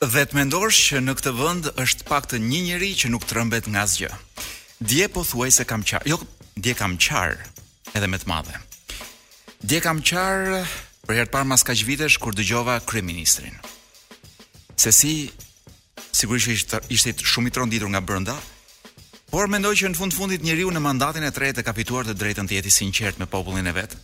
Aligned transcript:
Dhe 0.00 0.22
të 0.24 0.32
mendosh 0.38 0.78
që 0.96 1.00
në 1.04 1.12
këtë 1.18 1.30
vend 1.36 1.66
është 1.82 2.06
pak 2.08 2.24
të 2.32 2.38
një 2.40 2.60
njëri 2.70 2.86
që 3.02 3.08
nuk 3.12 3.26
të 3.28 3.34
rëmbet 3.36 3.66
nga 3.68 3.82
zgjë. 3.84 4.08
Dje 4.80 5.08
po 5.12 5.24
thuaj 5.28 5.50
se 5.52 5.66
kam 5.68 5.82
qarë, 5.84 6.08
jo, 6.08 6.16
dje 6.56 6.72
kam 6.78 6.94
qarë 6.96 7.36
edhe 8.00 8.08
me 8.08 8.16
të 8.16 8.30
madhe. 8.32 8.54
Dje 9.60 9.82
kam 9.84 10.00
qarë 10.00 10.62
për 11.04 11.18
herë 11.18 11.28
të 11.28 11.34
parë 11.34 11.50
mas 11.52 11.66
ka 11.68 11.76
që 11.76 11.84
vitesh 11.84 12.16
kur 12.16 12.32
dëgjova 12.32 12.78
krej 12.88 13.04
ministrin. 13.04 13.60
Se 14.80 14.88
si, 14.88 15.12
sigurisht 16.16 16.48
që 16.48 16.56
ishtë, 16.56 16.80
ishtë 16.96 17.28
shumë 17.34 17.52
i 17.52 17.54
tronditur 17.58 17.92
nga 17.92 18.00
bërënda, 18.00 18.38
por 19.28 19.52
mendoj 19.52 19.74
që 19.84 19.92
në 19.92 20.00
fund 20.00 20.16
fundit 20.16 20.40
njëri 20.48 20.64
në 20.64 20.80
mandatin 20.80 21.28
e 21.28 21.30
trejt 21.36 21.60
e 21.60 21.66
kapituar 21.68 22.08
të 22.08 22.16
drejtën 22.16 22.48
të 22.48 22.56
jeti 22.62 22.72
sinqert 22.80 23.20
me 23.20 23.28
popullin 23.28 23.68
e 23.68 23.76
vetë, 23.76 24.00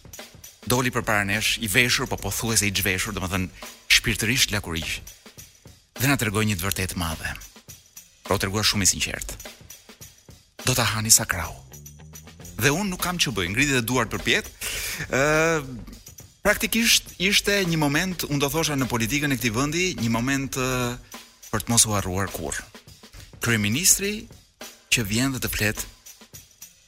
doli 0.69 0.93
për 0.93 1.09
paranesh, 1.09 1.57
i 1.65 1.73
veshur, 1.73 2.05
po 2.05 2.21
po 2.21 2.29
thuaj 2.37 2.61
se 2.61 2.69
i 2.69 2.75
gjveshur, 2.83 3.17
do 3.17 3.25
më 3.25 3.33
thënë, 3.33 3.71
shpirtërisht 3.89 4.53
lakurishë 4.53 5.16
dhe 6.01 6.09
na 6.11 6.17
tregoi 6.21 6.45
një 6.49 6.57
të 6.61 6.67
vërtetë 6.67 6.99
madhe. 7.01 7.31
Por 8.27 8.41
tregua 8.43 8.65
shumë 8.67 8.85
i 8.87 8.91
sinqert. 8.91 9.37
Do 10.67 10.75
ta 10.75 10.85
hani 10.97 11.11
sa 11.15 11.25
krau. 11.29 11.55
Dhe 12.57 12.73
unë 12.73 12.91
nuk 12.91 13.03
kam 13.05 13.21
ç'u 13.21 13.33
bëj, 13.37 13.51
ngriti 13.53 13.77
të 13.79 13.83
duart 13.87 14.11
përpjet. 14.13 14.47
ë 15.13 15.21
uh, 15.21 15.67
praktikisht 16.43 17.15
ishte 17.21 17.61
një 17.67 17.77
moment 17.81 18.25
unë 18.29 18.41
do 18.43 18.49
thosha 18.51 18.77
në 18.77 18.89
politikën 18.89 19.33
e 19.33 19.37
këtij 19.37 19.53
vendi, 19.53 19.85
një 20.01 20.11
moment 20.11 20.57
uh, 20.57 20.97
për 21.53 21.61
të 21.63 21.71
mos 21.73 21.87
u 21.87 21.95
harruar 21.95 22.31
kurrë. 22.33 22.65
Kryeministri 23.41 24.27
që 24.93 25.05
vjen 25.07 25.33
dhe 25.35 25.41
të 25.45 25.53
flet 25.53 25.87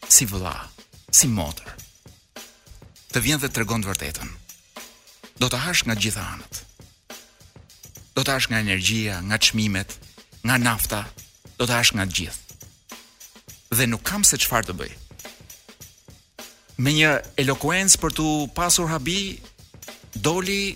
si 0.08 0.24
vëlla, 0.26 0.56
si 1.12 1.28
motër. 1.28 1.68
Të 3.12 3.18
vjen 3.22 3.40
dhe 3.40 3.48
të 3.48 3.54
tregon 3.56 3.84
të 3.84 3.92
vërtetën. 3.92 4.28
Do 5.38 5.46
të 5.48 5.58
hash 5.64 5.84
nga 5.86 5.94
gjitha 5.94 6.24
anët 6.34 6.67
do 8.18 8.24
të 8.26 8.34
ashtë 8.34 8.50
nga 8.52 8.60
energjia, 8.64 9.20
nga 9.30 9.38
qmimet, 9.38 9.92
nga 10.42 10.56
nafta, 10.58 11.04
do 11.58 11.66
të 11.68 11.74
ashtë 11.78 11.98
nga 11.98 12.06
gjithë. 12.18 12.56
Dhe 13.78 13.86
nuk 13.86 14.02
kam 14.10 14.24
se 14.26 14.38
qëfar 14.42 14.66
të 14.66 14.74
bëjë. 14.80 14.96
Me 16.82 16.92
një 16.96 17.12
elokuencë 17.44 17.98
për 18.02 18.14
të 18.18 18.26
pasur 18.56 18.90
habi, 18.92 19.38
doli 20.22 20.74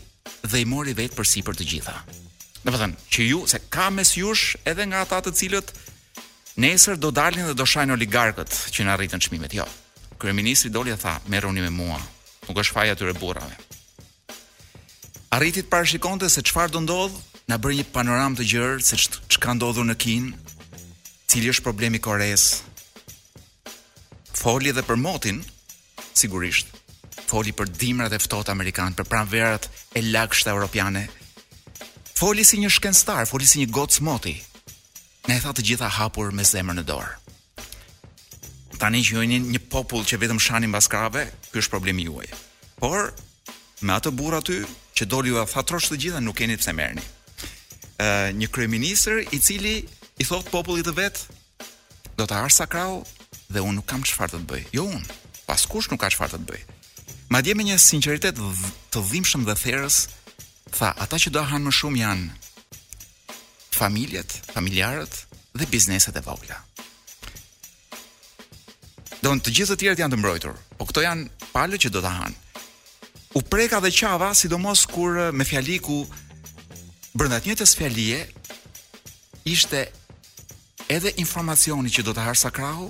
dhe 0.50 0.60
i 0.62 0.68
mori 0.70 0.94
vetë 0.98 1.18
për 1.18 1.26
si 1.26 1.42
për 1.46 1.58
të 1.58 1.66
gjitha. 1.72 1.96
Në 2.62 2.70
pëthën, 2.74 2.94
po 2.98 3.10
që 3.16 3.24
ju, 3.30 3.40
se 3.50 3.58
ka 3.74 3.88
mes 3.90 4.14
jush 4.18 4.54
edhe 4.70 4.86
nga 4.86 5.02
ata 5.02 5.20
të 5.24 5.32
cilët, 5.40 5.72
nesër 6.62 6.98
do 7.02 7.10
dalin 7.14 7.48
dhe 7.50 7.56
do 7.58 7.66
shajnë 7.66 7.96
oligarkët 7.96 8.52
që 8.74 8.86
në 8.86 8.94
arritën 8.94 9.22
qmimet, 9.26 9.54
jo. 9.58 9.66
Kryeministri 10.22 10.70
doli 10.70 10.94
dhe 10.94 11.00
tha, 11.02 11.16
merë 11.30 11.50
unë 11.50 11.64
me 11.66 11.72
mua, 11.74 11.98
nuk 12.46 12.62
është 12.62 12.76
faja 12.76 12.94
të 12.94 13.10
reburave. 13.10 13.58
Arritit 15.34 15.70
parashikonte 15.72 16.28
se 16.30 16.42
qëfar 16.44 16.70
do 16.74 16.82
ndodhë, 16.84 17.22
na 17.52 17.58
bërë 17.60 17.82
një 17.82 17.86
panoramë 17.92 18.38
të 18.40 18.44
gjerë 18.48 18.84
se 18.86 18.96
çka 19.34 19.52
ndodhur 19.58 19.84
në 19.84 19.94
Kinë, 20.00 20.30
cili 21.28 21.50
është 21.52 21.66
problemi 21.66 21.98
Koreas. 22.00 22.46
Foli 24.40 24.70
edhe 24.72 24.84
për 24.88 24.96
motin, 24.96 25.42
sigurisht. 26.16 26.70
Foli 27.28 27.52
për 27.56 27.68
dimrat 27.80 28.16
e 28.16 28.20
ftohta 28.24 28.54
Amerikanë, 28.54 28.96
për 28.96 29.08
pranverat 29.10 29.68
e 29.98 30.04
lagështa 30.14 30.52
europiane. 30.54 31.04
Foli 32.16 32.44
si 32.48 32.56
një 32.62 32.72
shkencëtar, 32.72 33.28
foli 33.28 33.48
si 33.48 33.60
një 33.60 33.68
gocë 33.76 34.00
moti. 34.08 34.32
Ne 35.28 35.36
e 35.36 35.42
tha 35.44 35.52
të 35.52 35.66
gjitha 35.68 35.92
hapur 36.00 36.32
me 36.32 36.48
zemër 36.48 36.80
në 36.80 36.86
dorë. 36.88 37.16
Tani 38.80 39.00
që 39.04 39.16
jojnë 39.18 39.42
një 39.52 39.60
popull 39.72 40.08
që 40.08 40.16
vetëm 40.24 40.40
shani 40.42 40.72
mbas 40.72 40.88
krave, 40.92 41.26
ky 41.52 41.60
është 41.60 41.72
problemi 41.76 42.08
juaj. 42.08 42.30
Por 42.80 43.12
me 43.84 43.92
atë 43.98 44.12
burr 44.18 44.40
aty 44.40 44.62
që 44.96 45.06
doli 45.12 45.28
ju 45.34 45.42
a 45.42 45.44
të 45.52 45.98
gjitha 46.00 46.20
nuk 46.24 46.40
keni 46.40 46.56
pse 46.58 46.72
merrni 46.72 47.04
një 48.36 48.48
kryeminist 48.52 49.08
i 49.32 49.40
cili 49.40 49.74
i 50.18 50.24
thot 50.24 50.48
popullit 50.50 50.86
të 50.86 50.94
vet 50.96 51.20
do 52.18 52.26
të 52.26 52.36
arsa 52.44 52.66
krau 52.66 53.02
dhe 53.52 53.60
unë 53.62 53.78
nuk 53.78 53.88
kam 53.90 54.02
çfarë 54.02 54.34
të, 54.34 54.38
të 54.42 54.48
bëj. 54.50 54.62
Jo 54.76 54.84
unë, 54.88 55.16
pas 55.46 55.64
kush 55.68 55.90
nuk 55.92 56.00
ka 56.02 56.10
çfarë 56.12 56.36
të, 56.36 56.40
të 56.40 56.48
bëj. 56.48 56.62
Madje 57.32 57.54
me 57.56 57.64
një 57.66 57.78
sinqeritet 57.80 58.38
të 58.92 59.02
dhimbshëm 59.08 59.44
dhe 59.48 59.54
therrës, 59.56 60.02
tha, 60.74 60.92
ata 61.00 61.16
që 61.20 61.32
do 61.32 61.42
hanë 61.48 61.68
më 61.68 61.72
shumë 61.78 62.00
janë 62.00 62.30
familjet, 63.76 64.34
familjarët 64.52 65.14
dhe 65.58 65.68
bizneset 65.72 66.16
e 66.20 66.24
vogla. 66.26 66.58
Do 69.22 69.32
të 69.38 69.52
gjithë 69.58 69.76
të 69.76 69.78
tjerët 69.82 70.00
janë 70.02 70.14
të 70.16 70.20
mbrojtur, 70.20 70.56
po 70.78 70.84
këto 70.88 71.04
janë 71.04 71.28
palët 71.52 71.84
që 71.86 71.92
do 71.94 72.02
ta 72.04 72.10
hanë. 72.20 72.36
U 73.38 73.40
preka 73.48 73.78
dhe 73.80 73.92
qava, 73.94 74.32
sidomos 74.36 74.84
kur 74.92 75.16
me 75.32 75.44
fjaliku 75.48 76.02
ku 76.04 76.21
brenda 77.18 77.40
të 77.40 77.48
njëjtës 77.52 77.74
fjalie 77.76 78.20
ishte 79.44 79.82
edhe 80.92 81.12
informacioni 81.20 81.90
që 81.92 82.04
do 82.06 82.14
të 82.16 82.24
harë 82.24 82.40
sakrahu, 82.40 82.88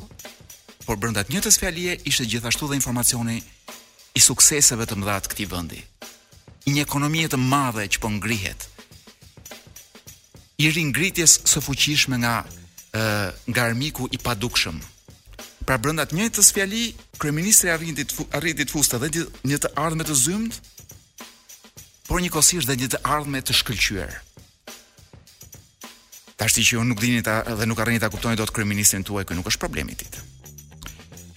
por 0.86 0.96
brenda 0.96 1.22
të 1.24 1.34
njëjtës 1.34 1.58
fjalie 1.62 1.96
ishte 2.08 2.26
gjithashtu 2.26 2.68
dhe 2.70 2.78
informacioni 2.78 3.40
i 4.14 4.20
sukseseve 4.22 4.86
të 4.86 4.98
mëdha 4.98 5.18
të 5.22 5.32
këtij 5.34 5.48
vendi. 5.52 5.82
Një 6.68 6.84
ekonomie 6.86 7.26
të 7.28 7.38
madhe 7.40 7.86
që 7.94 8.02
po 8.02 8.10
ngrihet. 8.18 8.68
I 10.62 10.70
ringritjes 10.70 11.40
së 11.50 11.62
fuqishme 11.64 12.18
nga 12.22 12.36
ë 12.92 13.30
nga 13.50 13.62
armiku 13.68 14.06
i 14.14 14.18
padukshëm. 14.22 14.78
Pra 15.66 15.78
brenda 15.78 16.04
të 16.06 16.16
njëjtës 16.18 16.52
fjali, 16.54 16.84
kryeministri 17.18 17.70
arriti 17.70 18.04
të 18.10 18.28
arriti 18.38 18.66
të 18.70 18.98
dhe 19.02 19.08
një 19.50 19.58
të 19.64 19.72
ardhmë 19.82 20.04
të 20.06 20.16
zymt, 20.24 20.60
por 22.12 22.20
njëkohësisht 22.20 22.68
dhe 22.68 22.74
një 22.76 22.86
të 22.92 22.98
ardhme 23.08 23.40
të 23.40 23.54
shkëlqyer. 23.56 24.10
Tashti 26.36 26.60
që 26.68 26.76
unë 26.82 26.90
nuk 26.92 27.00
dini 27.00 27.22
ta 27.24 27.38
dhe 27.56 27.64
nuk 27.64 27.80
arrini 27.80 28.02
ta 28.02 28.10
kuptoni 28.12 28.36
dot 28.36 28.52
kryeministin 28.52 29.00
tuaj, 29.08 29.24
kjo 29.24 29.38
nuk 29.38 29.48
është 29.48 29.62
problemi 29.62 29.94
i 29.96 29.96
tij. 29.96 30.10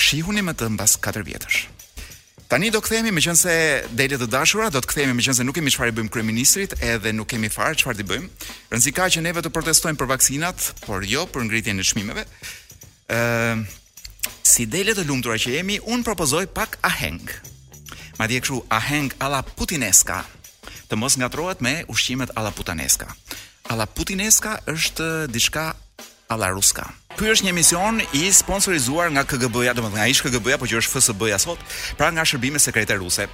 Shihuni 0.03 0.43
më 0.43 0.51
të 0.59 0.67
mbas 0.75 0.97
4 0.99 1.23
vjetësh. 1.29 1.61
Tani 2.51 2.67
do 2.75 2.81
kthehemi 2.83 3.13
meqense 3.15 3.55
dele 3.95 4.19
të 4.19 4.27
dashura, 4.35 4.67
do 4.75 4.83
të 4.83 4.89
kthehemi 4.91 5.15
meqense 5.21 5.47
nuk 5.47 5.55
kemi 5.55 5.71
çfarë 5.71 5.95
bëjmë 5.95 6.11
kryeministrit, 6.13 6.75
edhe 6.91 7.15
nuk 7.15 7.31
kemi 7.31 7.47
fare 7.55 7.79
çfarë 7.79 8.01
të 8.01 8.09
bëjmë. 8.11 8.29
Rëndsi 8.75 8.91
ka 8.99 9.07
që 9.15 9.23
neve 9.23 9.45
të 9.47 9.53
protestojmë 9.55 9.99
për 10.01 10.11
vaksinat, 10.11 10.69
por 10.83 11.07
jo 11.07 11.23
për 11.31 11.47
ngritjen 11.47 11.79
e 11.79 11.87
çmimeve. 11.87 12.27
ë 13.07 13.15
uh, 13.15 13.65
Si 14.51 14.65
dele 14.75 14.91
të 14.93 15.07
lumtura 15.09 15.35
që 15.41 15.55
jemi, 15.55 15.75
un 15.93 16.03
propozoj 16.05 16.45
pak 16.57 16.77
aheng. 16.91 17.25
Madje 18.19 18.41
kështu 18.43 18.59
aheng 18.79 19.07
alla 19.23 19.39
putineska 19.55 20.19
të 20.89 20.97
mos 20.99 21.15
ngatrohet 21.19 21.61
me 21.65 21.71
ushqimet 21.89 22.31
alla 22.37 22.51
putaneska. 22.53 23.07
Alla 23.69 23.85
putineska 23.87 24.59
është 24.69 25.07
diçka 25.33 25.71
alla 26.29 26.49
ruska. 26.53 26.85
Ky 27.17 27.31
është 27.33 27.45
një 27.47 27.53
emision 27.55 28.01
i 28.17 28.25
sponsorizuar 28.33 29.09
nga 29.15 29.23
KGB-ja, 29.29 29.73
domethënë 29.77 29.97
nga 29.99 30.07
ish 30.11 30.21
KGB-ja, 30.25 30.59
por 30.61 30.69
që 30.69 30.81
është 30.81 30.93
FSB-ja 30.99 31.39
sot, 31.41 31.61
pra 31.97 32.11
nga 32.13 32.25
shërbime 32.27 32.59
sekrete 32.61 32.97
ruse. 33.01 33.25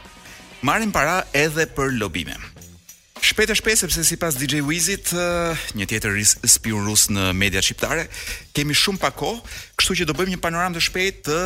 Marrin 0.62 0.92
para 0.94 1.22
edhe 1.36 1.66
për 1.76 1.96
lobime. 2.00 2.36
Shpejt 3.22 3.54
e 3.54 3.56
shpejt 3.58 3.80
sepse 3.84 4.04
sipas 4.06 4.36
DJ 4.38 4.62
Wizit, 4.66 5.12
eh, 5.14 5.54
një 5.78 5.86
tjetër 5.92 6.16
spion 6.50 6.86
rus 6.88 7.08
në 7.14 7.34
media 7.38 7.62
shqiptare, 7.62 8.08
kemi 8.54 8.74
shumë 8.74 9.00
pak 9.04 9.16
kohë, 9.20 9.42
kështu 9.78 10.00
që 10.02 10.08
do 10.10 10.14
bëjmë 10.18 10.34
një 10.36 10.40
panoramë 10.46 10.78
të 10.80 10.86
shpejtë 10.88 11.20
të 11.28 11.40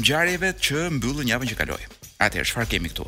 ngjarjeve 0.00 0.54
që 0.64 0.86
mbyllën 0.96 1.30
javën 1.34 1.50
që 1.52 1.58
kaloi. 1.60 1.84
Atëherë, 2.24 2.48
çfarë 2.52 2.70
kemi 2.76 2.88
këtu? 2.92 3.06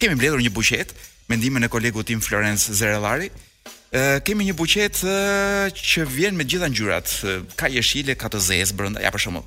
Kemi 0.00 0.16
mbledhur 0.18 0.42
një 0.42 0.52
buqetë 0.52 1.06
mendimin 1.28 1.62
e 1.62 1.68
kolegut 1.70 2.06
tim 2.10 2.20
Florenc 2.20 2.60
Zerellari. 2.70 3.30
Ë 3.96 4.20
kemi 4.26 4.44
një 4.48 4.56
buqet 4.58 5.02
që 5.72 6.06
vjen 6.10 6.36
me 6.36 6.44
gjitha 6.46 6.68
ngjyrat, 6.70 7.12
ka 7.58 7.70
jeshile, 7.72 8.16
ka 8.18 8.28
të 8.30 8.40
zezë 8.48 8.74
brenda, 8.76 9.02
ja 9.04 9.12
për 9.14 9.22
shembull. 9.22 9.46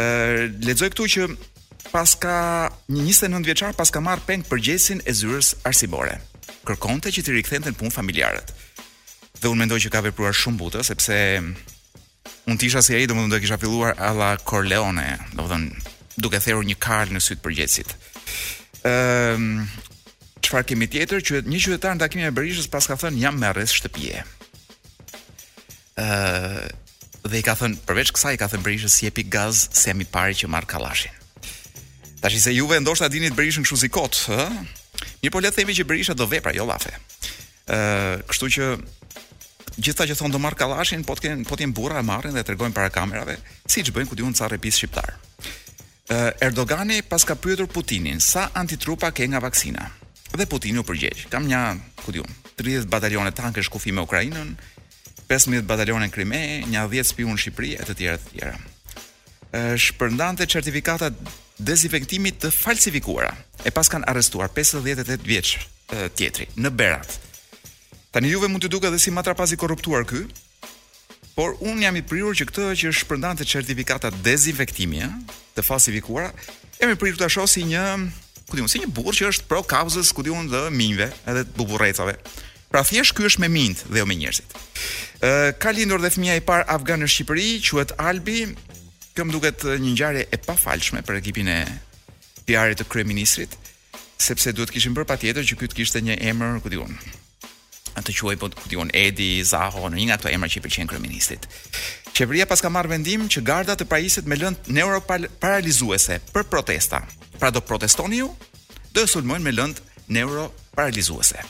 Ë 0.00 0.50
lexoj 0.68 0.90
këtu 0.94 1.06
që 1.14 1.24
pas 1.90 2.12
ka 2.22 2.36
një 2.92 3.06
29 3.10 3.48
vjeçar 3.48 3.74
pas 3.76 3.90
ka 3.90 4.02
marr 4.04 4.22
peng 4.28 4.44
përgjesin 4.46 5.00
e 5.08 5.14
zyrës 5.16 5.54
arsimore. 5.68 6.18
Kërkonte 6.68 7.12
që 7.14 7.24
të 7.24 7.36
rikthenten 7.38 7.74
në 7.74 7.80
punë 7.80 7.94
familjarët. 7.96 8.52
Dhe 9.40 9.48
unë 9.48 9.62
mendoj 9.64 9.80
që 9.86 9.90
ka 9.94 10.04
vepruar 10.04 10.36
shumë 10.36 10.60
butë 10.60 10.84
sepse 10.88 11.16
unë 12.50 12.60
tisha 12.60 12.82
si 12.84 12.94
ai, 12.96 13.06
domethënë 13.08 13.32
do 13.32 13.38
kisha 13.40 13.58
filluar 13.60 13.94
alla 13.96 14.34
Corleone, 14.44 15.08
domethënë 15.36 15.86
duke 16.20 16.40
thërur 16.44 16.66
një 16.68 16.76
karl 16.82 17.12
në 17.16 17.24
sytë 17.24 17.44
përgjesit. 17.48 17.96
Ëm 18.84 18.90
ehm, 18.90 19.48
çfarë 20.50 20.66
kemi 20.66 20.86
tjetër 20.90 21.22
që 21.22 21.40
një 21.46 21.60
qytetar 21.62 21.92
në 21.94 22.02
takimin 22.02 22.26
e 22.28 22.34
Berishës 22.34 22.66
pas 22.72 22.86
ka 22.90 22.96
thënë 22.98 23.20
jam 23.22 23.36
me 23.38 23.46
arrest 23.52 23.76
shtëpi. 23.78 24.08
ë 26.00 26.08
dhe 27.30 27.38
i 27.38 27.42
ka 27.46 27.54
thënë 27.54 27.84
përveç 27.86 28.10
kësaj 28.16 28.34
i 28.34 28.40
ka 28.40 28.48
thënë 28.50 28.64
Berishës 28.66 28.96
si 28.98 29.06
jepi 29.06 29.22
gaz 29.30 29.68
se 29.78 29.90
jam 29.92 30.00
i 30.00 30.04
pari 30.10 30.34
që 30.34 30.48
marr 30.50 30.66
kallashin. 30.66 31.14
Tash 32.20 32.36
se 32.42 32.50
juve 32.56 32.80
ndoshta 32.82 33.06
dini 33.12 33.30
të 33.30 33.38
Berishën 33.38 33.62
kështu 33.62 33.78
si 33.84 33.88
kot, 33.94 34.18
ë? 34.34 34.48
Mirë 35.22 35.32
po 35.32 35.38
le 35.44 35.52
të 35.52 35.56
themi 35.60 35.74
që 35.76 35.86
Berisha 35.86 36.14
do 36.16 36.26
vepra 36.28 36.52
jo 36.56 36.66
lafe. 36.68 36.90
ë 37.70 37.78
kështu 38.28 38.46
që 38.56 38.66
Gjithta 39.80 40.04
që 40.04 40.16
thonë 40.18 40.34
do 40.34 40.38
marr 40.42 40.58
kallashin, 40.58 41.04
po 41.06 41.14
të 41.16 41.22
kenë, 41.24 41.44
po 41.48 41.56
të 41.56 41.62
jenë 41.64 41.72
burra 41.78 42.00
e 42.02 42.04
marrin 42.04 42.34
dhe 42.34 42.42
tregojnë 42.44 42.74
para 42.74 42.90
kamerave, 42.92 43.36
siç 43.64 43.88
bëjnë 43.94 44.08
ku 44.10 44.16
diun 44.18 44.34
ca 44.36 44.48
rrepis 44.50 44.76
shqiptar. 44.76 45.14
Ë 46.10 46.50
Erdogani 46.50 46.98
pas 47.06 47.24
ka 47.24 47.34
pyetur 47.38 47.70
Putinin, 47.70 48.20
sa 48.20 48.50
antitrupa 48.52 49.08
ke 49.14 49.24
nga 49.30 49.40
vaksina? 49.40 49.86
dhe 50.36 50.46
Putin 50.46 50.78
u 50.78 50.84
përgjegj. 50.86 51.26
Kam 51.32 51.46
një, 51.48 51.58
ku 52.04 52.12
diun, 52.14 52.30
30 52.60 52.88
batalione 52.90 53.32
tanke 53.34 53.62
shkufi 53.66 53.92
me 53.94 54.02
Ukrainën, 54.04 54.54
15 55.30 55.66
batalione 55.66 56.08
në 56.08 56.14
Krime, 56.14 56.40
një 56.70 56.82
10 56.90 57.06
spiun 57.12 57.34
në 57.36 57.42
Shqipëri 57.42 57.68
e 57.78 57.86
të 57.86 57.94
tjera 57.98 58.18
të 58.18 58.34
tjera. 58.34 58.54
Ë 59.54 59.62
shpërndante 59.78 60.46
certifikata 60.50 61.10
dezinfektimit 61.60 62.40
të 62.42 62.50
falsifikuara 62.54 63.30
e 63.66 63.70
pas 63.74 63.90
kanë 63.90 64.08
arrestuar 64.10 64.50
58 64.56 65.22
vjeç 65.26 65.52
tjetri 66.18 66.46
në 66.58 66.70
Berat. 66.74 67.14
Tani 68.10 68.30
juve 68.32 68.48
mund 68.50 68.64
të 68.64 68.70
duke 68.74 68.90
dhe 68.90 68.98
si 68.98 69.14
matrapazi 69.14 69.56
korruptuar 69.58 70.02
ky, 70.08 70.24
por 71.38 71.54
unë 71.62 71.84
jam 71.86 71.98
i 72.00 72.06
prirur 72.06 72.34
që 72.38 72.48
këtë 72.50 72.68
që 72.80 72.90
shpërndante 73.04 73.46
certifikata 73.46 74.10
dezinfektimi 74.24 75.04
të 75.54 75.62
falsifikuara, 75.66 76.32
jam 76.82 76.90
i 76.90 76.98
prirur 76.98 77.20
të 77.22 77.46
si 77.50 77.66
një 77.70 77.84
ku 78.50 78.58
diun, 78.58 78.66
si 78.68 78.82
një 78.82 78.90
burr 78.92 79.14
që 79.14 79.30
është 79.30 79.46
pro 79.48 79.62
kauzës, 79.62 80.10
ku 80.12 80.26
diun, 80.26 80.50
dhe 80.50 80.64
minjve, 80.74 81.06
edhe 81.30 81.46
buburrecave. 81.54 82.18
Pra 82.70 82.82
thjesht 82.86 83.14
ky 83.16 83.24
është 83.26 83.44
me 83.44 83.48
mint 83.50 83.80
dhe 83.90 84.02
jo 84.02 84.06
me 84.06 84.14
njerëzit. 84.18 84.50
Ë 85.26 85.52
ka 85.62 85.72
lindur 85.74 86.02
dhe 86.02 86.10
fëmia 86.14 86.36
i 86.38 86.42
parë 86.46 86.66
afgane 86.74 87.06
në 87.06 87.10
Shqipëri, 87.10 87.48
quhet 87.66 87.94
Albi. 87.98 88.44
Kam 89.18 89.32
duket 89.34 89.64
një 89.82 89.94
ngjarje 89.94 90.28
e 90.30 90.38
pafalshme 90.44 91.02
për 91.02 91.18
ekipin 91.18 91.48
e 91.50 91.56
PR-it 92.46 92.78
të 92.78 92.86
kryeministrit, 92.92 93.56
sepse 94.22 94.52
duhet 94.54 94.70
kishim 94.70 94.94
bërë 94.96 95.08
patjetër 95.10 95.46
që 95.50 95.58
ky 95.58 95.68
të 95.70 95.78
kishte 95.80 96.02
një 96.04 96.20
emër, 96.30 96.60
ku 96.62 96.70
diun. 96.72 96.94
Atë 97.98 98.14
quaj 98.20 98.36
po 98.38 98.46
ku 98.54 98.70
diun 98.70 98.92
Edi, 98.94 99.42
Zaho, 99.42 99.90
në 99.90 99.98
një 99.98 100.06
nga 100.08 100.20
ato 100.20 100.30
emra 100.30 100.46
që 100.48 100.62
i 100.62 100.62
pëlqejnë 100.64 100.92
kryeministit. 100.94 101.50
Qeveria 102.16 102.46
pas 102.48 102.60
ka 102.62 102.70
marrë 102.72 102.90
vendim 102.96 103.26
që 103.30 103.42
garda 103.46 103.76
të 103.78 103.86
pajiset 103.88 104.26
me 104.28 104.36
lëndë 104.38 104.74
neuroparalizuese 104.74 106.18
për 106.34 106.46
protesta. 106.50 107.02
Pra 107.40 107.50
do 107.54 107.62
protestoni 107.64 108.20
ju, 108.22 108.30
do 108.94 109.04
e 109.04 109.08
sulmojnë 109.10 109.44
me 109.46 109.54
lëndë 109.54 110.02
neuroparalizuese. 110.18 111.44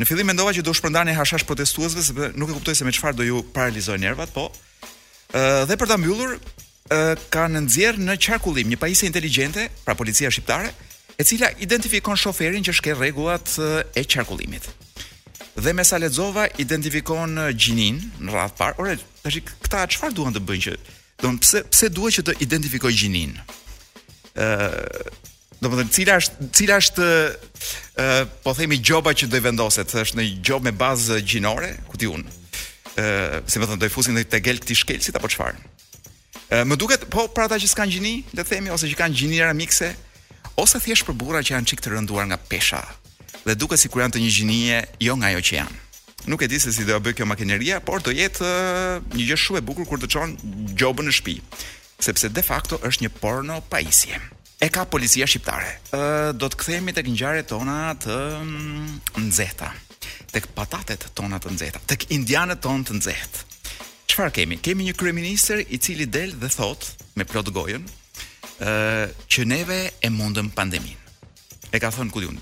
Në 0.00 0.06
fillim 0.08 0.28
mendova 0.30 0.52
që 0.56 0.64
do 0.64 0.72
shpërndarni 0.74 1.14
hashash 1.16 1.44
protestuesve 1.46 2.02
sepse 2.04 2.30
nuk 2.40 2.50
e 2.50 2.56
kuptoj 2.56 2.74
se 2.78 2.86
me 2.88 2.94
çfarë 2.96 3.18
do 3.20 3.26
ju 3.28 3.42
paralizojnë 3.54 4.04
nervat, 4.08 4.32
po. 4.34 4.48
Ë 5.36 5.64
dhe 5.68 5.76
për 5.78 5.90
ta 5.92 5.98
mbyllur, 6.00 6.34
ë 6.88 7.00
kanë 7.32 7.64
nxjerr 7.68 8.00
në 8.02 8.18
qarkullim 8.26 8.70
një 8.72 8.80
pajisje 8.80 9.10
inteligjente, 9.12 9.68
pra 9.84 9.94
policia 9.94 10.32
shqiptare, 10.32 10.72
e 11.20 11.26
cila 11.28 11.52
identifikon 11.60 12.16
shoferin 12.20 12.64
që 12.64 12.78
shkel 12.80 12.98
rregullat 13.00 13.58
e 13.92 14.06
qarkullimit. 14.08 14.72
Dhe 15.56 15.72
mesa 15.72 15.96
lexova 15.98 16.46
identifikon 16.62 17.38
uh, 17.38 17.48
gjinin 17.58 17.98
në 18.22 18.34
radh 18.34 18.52
parë. 18.58 18.76
Ore, 18.82 18.94
tash 19.24 19.40
këta 19.46 19.84
çfarë 19.90 20.14
duan 20.14 20.36
të 20.36 20.42
bëjnë 20.46 20.66
që 20.68 20.74
do 21.20 21.30
të 21.34 21.40
pse 21.44 21.62
pse 21.72 21.88
duhet 21.92 22.16
që 22.16 22.22
të 22.30 22.36
identifikoj 22.46 22.92
gjinin. 22.96 23.34
ë 24.34 24.46
uh, 24.64 25.00
do 25.60 25.68
të 25.68 25.80
thënë 25.80 25.92
cila 25.96 26.16
është 26.16 26.50
cila 26.56 26.76
është 26.80 27.08
ë 27.08 28.04
uh, 28.04 28.22
po 28.46 28.54
themi 28.56 28.78
gjoba 28.78 29.12
që 29.12 29.26
do 29.28 29.36
i 29.36 29.40
vendoset, 29.44 29.90
është 29.94 30.18
një 30.18 30.40
gjob 30.46 30.64
me 30.64 30.72
bazë 30.72 31.18
gjinore, 31.28 31.74
ku 31.90 31.98
ti 32.00 32.06
un. 32.08 32.22
ë 32.96 33.42
si 33.48 33.58
më 33.60 33.66
thënë 33.70 33.80
do 33.82 33.90
i 33.90 33.92
fusin 33.92 34.22
te 34.24 34.40
gel 34.40 34.58
këtij 34.62 34.78
shkelësit 34.82 35.18
apo 35.18 35.28
çfarë. 35.34 35.58
ë 36.54 36.64
më 36.64 36.78
duket 36.80 37.04
po 37.12 37.26
për 37.34 37.50
ata 37.50 37.60
që 37.60 37.68
s'kan 37.74 37.90
gjini, 37.90 38.22
le 38.32 38.40
të 38.42 38.48
themi 38.54 38.72
ose 38.72 38.88
që 38.88 38.96
kanë 39.02 39.18
gjinira 39.18 39.52
mikse 39.52 39.92
ose 40.56 40.80
thjesht 40.80 41.04
për 41.10 41.14
burra 41.20 41.42
që 41.44 41.58
janë 41.58 41.68
çik 41.68 41.80
të 41.84 41.92
rënduar 41.98 42.26
nga 42.30 42.36
pesha, 42.40 42.80
dhe 43.44 43.56
duke 43.56 43.76
si 43.80 43.88
kur 43.90 44.02
janë 44.04 44.16
të 44.16 44.22
një 44.24 44.30
gjinie 44.36 44.78
jo 45.04 45.14
nga 45.20 45.30
jo 45.34 45.40
që 45.44 45.58
janë. 45.62 45.78
Nuk 46.30 46.42
e 46.44 46.48
di 46.52 46.58
se 46.60 46.72
si 46.76 46.84
do 46.84 46.98
bëj 47.00 47.16
kjo 47.16 47.26
makineria, 47.30 47.78
por 47.80 48.02
do 48.04 48.12
jetë 48.12 48.50
një 49.16 49.28
gjë 49.30 49.38
shumë 49.40 49.60
e 49.60 49.64
bukur 49.70 49.86
kur 49.88 50.00
të 50.02 50.10
çon 50.12 50.34
gjobën 50.76 51.08
në 51.08 51.14
shtëpi, 51.16 51.38
sepse 52.04 52.28
de 52.28 52.42
facto 52.44 52.80
është 52.84 53.06
një 53.06 53.12
porno 53.22 53.60
paisje. 53.72 54.18
E 54.60 54.68
ka 54.68 54.84
policia 54.84 55.24
shqiptare. 55.24 55.78
Ë 55.96 56.36
do 56.36 56.50
të 56.52 56.58
kthehemi 56.60 56.92
tek 56.96 57.08
ngjarjet 57.08 57.48
tona 57.48 57.94
të 58.02 58.18
mm, 58.42 59.00
nxehta. 59.24 59.70
Tek 60.34 60.50
patatet 60.56 61.08
tona 61.16 61.40
të 61.40 61.50
nxehta, 61.56 61.80
tek 61.90 62.04
indianët 62.14 62.60
tonë 62.62 62.84
të 62.90 62.98
nxehtë. 63.00 63.46
Çfarë 64.12 64.34
kemi? 64.42 64.60
Kemi 64.62 64.84
një 64.90 64.96
kryeminist 65.00 65.54
i 65.72 65.78
cili 65.78 66.04
del 66.10 66.34
dhe 66.38 66.48
thot 66.52 66.84
me 67.16 67.24
plot 67.26 67.48
gojën 67.54 67.88
ë 68.60 69.32
që 69.32 69.46
neve 69.48 69.80
e 70.04 70.10
mundëm 70.12 70.52
pandemin. 70.54 70.98
E 71.72 71.78
ka 71.80 71.88
thënë 71.94 72.12
ku 72.12 72.20
diun, 72.20 72.36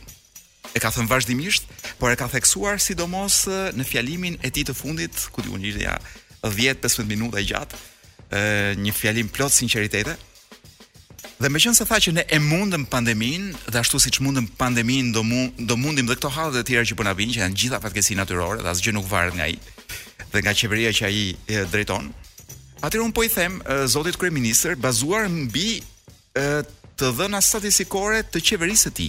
e 0.74 0.80
ka 0.82 0.90
thënë 0.92 1.08
vazhdimisht, 1.10 1.68
por 2.00 2.12
e 2.12 2.16
ka 2.18 2.28
theksuar 2.30 2.80
sidomos 2.82 3.44
në 3.76 3.86
fjalimin 3.88 4.38
e 4.44 4.50
tij 4.52 4.66
të 4.68 4.74
fundit, 4.76 5.20
ku 5.32 5.44
diun 5.44 5.64
ishte 5.64 5.84
ja 5.86 5.96
10-15 6.44 7.06
minuta 7.08 7.40
gjatë, 7.42 7.80
ë 8.32 8.42
një 8.82 8.96
fjalim 8.96 9.30
plot 9.32 9.54
sinqeritete. 9.56 10.16
Dhe 11.38 11.46
me 11.52 11.60
qënë 11.62 11.78
se 11.78 11.86
tha 11.86 11.98
që 12.02 12.12
ne 12.16 12.24
e 12.34 12.40
mundëm 12.42 12.86
pandemin, 12.90 13.50
dhe 13.70 13.78
ashtu 13.80 14.00
si 14.02 14.10
që 14.16 14.24
mundëm 14.26 14.48
pandemin, 14.58 15.12
do, 15.14 15.22
do 15.70 15.76
mundim 15.78 16.08
dhe 16.08 16.16
këto 16.18 16.30
halët 16.34 16.62
e 16.62 16.66
tjera 16.66 16.86
që 16.90 16.96
përna 16.98 17.12
vinë, 17.18 17.36
që 17.36 17.44
janë 17.44 17.58
gjitha 17.62 17.80
fatkesi 17.84 18.16
natyrore, 18.18 18.62
dhe 18.64 18.72
asgjë 18.72 18.96
nuk 18.96 19.06
varet 19.10 19.36
nga 19.38 19.46
i, 19.50 19.58
dhe 20.34 20.42
nga 20.42 20.54
qeveria 20.58 20.90
që 20.98 21.06
a 21.06 21.12
i 21.14 21.28
drejton. 21.70 22.10
Atërë 22.86 23.04
unë 23.06 23.14
po 23.14 23.24
i 23.26 23.30
them, 23.30 23.60
Zotit 23.90 24.18
Kryeminister, 24.18 24.74
bazuar 24.78 25.28
mbi 25.30 25.78
të 26.98 27.06
dhëna 27.18 27.38
statistikore 27.42 28.24
të 28.26 28.42
qeverisë 28.50 28.90
të 28.92 28.96
ti, 28.98 29.08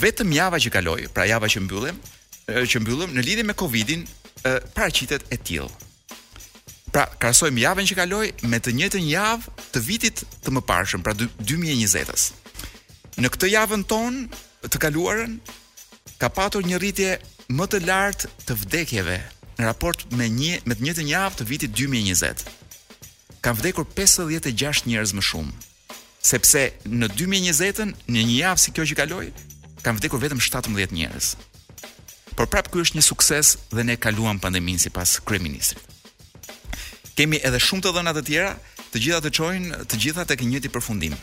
vetëm 0.00 0.32
java 0.36 0.58
që 0.60 0.72
kaloi, 0.74 1.06
pra 1.14 1.26
java 1.28 1.48
që 1.48 1.62
mbyllëm, 1.64 1.98
që 2.68 2.80
mbyllëm 2.84 3.14
në 3.16 3.24
lidhje 3.26 3.44
me 3.48 3.56
Covidin, 3.58 4.04
paraqitet 4.76 5.24
e 5.32 5.38
tillë. 5.38 5.68
Pra, 6.92 7.04
krahasojmë 7.20 7.62
javën 7.64 7.88
që 7.90 7.96
kaloi 7.98 8.28
me 8.48 8.60
të 8.62 8.72
njëjtën 8.76 9.06
javë 9.10 9.54
të 9.74 9.80
vitit 9.84 10.22
të 10.44 10.54
mëparshëm, 10.56 11.02
pra 11.04 11.16
2020-s. 11.20 12.28
Në 13.20 13.30
këtë 13.32 13.50
javën 13.52 13.86
tonë 13.90 14.68
të 14.70 14.80
kaluarën 14.82 15.34
ka 16.20 16.30
patur 16.32 16.64
një 16.68 16.78
rritje 16.80 17.16
më 17.56 17.66
të 17.72 17.82
lartë 17.88 18.30
të 18.46 18.56
vdekjeve 18.62 19.18
në 19.56 19.64
raport 19.70 20.04
me 20.16 20.28
një 20.28 20.60
me 20.68 20.76
të 20.76 20.84
njëjtën 20.84 21.10
javë 21.12 21.40
të 21.40 21.48
vitit 21.50 21.76
2020 21.78 22.46
kam 23.44 23.54
vdekur 23.60 23.86
56 23.94 24.82
njerëz 24.90 25.12
më 25.16 25.22
shumë 25.22 25.92
sepse 26.28 26.64
në 26.90 27.06
2020-ën 27.14 27.92
në 28.10 28.24
një 28.32 28.36
javë 28.42 28.62
si 28.64 28.72
kjo 28.74 28.86
që 28.90 28.96
kaloi 28.98 29.28
kam 29.82 29.96
vdekur 30.00 30.20
vetëm 30.20 30.40
17 30.40 30.92
njerëz. 30.94 31.34
Por 32.36 32.48
prapë 32.52 32.72
ky 32.74 32.82
është 32.84 32.98
një 33.00 33.04
sukses 33.04 33.54
dhe 33.72 33.84
ne 33.84 33.96
kaluam 34.00 34.38
pandeminë 34.40 34.82
sipas 34.86 35.16
kryeministrit. 35.24 35.82
Kemi 37.16 37.40
edhe 37.40 37.60
shumë 37.62 37.84
të 37.86 37.92
dhëna 37.96 38.12
të 38.18 38.22
tjera, 38.28 38.50
të 38.92 39.00
gjitha 39.02 39.20
të 39.24 39.30
çojnë 39.38 39.80
të 39.88 40.00
gjitha 40.02 40.24
tek 40.28 40.40
kënjëti 40.42 40.54
njëti 40.66 40.72
përfundim. 40.74 41.14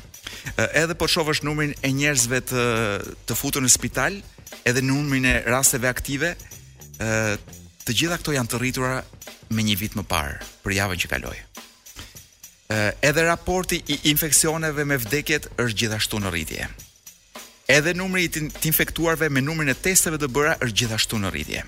Edhe 0.74 0.96
po 0.98 1.08
shohësh 1.08 1.44
numrin 1.46 1.76
e 1.86 1.92
njerëzve 1.94 2.40
të 2.50 2.66
të 3.30 3.38
futur 3.38 3.62
në 3.62 3.70
spital, 3.74 4.18
edhe 4.66 4.82
numrin 4.82 5.26
e 5.30 5.36
rasteve 5.46 5.88
aktive, 5.90 6.34
të 6.98 7.92
gjitha 7.94 8.18
këto 8.22 8.34
janë 8.34 8.52
të 8.54 8.62
rritura 8.64 9.04
me 9.54 9.62
një 9.68 9.78
vit 9.84 9.98
më 9.98 10.06
parë 10.10 10.40
për 10.66 10.76
javën 10.80 11.04
që 11.04 11.12
kaloi. 11.14 11.38
Edhe 13.06 13.28
raporti 13.28 13.84
i 13.94 14.00
infeksioneve 14.10 14.86
me 14.90 14.98
vdekjet 14.98 15.52
është 15.62 15.78
gjithashtu 15.78 16.24
në 16.24 16.34
rritje. 16.34 16.72
Edhe 17.72 17.94
numri 17.96 18.26
i 18.28 18.32
të 18.32 18.50
infektuarve 18.68 19.30
me 19.32 19.40
numrin 19.42 19.70
e 19.72 19.78
testeve 19.80 20.20
të 20.20 20.28
bëra 20.36 20.58
është 20.66 20.78
gjithashtu 20.82 21.20
në 21.22 21.30
rritje. 21.32 21.62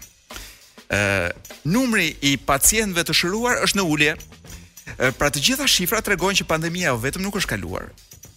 Ë 0.92 0.98
uh, 0.98 1.54
numri 1.72 2.10
i 2.28 2.34
pacientëve 2.38 3.06
të 3.08 3.14
shëruar 3.16 3.62
është 3.66 3.80
në 3.80 3.86
ulje. 3.90 4.16
Uh, 4.16 5.12
pra 5.16 5.32
të 5.32 5.40
gjitha 5.44 5.68
shifrat 5.72 6.06
tregojnë 6.06 6.42
që 6.42 6.50
pandemia 6.50 6.92
jo 6.92 7.00
vetëm 7.02 7.24
nuk 7.24 7.38
është 7.40 7.54
kaluar, 7.56 7.88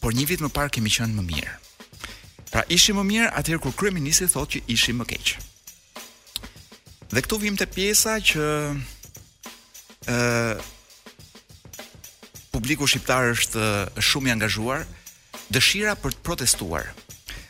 por 0.01 0.15
një 0.15 0.29
vit 0.31 0.45
më 0.45 0.53
parë 0.55 0.73
kemi 0.79 0.93
qenë 0.95 1.17
më 1.19 1.25
mirë. 1.33 1.57
Pra 2.53 2.63
ishim 2.73 2.97
më 2.97 3.05
mirë 3.11 3.33
atëherë 3.43 3.63
kur 3.67 3.75
kryeministri 3.77 4.31
thotë 4.33 4.55
që 4.55 4.75
ishim 4.77 5.03
më 5.03 5.09
keq. 5.11 5.35
Dhe 7.11 7.25
këtu 7.27 7.41
vim 7.43 7.59
te 7.59 7.67
pjesa 7.67 8.15
që 8.23 8.47
ë 10.07 10.15
uh, 10.15 10.63
publiku 12.55 12.87
shqiptar 12.89 13.35
është 13.35 13.67
shumë 13.99 14.31
i 14.31 14.37
angazhuar 14.39 14.87
dëshira 15.53 15.99
për 16.01 16.15
të 16.17 16.25
protestuar 16.31 16.95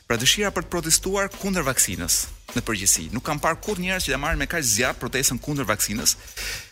pra 0.09 0.17
dëshira 0.17 0.49
për 0.57 0.65
të 0.65 0.71
protestuar 0.73 1.29
kundër 1.37 1.67
vaksinës 1.69 2.15
në 2.57 2.63
përgjithësi. 2.65 3.05
Nuk 3.13 3.27
kam 3.29 3.39
parë 3.45 3.59
kurrë 3.67 3.83
njerëz 3.85 4.07
që 4.07 4.15
ta 4.15 4.19
marrin 4.23 4.41
me 4.41 4.47
kaq 4.49 4.65
zjat 4.65 4.97
protestën 5.03 5.39
kundër 5.45 5.67
vaksinës. 5.69 6.15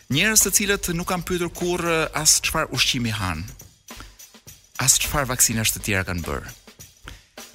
Njerëz 0.09 0.41
të 0.41 0.53
cilët 0.57 0.89
nuk 0.97 1.07
kanë 1.11 1.25
pyetur 1.29 1.51
kur 1.53 1.83
as 2.17 2.39
çfarë 2.47 2.71
ushqimi 2.73 3.13
han. 3.13 3.43
As 4.81 4.97
çfarë 5.03 5.29
vaksinash 5.29 5.75
të 5.75 5.83
tjera 5.85 6.03
kanë 6.09 6.25
bërë. 6.25 6.49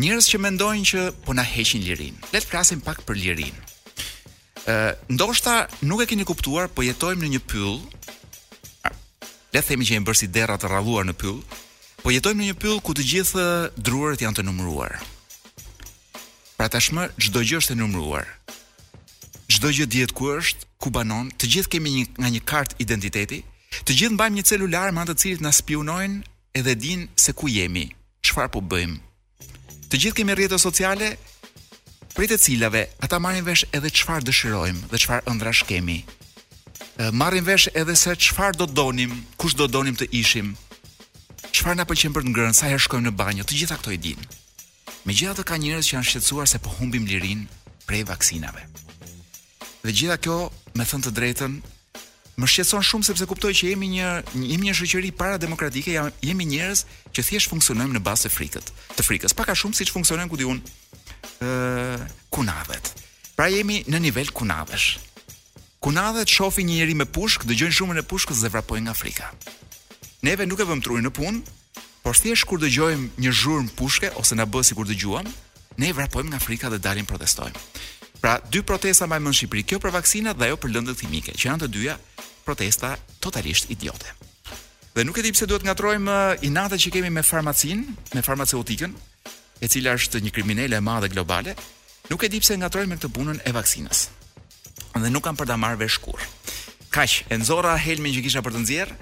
Njerëz 0.02 0.28
që 0.30 0.40
mendojnë 0.44 0.86
që 0.92 1.02
po 1.26 1.34
na 1.34 1.42
heqin 1.46 1.82
lirinë. 1.86 2.30
Le 2.32 2.38
të 2.40 2.50
flasim 2.52 2.80
pak 2.82 3.02
për 3.06 3.18
lirinë. 3.22 3.62
Ë, 4.70 4.76
ndoshta 5.10 5.64
nuk 5.82 6.04
e 6.04 6.06
keni 6.12 6.26
kuptuar, 6.28 6.70
po 6.70 6.86
jetojmë 6.86 7.24
në 7.24 7.32
një 7.34 7.42
pyll. 7.50 7.82
Le 9.52 9.58
të 9.60 9.66
themi 9.72 9.86
që 9.88 9.96
jemi 9.98 10.06
bërë 10.06 10.20
si 10.22 10.30
derra 10.30 10.58
të 10.62 10.70
rralluar 10.70 11.10
në 11.10 11.16
pyll. 11.18 11.42
Po 12.02 12.14
jetojmë 12.14 12.40
në 12.42 12.52
një 12.52 12.58
pyll 12.62 12.78
ku 12.82 12.94
të 12.94 13.08
gjithë 13.12 13.46
drurët 13.82 14.22
janë 14.22 14.38
të 14.40 14.46
numëruar. 14.46 14.98
Pra 16.62 16.70
tashmë 16.78 17.04
çdo 17.18 17.40
gjë 17.42 17.56
është 17.58 17.74
e 17.74 17.74
numëruar. 17.80 18.26
Çdo 19.50 19.72
gjë 19.74 19.84
dihet 19.90 20.12
ku 20.14 20.28
është, 20.38 20.62
ku 20.78 20.92
banon, 20.94 21.26
të 21.34 21.48
gjithë 21.50 21.70
kemi 21.74 21.90
një 21.90 22.02
nga 22.20 22.28
një 22.30 22.42
kartë 22.50 22.76
identiteti, 22.84 23.40
të 23.82 23.96
gjithë 23.98 24.14
mbajmë 24.14 24.36
një 24.38 24.42
celular 24.50 24.92
me 24.94 25.00
anë 25.02 25.08
të 25.10 25.16
cilit 25.22 25.40
na 25.42 25.50
spionojnë 25.56 26.20
edhe 26.60 26.74
din 26.84 27.00
se 27.18 27.34
ku 27.34 27.50
jemi, 27.50 27.82
çfarë 28.22 28.52
po 28.54 28.62
bëjmë. 28.70 28.94
Të 29.90 29.96
gjithë 30.04 30.16
kemi 30.20 30.36
rrjete 30.38 30.58
sociale 30.62 31.08
prej 32.14 32.28
të 32.30 32.38
cilave 32.44 32.84
ata 33.02 33.18
marrin 33.24 33.42
vesh 33.50 33.64
edhe 33.74 33.90
çfarë 33.98 34.28
dëshirojmë 34.30 34.86
dhe 34.92 35.00
çfarë 35.02 35.26
ëndrash 35.32 35.64
kemi. 35.66 35.98
Marrin 37.10 37.42
vesh 37.50 37.66
edhe 37.74 37.96
se 37.98 38.14
çfarë 38.14 38.54
do 38.62 38.70
donim, 38.70 39.18
kush 39.34 39.58
do 39.58 39.66
donim 39.66 39.98
të 39.98 40.12
ishim. 40.22 40.54
Çfarë 41.50 41.82
na 41.82 41.88
pëlqen 41.90 42.14
për 42.14 42.22
të 42.22 42.30
ngrënë, 42.30 42.54
sa 42.60 42.70
herë 42.70 42.86
shkojmë 42.86 43.08
në 43.10 43.14
banjë, 43.18 43.48
të 43.50 43.58
gjitha 43.64 43.80
këto 43.82 43.96
i 43.98 44.00
dinë. 44.06 44.38
Me 45.04 45.12
gjitha 45.16 45.34
të 45.34 45.44
ka 45.50 45.56
njërës 45.58 45.88
që 45.90 45.96
janë 45.96 46.08
shqetsuar 46.10 46.46
se 46.48 46.60
po 46.62 46.70
humbim 46.76 47.06
lirin 47.10 47.46
prej 47.88 48.04
vaksinave. 48.06 48.62
Dhe 49.82 49.90
gjitha 49.90 50.16
kjo, 50.22 50.36
me 50.78 50.84
thënë 50.86 51.06
të 51.08 51.12
drejten, 51.16 51.56
më 52.38 52.48
shqetson 52.48 52.84
shumë 52.86 53.08
sepse 53.08 53.26
kuptoj 53.28 53.50
që 53.50 53.72
jemi 53.72 53.88
një 53.96 54.12
jemi 54.38 54.68
një 54.68 54.74
shoqëri 54.78 55.10
para 55.18 55.40
demokratike, 55.42 55.90
jam, 55.96 56.12
jemi 56.22 56.46
njerëz 56.52 56.84
që 57.14 57.24
thjesht 57.28 57.50
funksionojmë 57.50 57.96
në 57.98 58.02
bazë 58.06 58.28
të 58.30 58.34
frikës, 58.36 58.68
të 58.96 59.06
frikës, 59.08 59.34
pak 59.38 59.50
a 59.52 59.58
shumë 59.58 59.80
siç 59.80 59.90
funksionojnë 59.94 60.30
ku 60.30 60.38
diun 60.40 60.62
unë 61.42 62.06
kunadhet. 62.32 62.92
Pra 63.34 63.48
jemi 63.50 63.82
në 63.90 63.98
nivel 64.06 64.30
kunadhesh. 64.30 65.00
Kunadhet 65.82 66.30
shofi 66.30 66.62
një 66.62 66.78
njerëz 66.78 66.98
me 67.02 67.08
pushk, 67.10 67.42
dëgjojnë 67.50 67.74
shumën 67.80 67.98
e 67.98 68.06
pushkës 68.06 68.38
dhe 68.44 68.52
vrapojnë 68.54 68.86
nga 68.86 68.94
frika. 68.94 69.32
Neve 70.22 70.46
nuk 70.46 70.62
e 70.62 70.68
vëmë 70.70 70.84
trurin 70.84 71.08
në 71.08 71.12
punë, 71.16 71.42
Por 72.02 72.18
thjesht 72.18 72.46
kur 72.50 72.58
dëgjojmë 72.58 73.14
një 73.22 73.30
zhurmë 73.40 73.74
pushke 73.78 74.08
ose 74.18 74.34
na 74.34 74.44
bëhet 74.44 74.72
sikur 74.72 74.88
dëgjuan, 74.90 75.28
ne 75.78 75.86
i 75.86 75.94
vrapojmë 75.94 76.32
nga 76.32 76.40
frika 76.42 76.70
dhe 76.70 76.80
dalim 76.82 77.06
protestojmë. 77.06 77.60
Pra, 78.18 78.38
dy 78.50 78.62
protesta 78.66 79.06
më 79.06 79.20
në 79.22 79.32
Shqipëri, 79.38 79.62
kjo 79.66 79.78
për 79.82 79.94
vaksinat 79.96 80.38
dhe 80.38 80.48
ajo 80.48 80.58
për 80.62 80.72
lëndët 80.76 80.98
kimike, 81.02 81.34
që 81.38 81.46
janë 81.48 81.60
të 81.64 81.68
dyja 81.74 81.94
protesta 82.46 82.96
totalisht 83.22 83.70
idiote. 83.70 84.10
Dhe 84.94 85.04
nuk 85.06 85.18
e 85.18 85.24
di 85.24 85.30
pse 85.34 85.46
duhet 85.46 85.62
ngatrojmë 85.66 86.10
uh, 86.10 86.46
inatet 86.46 86.82
që 86.82 86.92
kemi 86.98 87.10
me 87.10 87.22
farmacin, 87.24 87.86
me 88.14 88.22
farmaceutikën, 88.26 88.92
e 89.62 89.70
cila 89.70 89.94
është 89.98 90.20
një 90.26 90.34
kriminale 90.34 90.78
e 90.78 90.82
madhe 90.84 91.08
globale, 91.10 91.54
nuk 92.10 92.22
e 92.22 92.28
di 92.30 92.42
pse 92.42 92.58
ngatrojmë 92.58 92.94
me 92.96 92.98
këtë 92.98 93.12
punën 93.14 93.40
e 93.46 93.54
vaksinës. 93.54 94.04
Dhe 95.02 95.10
nuk 95.10 95.24
kam 95.26 95.38
për 95.38 95.50
ta 95.54 95.58
marrë 95.58 95.80
vesh 95.86 95.98
kurrë. 96.02 96.30
Kaq, 96.92 97.22
e 97.32 97.38
nxorra 97.40 97.72
helmin 97.80 98.12
që 98.14 98.26
kisha 98.26 98.42
për 98.44 98.52
të 98.58 98.64
nxjerr 98.66 98.94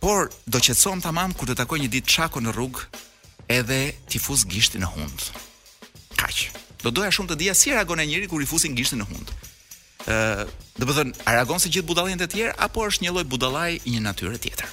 por 0.00 0.30
do 0.50 0.58
qetësohem 0.58 1.00
tamam 1.06 1.30
kur 1.38 1.46
të 1.48 1.54
takoj 1.60 1.78
një 1.82 1.90
ditë 1.94 2.10
çako 2.14 2.40
në 2.42 2.54
rrugë 2.56 2.86
edhe 3.54 3.78
t'i 4.10 4.18
fus 4.18 4.42
gishtin 4.50 4.82
në 4.82 4.88
hund. 4.94 5.26
Kaq. 6.18 6.48
Do 6.82 6.90
doja 6.90 7.10
shumë 7.14 7.32
të 7.32 7.36
dija 7.38 7.54
si 7.54 7.70
reagon 7.72 8.00
e 8.02 8.06
njëri 8.06 8.26
kur 8.30 8.42
i 8.42 8.46
fusin 8.48 8.74
gishtin 8.76 9.00
në 9.02 9.06
hund. 9.12 9.30
Ë, 10.08 10.46
do 10.78 10.86
po 10.88 10.92
të 10.92 10.96
thonë, 10.98 11.14
a 11.26 11.36
reagon 11.36 11.62
si 11.62 11.70
gjithë 11.70 11.86
budallinë 11.90 12.22
të 12.24 12.28
tjerë 12.34 12.56
apo 12.66 12.86
është 12.88 13.04
një 13.06 13.14
lloj 13.14 13.26
budallaj 13.30 13.70
i 13.86 13.94
një 13.94 14.02
natyre 14.08 14.38
tjetër? 14.40 14.68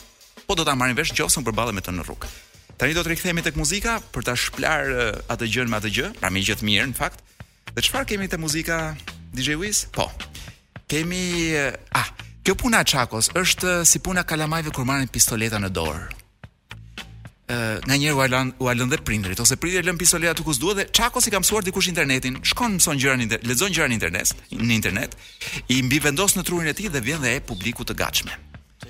Po 0.48 0.58
do 0.58 0.66
ta 0.66 0.76
marrin 0.78 0.98
vesh 0.98 1.14
për 1.16 1.46
përballë 1.50 1.76
me 1.78 1.82
të 1.86 1.94
në 1.98 2.06
rrugë. 2.08 2.32
Tani 2.76 2.94
do 2.94 3.04
të 3.06 3.14
rikthehemi 3.14 3.42
tek 3.46 3.56
muzika 3.56 4.02
për 4.14 4.26
ta 4.28 4.34
shplar 4.36 4.90
atë 5.32 5.48
gjën 5.48 5.70
me 5.72 5.78
atë 5.78 5.94
gjë, 5.96 6.10
pra 6.20 6.32
gjë 6.34 6.58
të 6.60 6.68
mirë 6.68 6.90
në 6.92 6.98
fakt. 6.98 7.22
Dhe 7.76 7.82
çfarë 7.86 8.06
kemi 8.10 8.28
te 8.30 8.38
muzika 8.40 8.96
DJ 9.36 9.56
Wiz? 9.62 9.86
Po. 9.96 10.10
Kemi 10.92 11.56
ah, 11.96 12.12
Kjo 12.46 12.54
puna 12.62 12.82
Çakos 12.86 13.28
është 13.36 13.70
eh, 13.82 13.84
si 13.90 13.98
puna 14.00 14.24
kalamajve 14.24 14.70
kur 14.76 14.86
marrin 14.86 15.08
pistoleta 15.10 15.58
në 15.60 15.70
dorë. 15.74 16.02
Ë, 17.46 17.48
eh, 17.48 17.78
nga 17.88 17.96
njëherë 17.98 18.16
u 18.16 18.22
alën 18.22 18.52
u 18.62 18.64
alën 18.70 18.90
dhe 18.92 19.00
prindrit 19.06 19.40
ose 19.42 19.56
prindri 19.62 19.82
lën 19.88 19.98
pistoleta 19.98 20.32
aty 20.36 20.44
ku 20.46 20.52
dhe 20.54 20.86
Çakos 20.94 21.26
i 21.28 21.32
ka 21.34 21.40
mësuar 21.42 21.62
dikush 21.66 21.90
internetin, 21.90 22.38
shkon 22.46 22.74
mëson 22.78 23.00
gjëra 23.02 23.18
në 23.18 23.26
lexon 23.50 23.72
gjëra 23.74 23.90
në 23.90 23.98
internet, 23.98 24.30
në 24.52 24.74
internet, 24.78 25.12
i 25.74 25.76
mbi 25.82 25.98
vendos 26.06 26.34
në 26.38 26.42
trurin 26.46 26.70
e 26.70 26.74
tij 26.78 26.90
dhe 26.94 27.02
vjen 27.02 27.22
dhe 27.22 27.34
e 27.38 27.40
publiku 27.42 27.82
të 27.84 27.96
gatshme. 27.98 28.34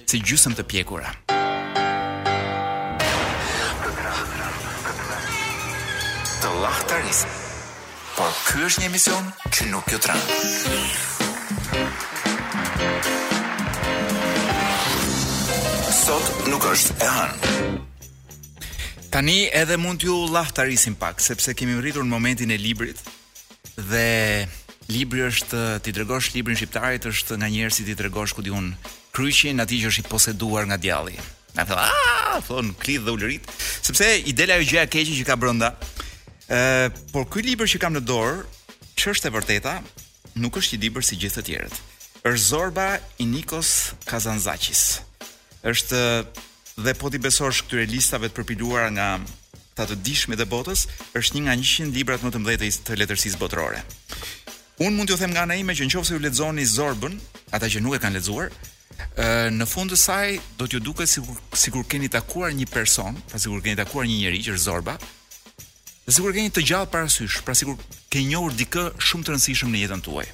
Si 0.04 0.20
gjysëm 0.20 0.56
të 0.60 0.64
pjekura. 0.68 1.12
Të 6.44 6.50
lahtarisë. 6.64 7.28
Por 8.18 8.32
ky 8.48 8.58
është 8.68 8.80
një 8.84 8.88
emision 8.92 9.24
që 9.56 9.62
nuk 9.72 9.86
ju 9.92 9.98
sot 16.06 16.30
nuk 16.54 16.62
është 16.70 16.94
e 17.02 17.06
hënë. 17.10 17.80
Tani 19.10 19.36
edhe 19.58 19.74
mund 19.82 19.98
t'ju 20.04 20.14
llaftarisim 20.30 20.94
pak 21.02 21.18
sepse 21.24 21.56
kemi 21.58 21.80
rritur 21.82 22.04
në 22.06 22.12
momentin 22.14 22.52
e 22.54 22.58
librit 22.62 23.00
dhe 23.90 24.46
libri 24.94 25.24
është 25.26 25.62
ti 25.82 25.94
tregosh 25.98 26.30
librin 26.36 26.60
shqiptarit 26.60 27.08
është 27.10 27.40
nga 27.40 27.50
njëherë 27.50 27.74
si 27.74 27.86
ti 27.88 27.96
tregosh 27.98 28.36
ku 28.38 28.46
diun 28.46 28.68
kryqin 29.18 29.64
aty 29.66 29.80
që 29.82 29.90
është 29.90 30.04
i 30.04 30.08
poseduar 30.12 30.70
nga 30.70 30.78
djalli. 30.84 31.18
Na 31.58 31.66
thon, 31.66 31.82
a 31.82 31.90
ah! 31.90 32.38
thon 32.46 32.70
klidh 32.84 33.02
dhe 33.02 33.16
ulrit, 33.16 33.50
sepse 33.82 34.06
i 34.06 34.32
del 34.38 34.54
ajo 34.54 34.68
gjëja 34.76 34.86
e 34.86 34.92
keqe 34.94 35.18
që 35.24 35.26
ka 35.26 35.40
brenda. 35.42 35.72
Ë, 36.54 36.94
por 37.16 37.26
ky 37.34 37.42
libër 37.50 37.72
që 37.74 37.82
kam 37.82 37.98
në 37.98 38.06
dorë, 38.06 38.46
ç'është 38.94 39.32
e 39.32 39.36
vërteta, 39.40 39.76
nuk 40.38 40.62
është 40.62 40.78
i 40.78 40.82
libër 40.86 41.02
si 41.08 41.18
gjithë 41.18 41.42
të 41.42 41.48
tjerët. 41.50 41.82
Ës 42.30 42.46
Zorba 42.52 42.92
i 43.22 43.26
Nikos 43.26 43.96
Kazanzakis 44.06 44.86
është 45.66 45.98
dhe 46.86 46.94
po 47.00 47.10
ti 47.10 47.20
besosh 47.22 47.64
këtyre 47.66 47.88
listave 47.90 48.28
të 48.30 48.38
përpiluara 48.40 48.92
nga 48.94 49.08
ta 49.76 49.86
të 49.90 49.98
dishmit 50.06 50.40
e 50.40 50.46
botës, 50.48 50.86
është 51.20 51.36
një 51.40 51.42
nga 51.48 51.56
100 51.58 51.92
librat 51.96 52.24
më 52.24 52.32
të 52.32 52.42
mëdhej 52.46 52.70
të 52.88 52.98
letërsisë 53.02 53.40
botërore. 53.42 53.82
Un 54.86 54.96
mund 54.96 55.10
t'ju 55.10 55.18
them 55.20 55.34
nga 55.36 55.46
në 55.48 55.58
ime 55.64 55.76
që 55.76 55.88
nëse 55.90 56.14
ju 56.16 56.22
lexoni 56.24 56.66
Zorbën, 56.70 57.18
ata 57.56 57.70
që 57.72 57.82
nuk 57.84 57.98
e 57.98 58.02
kanë 58.04 58.18
lexuar, 58.20 58.50
në 59.56 59.66
fund 59.68 59.92
të 59.92 60.00
saj 60.00 60.28
do 60.60 60.68
t'ju 60.68 60.82
duket 60.86 61.10
sikur 61.10 61.84
kur 61.84 61.90
keni 61.92 62.10
takuar 62.12 62.54
një 62.56 62.68
person, 62.72 63.18
pra 63.30 63.40
sikur 63.42 63.60
keni 63.64 63.80
takuar 63.80 64.08
një 64.08 64.18
njerëz 64.22 64.44
që 64.48 64.56
është 64.56 64.66
Zorba. 64.70 64.96
Dhe 66.06 66.14
sikur 66.14 66.36
keni 66.38 66.52
të 66.54 66.64
gjallë 66.70 66.92
parasysh, 66.94 67.40
pra 67.46 67.56
sikur 67.58 67.80
keni 68.14 68.32
njohur 68.36 68.54
dikë 68.56 68.84
shumë 69.08 69.26
të 69.26 69.34
rëndësishëm 69.34 69.72
në 69.74 69.84
jetën 69.86 70.04
tuaj. 70.06 70.28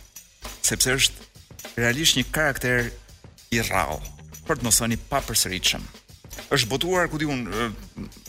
Sepse 0.67 0.95
është 0.97 1.81
realisht 1.81 2.17
një 2.19 2.25
karakter 2.35 2.91
i 3.55 3.61
rrallë 3.61 4.19
për 4.51 4.59
të 4.59 4.67
mos 4.67 4.79
thënë 4.81 4.95
papërsëritshëm. 5.07 5.83
Është 6.51 6.67
botuar 6.67 7.07
ku 7.07 7.19
diun 7.21 7.45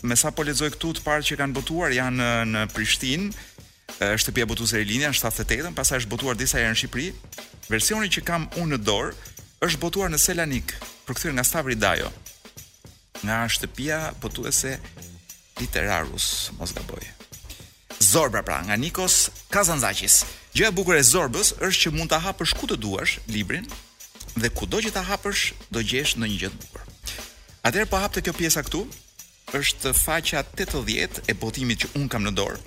me 0.06 0.16
sa 0.18 0.30
po 0.30 0.44
lexoj 0.46 0.68
këtu 0.76 0.92
të 0.94 1.02
parë 1.02 1.24
që 1.26 1.38
kanë 1.40 1.56
botuar 1.56 1.90
janë 1.94 2.28
në 2.52 2.62
Prishtinë, 2.70 3.32
shtëpia 4.22 4.46
botuese 4.46 4.78
e 4.78 4.86
Linja 4.86 5.10
78-ën, 5.10 5.74
pastaj 5.74 6.04
është 6.04 6.12
botuar 6.14 6.38
disa 6.38 6.60
herë 6.60 6.70
në 6.70 6.78
Shqipëri. 6.78 7.08
Versioni 7.72 8.10
që 8.14 8.22
kam 8.28 8.46
unë 8.62 8.76
në 8.76 8.80
dorë 8.86 9.12
është 9.66 9.82
botuar 9.82 10.14
në 10.14 10.22
Selanik, 10.22 10.76
përkthyer 11.08 11.34
nga 11.34 11.44
Stavri 11.48 11.76
Dajo, 11.78 12.12
nga 13.26 13.42
shtëpia 13.50 13.98
botuese 14.22 14.76
Literarus, 15.58 16.50
mos 16.58 16.70
gaboj. 16.76 17.02
Zorba 18.02 18.44
pra, 18.46 18.62
nga 18.66 18.78
Nikos 18.78 19.28
Kazanzakis. 19.52 20.22
Gjë 20.54 20.68
e 20.70 20.74
bukur 20.78 20.94
e 20.98 21.04
Zorbës 21.06 21.54
është 21.64 21.82
që 21.88 21.92
mund 21.96 22.10
ta 22.12 22.18
hapësh 22.24 22.54
ku 22.58 22.66
të 22.70 22.76
duash 22.82 23.18
librin, 23.30 23.66
dhe 24.36 24.50
kudo 24.56 24.80
që 24.80 24.92
ta 24.94 25.02
hapësh 25.04 25.52
do 25.72 25.82
gjesh 25.84 26.16
në 26.16 26.28
një 26.30 26.38
gjë 26.42 26.50
të 26.52 26.60
bukur. 26.62 26.84
Atëherë 27.68 27.90
po 27.90 28.00
hapë 28.00 28.16
të 28.18 28.22
kjo 28.26 28.34
pjesa 28.38 28.62
këtu, 28.66 28.82
është 29.58 29.92
faqa 29.98 30.42
80 30.56 31.26
e 31.28 31.36
botimit 31.36 31.84
që 31.84 31.92
un 32.00 32.08
kam 32.12 32.24
në 32.24 32.32
dorë. 32.38 32.62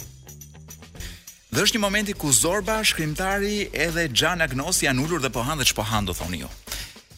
Dhe 1.55 1.63
është 1.63 1.77
një 1.77 1.81
momenti 1.85 2.13
ku 2.19 2.31
Zorba, 2.35 2.81
shkrimtari 2.83 3.69
edhe 3.79 4.09
Gian 4.11 4.41
Agnosi 4.43 4.85
janë 4.89 5.01
ulur 5.05 5.21
dhe 5.23 5.31
po 5.31 5.43
hanë 5.47 5.63
dhe 5.63 5.69
ç'po 5.71 5.85
han 5.87 6.05
do 6.05 6.13
thoni 6.13 6.43
ju. 6.43 6.49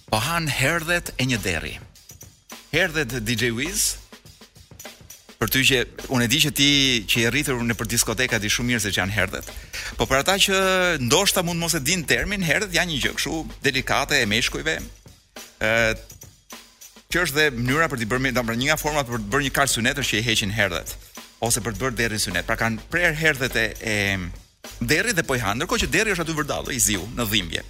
Po 0.08 0.20
herdhet 0.22 1.12
e 1.18 1.24
një 1.25 1.38
derri. 1.44 1.75
Herdhet 2.72 3.18
DJ 3.25 3.50
Wiz, 3.51 3.96
për 5.38 5.51
ty 5.53 5.62
që 5.70 5.79
unë 6.13 6.25
e 6.25 6.29
di 6.32 6.39
që 6.41 6.51
ti 6.58 6.67
që 7.10 7.22
i 7.24 7.29
rritur 7.32 7.60
në 7.63 7.75
për 7.77 7.89
diskotekat 7.91 8.46
i 8.48 8.51
shumë 8.51 8.72
mirë 8.72 8.84
se 8.86 8.91
që 8.94 9.01
janë 9.03 9.13
herdhet. 9.15 9.50
Po 9.98 10.08
për 10.10 10.22
ata 10.24 10.36
që 10.48 10.60
ndoshta 11.06 11.44
mund 11.46 11.62
mos 11.62 11.75
e 11.77 11.82
din 11.86 12.03
termin 12.10 12.44
herdhet 12.48 12.74
janë 12.75 12.94
një 12.96 13.01
gjë 13.06 13.13
kështu 13.20 13.41
delikate 13.65 14.22
e 14.22 14.29
meshkujve. 14.32 14.77
ë 15.62 15.98
që 17.13 17.22
është 17.24 17.36
dhe 17.38 17.51
mënyra 17.56 17.86
për 17.88 18.01
të 18.03 18.08
bërë 18.12 18.32
ndonjë 18.34 18.58
një 18.62 18.67
nga 18.72 18.79
forma 18.82 19.03
për 19.08 19.22
të 19.24 19.29
bërë 19.32 19.46
një 19.48 19.53
kalë 19.53 20.03
që 20.10 20.17
i 20.22 20.25
heqin 20.27 20.51
herdhet 20.58 20.96
ose 21.48 21.62
për 21.63 21.74
të 21.75 21.79
bërë 21.84 21.96
derrin 22.00 22.20
synet. 22.20 22.46
Pra 22.46 22.56
kanë 22.58 22.82
prerë 22.91 23.13
herdhet 23.22 23.56
e, 23.56 23.65
e 23.82 24.17
derrit 24.82 25.15
dhe 25.15 25.24
po 25.24 25.36
i 25.36 25.39
han, 25.39 25.58
ndërkohë 25.60 25.79
që 25.86 25.91
derri 25.94 26.12
është 26.15 26.24
aty 26.25 26.34
vërdallë 26.39 26.74
i 26.75 26.79
ziu 26.84 27.06
në 27.15 27.27
dhimbje. 27.32 27.62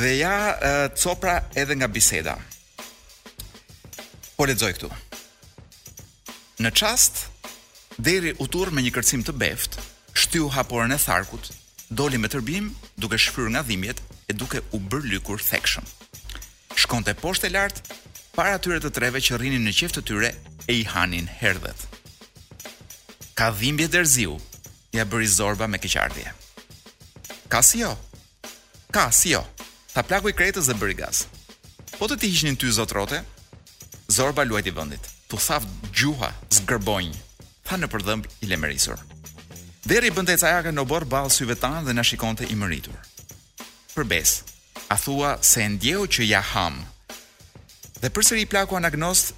Dhe 0.00 0.12
ja 0.18 0.34
copra 1.02 1.36
edhe 1.54 1.76
nga 1.78 1.88
biseda. 1.92 2.34
Po 4.36 4.46
lexoj 4.48 4.72
këtu. 4.80 4.88
Në 6.58 6.70
çast 6.74 7.18
deri 8.02 8.32
u 8.42 8.48
tur 8.50 8.72
me 8.74 8.82
një 8.82 8.90
kërcim 8.96 9.20
të 9.28 9.32
beft, 9.38 9.76
shtyu 10.18 10.48
haporën 10.50 10.90
e 10.90 10.96
tharkut, 10.98 11.52
doli 11.94 12.18
me 12.18 12.26
tërbim, 12.32 12.72
duke 12.98 13.14
shfryrë 13.14 13.52
nga 13.54 13.60
dhimbjet 13.66 14.00
e 14.26 14.34
duke 14.34 14.58
u 14.74 14.80
bër 14.82 15.04
lykur 15.12 15.38
thekshëm. 15.46 15.84
Shkonte 16.74 17.12
poshtë 17.20 17.46
e 17.46 17.50
lart, 17.54 17.76
para 18.34 18.56
atyre 18.58 18.80
të 18.82 18.90
treve 18.96 19.22
që 19.22 19.38
rrinin 19.38 19.62
në 19.68 19.74
qeftë 19.78 20.00
të 20.00 20.02
tyre 20.10 20.30
e 20.66 20.74
i 20.80 20.80
hanin 20.90 21.30
herdhet. 21.30 21.84
Ka 23.38 23.52
dhimbje 23.60 23.86
dërziu, 23.94 24.34
ja 24.98 25.04
bëri 25.12 25.28
zorba 25.34 25.68
me 25.70 25.78
keqardhje. 25.78 26.32
Ka 27.54 27.60
si 27.68 27.84
jo? 27.86 27.92
Ka 28.90 29.06
si 29.14 29.30
jo? 29.36 29.44
Ta 29.94 30.02
plaku 30.02 30.32
i 30.32 30.34
kretës 30.34 30.66
dhe 30.72 30.76
bëri 30.82 30.98
gaz. 31.04 31.22
Po 32.00 32.10
të 32.10 32.18
ti 32.18 32.32
hishnin 32.34 32.58
ty 32.58 32.72
zotrote? 32.74 33.22
Zorba 34.10 34.42
luajti 34.42 34.74
vëndit 34.74 35.12
të 35.28 35.36
thafë 35.44 35.90
gjuha 35.92 36.30
zgërbojnë, 36.56 37.16
tha 37.68 37.76
në 37.76 37.88
përdhëmb 37.92 38.28
i 38.44 38.48
lemerisur. 38.48 39.00
Deri 39.88 40.10
bënde 40.10 40.34
e 40.38 40.72
në 40.72 40.84
borë 40.88 41.08
balë 41.08 41.32
syve 41.32 41.54
tanë 41.56 41.84
dhe 41.86 41.94
në 41.96 42.04
shikon 42.04 42.36
të 42.36 42.48
i 42.48 42.56
mëritur. 42.56 42.96
Për 43.94 44.04
besë, 44.08 44.42
a 44.88 44.96
thua 44.96 45.36
se 45.42 45.60
e 45.60 45.68
ndjehu 45.68 46.06
që 46.08 46.22
ja 46.30 46.40
hamë. 46.40 46.80
Dhe 48.00 48.08
përsëri 48.10 48.42
i 48.46 48.48
plaku 48.48 48.76
anagnost, 48.80 49.32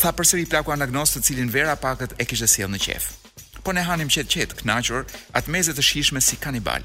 tha 0.00 0.10
përsëri 0.16 0.44
i 0.46 0.48
plaku 0.48 0.72
anagnost 0.72 1.18
të 1.18 1.22
cilin 1.28 1.50
vera 1.52 1.76
pakët 1.76 2.16
e 2.16 2.24
kishtë 2.24 2.48
sjell 2.48 2.70
në 2.72 2.80
qefë. 2.86 3.18
Po 3.64 3.72
ne 3.76 3.82
hanim 3.84 4.08
qëtë 4.08 4.32
qetë, 4.32 4.60
knaqër, 4.62 5.04
atë 5.36 5.52
mezet 5.52 5.76
të 5.76 5.84
shishme 5.84 6.20
si 6.24 6.38
kanibal, 6.40 6.80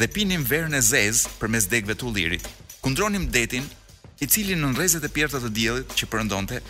dhe 0.00 0.08
pinim 0.08 0.46
verën 0.48 0.72
e 0.72 0.80
zezë 0.80 1.34
për 1.40 1.52
mes 1.52 1.68
degve 1.68 1.92
të 1.96 2.08
u 2.08 2.12
lirit, 2.16 2.46
kundronim 2.80 3.28
detin, 3.28 3.68
i 4.16 4.24
cili 4.24 4.54
në 4.56 4.70
nërezet 4.72 5.04
e 5.04 5.12
pjertët 5.12 5.42
të 5.44 5.50
djelit 5.52 5.90
që 5.98 6.06
përëndonte, 6.08 6.62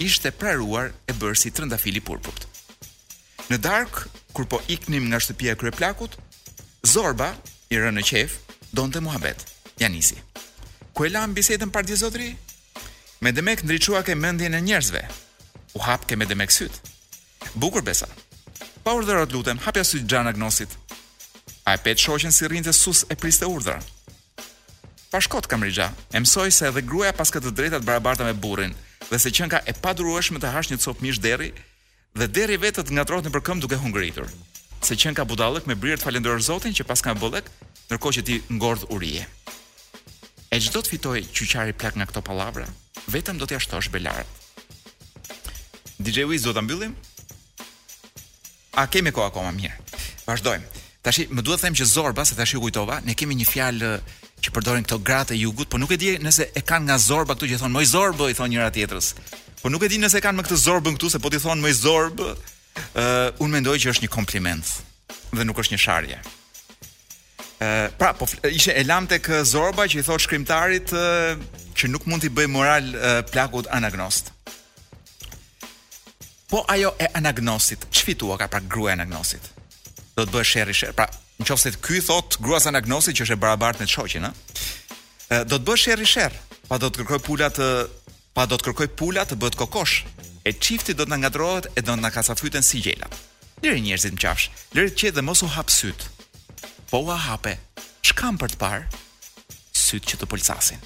ishte 0.00 0.30
praruar 0.32 0.92
e 1.06 1.12
bërë 1.16 1.36
si 1.38 1.50
trëndafili 1.52 2.00
purpurt. 2.04 2.46
Në 3.50 3.58
dark, 3.60 4.06
kur 4.32 4.46
po 4.48 4.62
iknim 4.72 5.08
nga 5.10 5.20
shtëpia 5.20 5.56
kërë 5.58 5.74
plakut, 5.76 6.16
Zorba, 6.86 7.28
i 7.70 7.78
rënë 7.78 7.98
në 8.00 8.06
qef, 8.06 8.32
donë 8.74 8.96
të 8.96 9.02
muhabet, 9.06 9.44
janisi. 9.80 10.16
Ku 10.92 11.04
e 11.06 11.10
lam 11.14 11.30
bisetën 11.36 11.70
për 11.72 11.86
di 11.88 11.94
zotri? 11.98 12.32
Me 13.22 13.30
demek 13.32 13.62
ndryqua 13.62 14.00
ke 14.06 14.16
mëndje 14.18 14.48
në 14.50 14.60
njerëzve. 14.66 15.02
U 15.78 15.82
hap 15.86 16.04
ke 16.10 16.16
me 16.18 16.26
demek 16.26 16.50
sytë. 16.50 16.80
Bukur 17.54 17.82
besa. 17.86 18.08
Pa 18.82 18.94
urdhërat 18.98 19.30
lutem, 19.32 19.60
hapja 19.62 19.84
sytë 19.86 20.08
gjanë 20.10 20.32
agnosit. 20.32 20.74
A 21.70 21.76
e 21.76 21.78
petë 21.84 22.02
shoqen 22.08 22.34
si 22.34 22.46
të 22.50 22.72
sus 22.74 23.04
e 23.08 23.14
priste 23.14 23.46
urdhër. 23.46 23.78
Pa 25.12 25.20
shkot 25.22 25.46
kam 25.46 25.62
rigja, 25.62 25.86
e 26.12 26.18
se 26.50 26.66
edhe 26.66 26.82
gruja 26.82 27.12
pas 27.12 27.30
këtë 27.30 27.50
drejtat 27.54 27.84
barabarta 27.86 28.24
me 28.24 28.32
burin, 28.34 28.74
dhe 29.12 29.18
se 29.18 29.30
qenka 29.36 29.60
e 29.68 29.76
padurueshme 29.84 30.40
të 30.40 30.48
hash 30.54 30.70
një 30.72 30.78
copë 30.84 31.04
mish 31.04 31.20
deri 31.20 31.50
dhe 32.18 32.26
deri 32.38 32.56
vetët 32.64 32.88
ngatrohet 32.96 33.28
për 33.34 33.42
këmbë 33.46 33.62
duke 33.66 33.78
hungëritur. 33.82 34.28
Se 34.86 34.96
qenka 34.96 35.26
budallëk 35.28 35.66
me 35.68 35.76
brirë 35.82 36.00
të 36.00 36.06
falenderoj 36.08 36.44
Zotin 36.48 36.72
që 36.76 36.86
paska 36.88 37.12
bollëk, 37.20 37.50
ndërkohë 37.90 38.14
që 38.16 38.24
ti 38.28 38.38
ngordh 38.56 38.86
urie. 38.96 39.26
E 40.52 40.56
çdo 40.60 40.80
të 40.80 40.92
fitoj 40.94 41.18
qari 41.52 41.76
plak 41.80 41.96
nga 41.96 42.06
këto 42.08 42.20
pallavra, 42.24 42.66
vetëm 43.14 43.36
do 43.40 43.44
t'ja 43.48 43.60
shtosh 43.60 43.90
belar. 43.92 44.24
DJ 46.00 46.24
Wiz 46.30 46.42
do 46.48 46.52
ta 46.56 46.62
mbyllim? 46.64 46.96
A 48.80 48.86
kemi 48.88 49.12
kohë 49.12 49.28
akoma 49.28 49.52
mirë? 49.52 49.76
Vazdojmë. 50.24 50.80
Tashi 51.04 51.28
më 51.28 51.42
duhet 51.44 51.60
të 51.60 51.66
them 51.68 51.76
që 51.78 51.84
Zorba, 51.92 52.24
se 52.24 52.34
tashi 52.38 52.56
kujtova, 52.62 53.02
ne 53.04 53.12
kemi 53.18 53.36
një 53.36 53.46
fjalë 53.52 53.92
përdorin 54.52 54.84
këto 54.86 54.98
gratë 55.02 55.34
e 55.34 55.40
jugut, 55.42 55.68
po 55.72 55.80
nuk 55.80 55.92
e 55.94 55.98
di 56.00 56.10
nëse 56.20 56.50
e 56.58 56.62
kanë 56.66 56.86
nga 56.90 56.98
zorba 57.00 57.34
këtu 57.36 57.48
që 57.52 57.60
thonë 57.62 57.76
moj 57.76 57.86
zorbë, 57.92 58.28
i 58.32 58.36
thonë 58.36 58.54
njëra 58.54 58.70
tjetrës. 58.74 59.08
Po 59.62 59.70
nuk 59.72 59.84
e 59.86 59.90
di 59.92 60.00
nëse 60.02 60.20
kanë 60.24 60.38
me 60.38 60.44
këtë 60.46 60.58
zorbën 60.66 60.96
këtu, 60.98 61.10
se 61.14 61.20
po 61.22 61.30
ti 61.32 61.40
thonë 61.42 61.64
moj 61.64 61.72
zorbë, 61.80 62.28
uh, 62.30 63.42
unë 63.42 63.56
mendoj 63.56 63.76
që 63.84 63.92
është 63.94 64.06
një 64.06 64.12
kompliment 64.16 64.72
dhe 65.32 65.46
nuk 65.48 65.62
është 65.62 65.76
një 65.76 65.80
sharje. 65.86 66.18
Uh, 67.62 67.88
pra, 67.96 68.10
po 68.18 68.26
ishe 68.50 68.74
e 68.74 68.84
lam 68.84 69.06
tek 69.08 69.30
zorba 69.48 69.86
që 69.88 70.02
i 70.02 70.04
thotë 70.08 70.24
shkrimtarit 70.26 70.92
uh, 70.98 71.40
që 71.78 71.92
nuk 71.94 72.08
mund 72.10 72.24
t'i 72.24 72.30
bëj 72.34 72.48
moral 72.52 72.90
uh, 72.92 73.22
plakut 73.30 73.70
anagnost. 73.72 74.32
Po 76.52 76.66
ajo 76.68 76.92
e 77.00 77.08
anagnosit, 77.16 77.86
që 77.88 78.04
fitua 78.10 78.36
ka 78.40 78.50
pra 78.52 78.60
gruja 78.60 78.98
anagnosit? 78.98 79.46
Do 80.18 80.26
të 80.26 80.32
bëhe 80.34 80.44
sherri 80.50 80.90
pra 80.92 81.06
në 81.40 81.46
qofë 81.48 81.62
se 81.64 81.72
të 81.74 81.80
kuj 81.84 82.00
thot 82.08 82.36
gruas 82.44 82.66
anagnosi 82.68 83.14
që 83.16 83.24
është 83.24 83.36
e 83.38 83.42
barabart 83.44 83.80
në 83.80 83.86
të 83.86 83.92
shoqin, 83.94 84.26
do 85.48 85.54
të 85.56 85.64
bësh 85.66 85.84
shërri 85.88 86.06
shërë, 86.08 86.40
pa 86.68 86.78
do 86.80 86.90
të 86.90 87.04
kërkoj 87.08 87.48
të 87.60 87.68
pa 88.34 88.46
do 88.48 88.56
të 88.56 88.68
kërkoj 88.70 88.86
pula 88.96 89.24
të 89.28 89.36
bët 89.36 89.56
kokosh, 89.60 89.98
e 90.48 90.52
qifti 90.56 90.94
do 90.96 91.04
të 91.04 91.12
nëngadrohet 91.12 91.66
e 91.76 91.80
do 91.84 91.92
të 91.92 92.00
na 92.00 92.10
kasa 92.10 92.34
si 92.62 92.80
gjela. 92.80 93.08
Lëri 93.62 93.80
njërëzit 93.80 94.12
më 94.12 94.18
qafsh, 94.24 94.48
lëri 94.74 94.90
të 94.90 94.98
qetë 94.98 95.14
dhe 95.16 95.22
mos 95.22 95.42
u 95.42 95.46
hapë 95.46 95.70
sytë, 95.72 96.04
po 96.90 96.98
u 97.04 97.10
hape, 97.12 97.56
që 98.02 98.14
për 98.40 98.48
të 98.50 98.56
parë, 98.58 98.88
sytë 99.72 100.06
që 100.08 100.16
të 100.18 100.26
pëllësasin. 100.26 100.80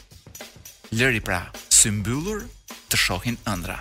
Lëri 0.93 1.21
pra, 1.25 1.51
sy 1.73 1.91
mbyllur 1.91 2.43
të 2.91 2.97
shohin 3.01 3.39
ëndra. 3.51 3.79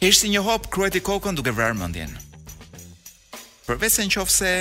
Heshtë 0.00 0.20
si 0.26 0.28
një 0.32 0.44
hopë, 0.46 0.70
kruajti 0.72 1.00
kokën 1.04 1.34
duke 1.36 1.52
vrarë 1.52 1.74
mëndjenë. 1.76 2.22
Përvesen 3.66 4.12
qofë 4.14 4.32
se 4.36 4.52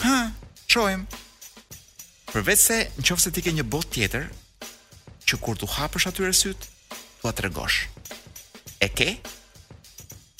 Ha, 0.00 0.32
qojmë. 0.72 1.04
Përvec 2.32 2.60
se 2.62 2.76
në 2.96 3.02
qofë 3.04 3.24
se 3.26 3.32
ti 3.36 3.42
ke 3.44 3.52
një 3.52 3.66
bot 3.68 3.88
tjetër, 3.92 4.30
që 5.28 5.36
kur 5.44 5.58
t'u 5.60 5.68
hapësh 5.68 6.06
atyre 6.08 6.30
sytë, 6.36 6.68
t'u 7.20 7.28
atë 7.28 7.40
tregosh. 7.42 7.80
E 8.80 8.88
ke? 8.88 9.10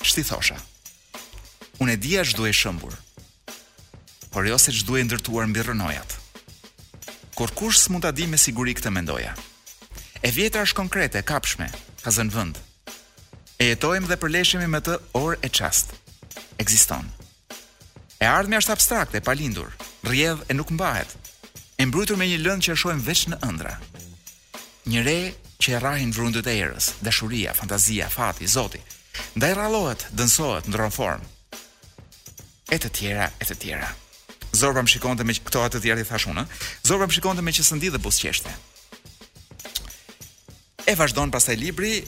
Shti 0.06 0.24
thosha. 0.30 0.56
Unë 1.82 1.96
e 1.96 2.00
dhja 2.04 2.24
që 2.30 2.38
duhe 2.38 2.54
shëmbur, 2.56 2.94
por 4.32 4.48
jo 4.48 4.56
se 4.60 4.72
që 4.72 4.86
duhe 4.88 5.04
ndërtuar 5.04 5.50
mbi 5.50 5.66
rënojat. 5.68 6.16
Kur 7.36 7.52
kush 7.58 7.82
së 7.82 7.92
mund 7.92 8.06
di 8.16 8.24
me 8.30 8.40
siguri 8.40 8.72
këtë 8.78 8.94
mendoja. 8.96 9.34
E 10.24 10.28
vjetra 10.32 10.64
është 10.64 10.80
konkrete, 10.80 11.20
kapshme, 11.24 11.68
ka 12.04 12.12
zënë 12.14 12.34
vënd. 12.36 12.60
E 13.60 13.70
jetojmë 13.74 14.08
dhe 14.08 14.20
përleshemi 14.20 14.68
me 14.72 14.80
të 14.84 14.96
orë 15.20 15.36
e 15.44 15.52
qastë. 15.52 15.96
Eksistonë. 16.60 17.19
E 18.20 18.28
ardhmja 18.28 18.58
është 18.60 18.72
abstrakte 18.74 19.20
palindur, 19.24 19.70
rrjedh 20.04 20.42
e 20.52 20.54
nuk 20.54 20.68
mbahet. 20.76 21.08
E 21.80 21.86
mbrytur 21.88 22.18
me 22.20 22.26
një 22.28 22.36
lëndë 22.44 22.64
që 22.66 22.74
e 22.74 22.80
shohim 22.80 23.00
veç 23.06 23.22
në 23.32 23.38
ëndra. 23.48 23.72
Një 24.92 25.04
re 25.06 25.18
që 25.60 25.70
e 25.76 25.78
rrahin 25.80 26.12
vrundët 26.12 26.50
e 26.52 26.56
erës, 26.60 26.90
dashuria, 27.00 27.54
fantazia, 27.56 28.10
fati, 28.12 28.44
Zoti. 28.44 28.80
Ndaj 29.40 29.54
rallohet, 29.56 30.04
dënsohet, 30.20 30.68
ndron 30.68 30.92
formë. 30.92 31.26
E 32.70 32.76
të 32.76 32.90
tjera, 32.98 33.30
e 33.40 33.48
të 33.48 33.56
tjera. 33.62 33.88
Zorba 34.52 34.84
më 34.84 34.92
shikonte 34.92 35.24
me 35.24 35.32
këto 35.40 35.64
atë 35.64 35.78
të 35.78 35.82
tjerë 35.86 36.04
i 36.04 36.08
thash 36.10 36.28
unë. 36.34 36.44
Zorba 36.86 37.08
më 37.08 37.16
shikonte 37.16 37.44
me 37.46 37.56
që 37.56 37.64
s'ndi 37.70 37.88
dhe 37.94 38.02
buzqeshte. 38.04 38.52
E 40.84 40.96
vazhdon 41.00 41.32
pastaj 41.32 41.56
libri 41.56 42.04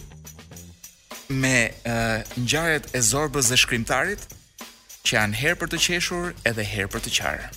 me 1.40 1.72
uh, 1.72 2.20
ngjarjet 2.44 2.90
e 2.92 3.00
zorbës 3.00 3.48
dhe 3.48 3.56
shkrimtarit, 3.64 4.26
që 5.06 5.16
janë 5.18 5.38
herë 5.42 5.58
për 5.60 5.70
të 5.72 5.80
qeshur 5.86 6.32
edhe 6.48 6.64
herë 6.66 6.90
për 6.94 7.02
të 7.04 7.12
qarë. 7.18 7.48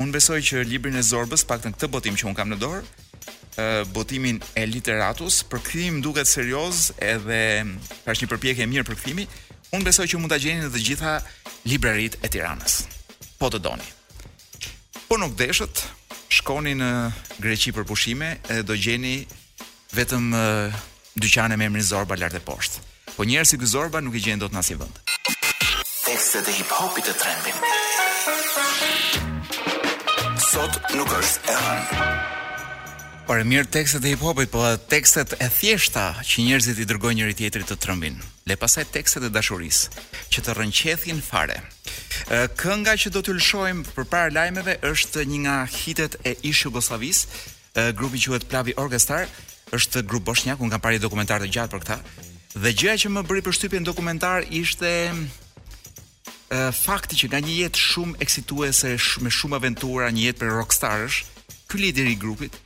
Unë 0.00 0.14
besoj 0.14 0.38
që 0.50 0.62
librin 0.70 0.96
e 0.96 1.02
Zorbës, 1.04 1.42
pak 1.44 1.62
të 1.64 1.72
në 1.72 1.76
këtë 1.76 1.90
botim 1.92 2.16
që 2.16 2.28
unë 2.30 2.38
kam 2.38 2.50
në 2.52 2.58
dorë, 2.60 2.82
botimin 3.94 4.38
e 4.56 4.62
literatus, 4.70 5.40
për 5.50 5.62
këthim 5.66 5.98
duket 6.04 6.28
serios 6.30 6.86
edhe 7.04 7.40
ka 8.06 8.14
është 8.14 8.28
një 8.30 8.56
e 8.64 8.70
mirë 8.70 8.86
për 8.88 9.00
këthimi, 9.02 9.26
unë 9.74 9.84
besoj 9.90 10.06
që 10.10 10.20
mund 10.22 10.32
të 10.32 10.38
gjeni 10.46 10.64
në 10.64 10.70
të 10.74 10.84
gjitha 10.86 11.16
librarit 11.68 12.16
e 12.24 12.30
tiranës, 12.32 12.78
po 13.40 13.50
të 13.52 13.60
doni. 13.66 13.86
Po 15.10 15.18
nuk 15.18 15.34
deshët, 15.36 15.84
shkoni 16.30 16.76
në 16.78 16.90
Greqi 17.42 17.72
për 17.74 17.84
pushime 17.90 18.36
edhe 18.48 18.62
do 18.70 18.76
gjeni 18.78 19.26
vetëm 19.92 20.30
dyqane 21.20 21.58
me 21.58 21.66
emrin 21.66 21.82
Zorba 21.84 22.14
lartë 22.16 22.38
e 22.40 22.46
poshtë. 22.46 22.86
Po 23.18 23.26
njerë 23.26 23.44
si 23.50 23.58
këzorba 23.60 24.00
nuk 24.06 24.14
i 24.14 24.22
gjenë 24.28 24.46
do 24.46 24.48
të 24.48 24.56
nasi 24.60 24.78
vëndë 24.78 25.09
tekstet 26.20 26.50
e 26.50 26.52
hip-hopit 26.52 27.06
të 27.08 27.14
trendin. 27.16 27.62
Sot 30.50 30.74
nuk 30.92 31.08
është 31.16 31.48
e 31.48 31.54
rënë. 31.56 32.04
Por 33.30 33.40
e 33.40 33.44
mirë 33.48 33.70
tekstet 33.72 34.04
e 34.04 34.10
hip-hopit, 34.12 34.50
po 34.52 34.60
dhe 34.66 34.74
tekstet 34.92 35.32
e 35.40 35.46
thjeshta 35.48 36.10
që 36.20 36.42
njerëzit 36.44 36.76
i 36.76 36.84
dërgojnë 36.92 37.16
njëri 37.22 37.34
tjetrit 37.40 37.66
të 37.72 37.76
trëmbin. 37.86 38.18
Le 38.50 38.54
pasaj 38.60 38.84
tekstet 38.98 39.22
e 39.30 39.32
dashurisë 39.32 39.82
që 40.34 40.38
të 40.44 40.50
rënqethin 40.60 41.18
fare. 41.30 41.56
Kënga 42.60 42.98
që 43.00 43.08
do 43.16 43.20
të 43.24 43.38
lëshojmë 43.40 43.82
përpara 43.96 44.30
lajmeve 44.36 44.74
është 44.92 45.20
një 45.24 45.38
nga 45.48 45.56
hitet 45.72 46.20
e 46.28 46.36
ish 46.52 46.68
Bosavis, 46.68 47.24
grupi 47.96 48.20
quhet 48.26 48.44
Plavi 48.50 48.76
Orchestra, 48.76 49.24
është 49.72 50.04
grup 50.04 50.28
boshnja, 50.28 50.60
ku 50.60 50.68
nga 50.68 50.76
parë 50.84 51.00
dokumentar 51.00 51.40
të 51.40 51.48
gjatë 51.48 51.72
për 51.72 51.80
këtë. 51.86 51.96
Dhe 52.60 52.76
gjëja 52.76 52.96
që 53.06 53.14
më 53.16 53.20
bëri 53.24 53.42
përshtypje 53.48 53.78
në 53.80 53.86
dokumentar 53.88 54.40
ishte 54.60 54.92
fakti 56.74 57.14
që 57.18 57.28
nga 57.30 57.40
një 57.46 57.54
jetë 57.64 57.78
shumë 57.78 58.16
eksituese, 58.22 58.96
me 59.22 59.30
shumë 59.30 59.56
aventura, 59.60 60.08
një 60.10 60.20
jetë 60.28 60.40
për 60.40 60.54
rockstarësh, 60.58 61.20
ky 61.70 61.78
lider 61.78 62.06
i 62.10 62.16
grupit 62.18 62.56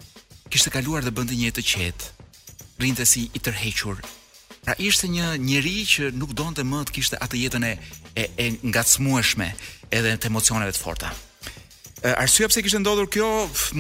kishte 0.51 0.71
kaluar 0.71 1.03
dhe 1.05 1.13
bënte 1.13 1.35
një 1.37 1.51
jetë 1.51 1.61
të 1.61 1.65
qetë. 1.69 2.13
Rinte 2.81 3.05
si 3.07 3.27
i 3.35 3.41
tërhequr. 3.43 4.01
Pra 4.65 4.75
ishte 4.81 5.09
një 5.13 5.35
njerëz 5.41 5.89
që 5.95 6.11
nuk 6.17 6.33
donte 6.33 6.65
më 6.65 6.81
të 6.89 6.95
kishte 6.97 7.21
atë 7.21 7.39
jetën 7.43 7.65
e 7.69 7.73
e, 8.17 8.25
e 8.41 8.47
ngacmueshme 8.65 9.49
edhe 9.93 10.15
të 10.17 10.31
emocioneve 10.31 10.73
të 10.75 10.81
forta. 10.81 11.11
Arsyeja 12.05 12.49
pse 12.53 12.63
kishte 12.65 12.81
ndodhur 12.81 13.11
kjo 13.13 13.29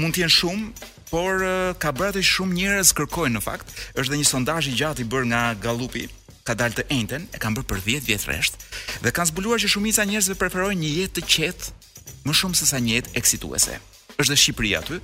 mund 0.00 0.16
të 0.16 0.24
jenë 0.24 0.34
shumë, 0.34 0.90
por 1.12 1.44
ka 1.80 1.94
bërë 1.94 2.12
atë 2.16 2.26
shumë 2.28 2.56
njerëz 2.58 2.92
kërkojnë 2.98 3.38
në 3.38 3.44
fakt, 3.44 3.72
është 3.94 4.12
dhe 4.12 4.20
një 4.20 4.28
sondazh 4.28 4.68
i 4.70 4.76
gjatë 4.80 5.04
i 5.04 5.08
bërë 5.12 5.28
nga 5.30 5.42
Gallupi, 5.62 6.06
ka 6.44 6.54
dalë 6.56 6.78
të 6.78 6.84
enten, 6.92 7.24
e 7.34 7.40
kanë 7.40 7.58
bërë 7.58 7.68
për 7.70 7.82
10 7.88 8.06
vjet 8.08 8.26
rresht 8.28 8.60
dhe 9.02 9.12
kanë 9.16 9.32
zbuluar 9.32 9.62
që 9.62 9.70
shumica 9.74 10.04
e 10.04 10.10
njerëzve 10.12 10.36
preferojnë 10.40 10.80
një 10.80 10.90
jetë 11.00 11.14
të 11.16 11.26
qetë 11.36 12.18
më 12.28 12.34
shumë 12.36 12.58
se 12.60 12.68
sa 12.68 12.80
një 12.84 12.94
jetë 12.98 13.12
eksituese. 13.20 13.78
Është 14.20 14.30
në 14.34 14.38
Shqipëri 14.44 14.74
aty 14.80 14.98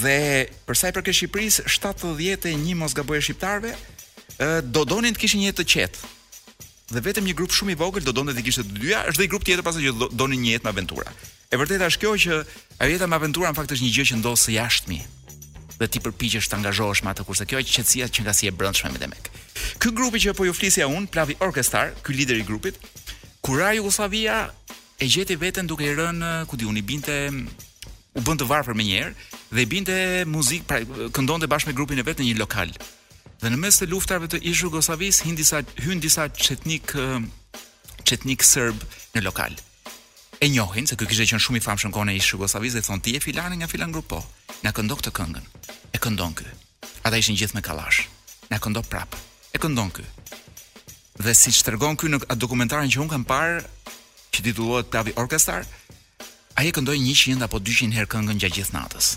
dhe 0.00 0.14
për 0.68 0.78
sa 0.78 0.90
i 0.90 0.94
përket 0.94 1.18
Shqipërisë, 1.18 1.66
71 1.70 2.76
mos 2.78 2.94
gaboj 2.96 3.18
shqiptarve 3.26 3.74
do 4.70 4.86
donin 4.88 5.14
të 5.14 5.22
kishin 5.24 5.42
një 5.42 5.50
jetë 5.50 5.60
të 5.60 5.70
qetë. 5.74 6.12
Dhe 6.90 7.02
vetëm 7.06 7.26
një 7.26 7.34
grup 7.38 7.52
shumë 7.54 7.74
i 7.74 7.78
vogël 7.78 8.06
do 8.06 8.14
donte 8.14 8.34
të 8.34 8.42
kishte 8.46 8.64
të 8.66 8.78
dyja, 8.82 9.02
është 9.10 9.20
dhe 9.20 9.26
një 9.26 9.32
grup 9.34 9.44
tjetër 9.46 9.66
pasaj 9.66 9.84
që 9.84 10.08
donin 10.18 10.42
një 10.42 10.56
jetë 10.56 10.66
me 10.66 10.72
aventura. 10.74 11.12
E 11.50 11.58
vërteta 11.58 11.88
është 11.90 12.02
kjo 12.02 12.14
që 12.26 12.36
ajo 12.82 12.94
jeta 12.94 13.10
me 13.10 13.18
aventura 13.18 13.50
në 13.50 13.58
fakt 13.58 13.74
është 13.76 13.86
një 13.86 13.94
gjë 13.94 14.08
që 14.10 14.18
ndosë 14.22 14.56
jashtëmi, 14.58 14.98
dhe 15.80 15.88
ti 15.88 16.00
përpiqesh 16.04 16.48
të 16.52 16.56
angazhohesh 16.60 17.02
me 17.04 17.10
atë 17.14 17.24
kurse 17.24 17.46
kjo 17.48 17.60
është 17.62 17.74
qetësia 17.78 18.08
që 18.12 18.24
nga 18.26 18.34
si 18.36 18.48
e 18.48 18.52
brendshme 18.52 18.90
me 18.92 19.00
Demek. 19.00 19.30
Ky 19.80 19.92
grupi 19.96 20.20
që 20.20 20.34
po 20.36 20.44
ju 20.44 20.52
flisja 20.52 20.88
un, 20.92 21.06
Plavi 21.08 21.38
Orkestar, 21.40 21.94
ky 22.04 22.12
lider 22.16 22.36
i 22.36 22.44
grupit, 22.44 22.76
kur 23.40 23.62
ajo 23.64 23.80
Jugoslavia 23.80 24.36
e 25.00 25.08
gjeti 25.08 25.38
veten 25.40 25.66
duke 25.68 25.86
i 25.88 25.94
rënë, 25.96 26.34
ku 26.48 26.60
diun, 26.60 26.76
i 26.76 26.84
binte 26.84 27.16
u 28.12 28.24
bën 28.26 28.40
të 28.42 28.48
varfër 28.50 28.74
më 28.76 28.84
njëherë 28.86 29.40
dhe 29.54 29.64
i 29.64 29.68
binte 29.70 29.96
muzikë, 30.28 30.66
pra 30.68 30.78
këndonte 31.16 31.48
bashkë 31.48 31.70
me 31.70 31.76
grupin 31.78 32.02
e 32.02 32.04
vet 32.04 32.20
në 32.20 32.28
një 32.28 32.40
lokal. 32.42 32.74
Dhe 33.40 33.48
në 33.54 33.62
mes 33.62 33.80
të 33.80 33.88
luftarëve 33.88 34.28
të 34.34 34.42
Jugoslavisë 34.52 35.28
hyn 35.30 35.38
disa 35.40 35.64
hyn 35.86 36.02
disa 36.04 36.28
çetnik 36.28 36.92
çetnik 38.04 38.42
serb 38.44 38.82
në 39.16 39.24
lokal 39.24 39.56
e 40.40 40.48
njohin 40.48 40.86
se 40.88 40.96
ky 40.96 41.04
kishte 41.06 41.26
qen 41.28 41.42
shumë 41.42 41.60
i 41.60 41.64
famshëm 41.64 41.92
kohën 41.92 42.10
e 42.10 42.16
ish 42.16 42.32
dhe 42.74 42.80
thon 42.82 43.00
ti 43.00 43.12
je 43.14 43.20
filani 43.20 43.56
nga 43.56 43.66
filan 43.68 43.92
grupo 43.92 44.20
po. 44.20 44.26
na 44.64 44.70
këndon 44.72 44.96
këtë 44.96 45.10
këngën 45.18 45.44
e 45.92 45.98
këndon 45.98 46.34
ky 46.34 46.46
ata 47.04 47.16
ishin 47.16 47.36
gjithë 47.36 47.54
me 47.54 47.62
kallash 47.62 48.08
na 48.50 48.58
këndon 48.58 48.84
prap 48.90 49.16
e 49.54 49.58
këndon 49.60 49.90
ky 49.92 50.04
dhe 51.24 51.32
siç 51.42 51.60
tregon 51.64 51.96
ky 51.96 52.06
në 52.08 52.22
atë 52.30 52.40
dokumentarin 52.40 52.88
që 52.92 53.00
un 53.04 53.08
kam 53.12 53.24
parë 53.24 53.60
që 54.32 54.40
titullohet 54.44 54.88
Tavi 54.92 55.12
Orchestra 55.22 55.60
ai 56.56 56.68
e 56.68 56.72
këndoi 56.72 56.96
100 57.04 57.44
apo 57.44 57.60
200 57.60 57.92
herë 57.96 58.08
këngën 58.12 58.40
gjatë 58.40 58.56
gjithë 58.60 58.74
natës 58.78 59.08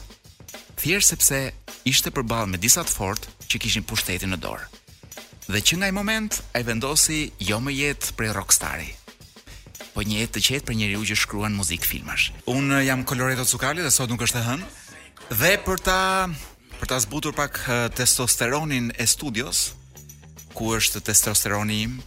thjesht 0.82 1.14
sepse 1.14 1.40
ishte 1.88 2.12
përballë 2.12 2.52
me 2.52 2.58
disa 2.66 2.84
të 2.84 2.96
fortë 3.00 3.32
që 3.48 3.64
kishin 3.64 3.88
pushtetin 3.88 4.36
në 4.36 4.42
dorë 4.44 4.68
dhe 5.48 5.64
që 5.70 5.80
nga 5.80 5.88
i 5.88 5.96
moment 5.96 6.42
ai 6.52 6.68
vendosi 6.68 7.22
jo 7.40 7.60
më 7.64 7.72
jetë 7.80 8.12
prej 8.20 8.32
rockstari, 8.36 8.90
po 9.94 10.02
një 10.06 10.24
jetë 10.26 10.38
të 10.40 10.44
qetë 10.48 10.68
për 10.68 10.78
njeriu 10.80 11.04
që 11.08 11.18
shkruan 11.24 11.56
muzikë 11.58 11.90
filmash. 11.90 12.32
Un 12.50 12.72
eh, 12.80 12.88
jam 12.88 13.04
Coloreto 13.08 13.46
Cukali 13.52 13.86
dhe 13.86 13.92
sot 13.94 14.10
nuk 14.12 14.24
është 14.26 14.40
e 14.40 14.48
hënë. 14.48 14.72
Dhe 15.42 15.52
për 15.66 15.84
ta 15.86 16.00
për 16.80 16.90
ta 16.92 16.98
zbutur 17.04 17.36
pak 17.38 17.60
eh, 17.70 17.86
testosteronin 17.98 18.92
e 19.00 19.06
studios, 19.10 19.68
ku 20.58 20.74
është 20.78 21.04
testosteroni 21.10 21.80
im? 21.86 22.00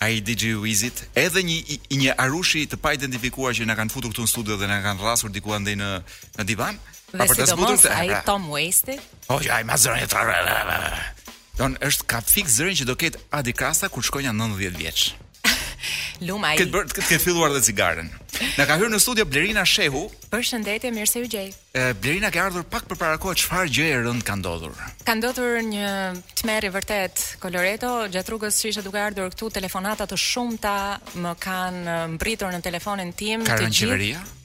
Ai 0.00 0.22
DJ 0.24 0.54
Wizit, 0.56 1.02
edhe 1.12 1.42
një 1.44 1.58
i, 1.74 1.76
një 2.00 2.14
arushi 2.24 2.62
të 2.72 2.78
pa 2.80 2.94
identifikuar 2.96 3.52
që 3.52 3.66
na 3.68 3.74
kanë 3.76 3.92
futur 3.92 4.14
këtu 4.14 4.24
në 4.24 4.30
studio 4.32 4.56
dhe 4.56 4.70
na 4.70 4.78
kanë 4.86 5.04
rrasur 5.04 5.28
diku 5.34 5.52
andej 5.52 5.76
në 5.76 5.90
në 6.38 6.46
divan. 6.48 6.80
Dhe 7.12 7.26
për 7.28 7.36
ta 7.42 7.46
si 7.46 7.52
zbutur 7.52 7.92
ai 7.92 8.14
Tom 8.24 8.48
Waste? 8.54 8.96
Po, 9.26 9.36
oh, 9.36 9.44
ai 9.52 9.60
mazoni 9.68 10.08
tra. 10.08 11.02
Don 11.60 11.76
është 11.84 12.08
ka 12.08 12.22
fik 12.24 12.48
zërin 12.48 12.78
që 12.80 12.88
do 12.88 12.96
ket 12.96 13.20
Adikasa 13.36 13.90
kur 13.92 14.06
shkoi 14.06 14.24
në 14.24 14.32
90 14.38 14.78
vjeç. 14.80 15.04
Luma 16.24 16.52
i. 16.52 16.58
Këtë 16.60 16.72
bërt, 16.74 16.92
këtë 16.96 17.06
ke 17.08 17.18
filluar 17.22 17.52
dhe 17.54 17.60
cigaren. 17.64 18.08
Në 18.56 18.66
ka 18.68 18.76
hyrë 18.80 18.90
në 18.92 18.98
studio 19.02 19.26
Blerina 19.28 19.62
Shehu. 19.68 20.04
Për 20.32 20.44
shëndetje, 20.50 20.90
mirë 20.94 21.08
se 21.10 21.22
u 21.22 21.28
gjej. 21.32 21.48
Blerina 22.02 22.30
ke 22.32 22.40
ardhur 22.42 22.64
pak 22.72 22.86
për 22.90 23.00
para 23.00 23.18
kohë, 23.20 23.38
qëfar 23.42 23.70
gjej 23.72 23.92
e 23.96 24.00
rëndë 24.04 24.26
ka 24.28 24.36
ndodhur? 24.40 24.74
Ka 25.08 25.16
ndodhur 25.18 25.60
një 25.68 25.92
të 26.40 26.48
meri 26.48 26.72
vërtet, 26.74 27.24
Koloreto, 27.42 27.94
gjatë 28.14 28.32
rrugës 28.34 28.60
që 28.62 28.72
ishe 28.74 28.84
duke 28.86 29.00
ardhur 29.02 29.32
këtu, 29.34 29.52
telefonatat 29.58 30.12
të 30.14 30.20
shumë 30.26 30.60
ta 30.66 30.76
më 31.24 31.34
kanë 31.46 31.96
mbritur 32.18 32.52
në 32.54 32.60
telefonin 32.68 33.14
tim. 33.22 33.46
Ka 33.48 33.58
rënë 33.62 33.78
qeveria? 33.80 34.20
Gjith. 34.22 34.36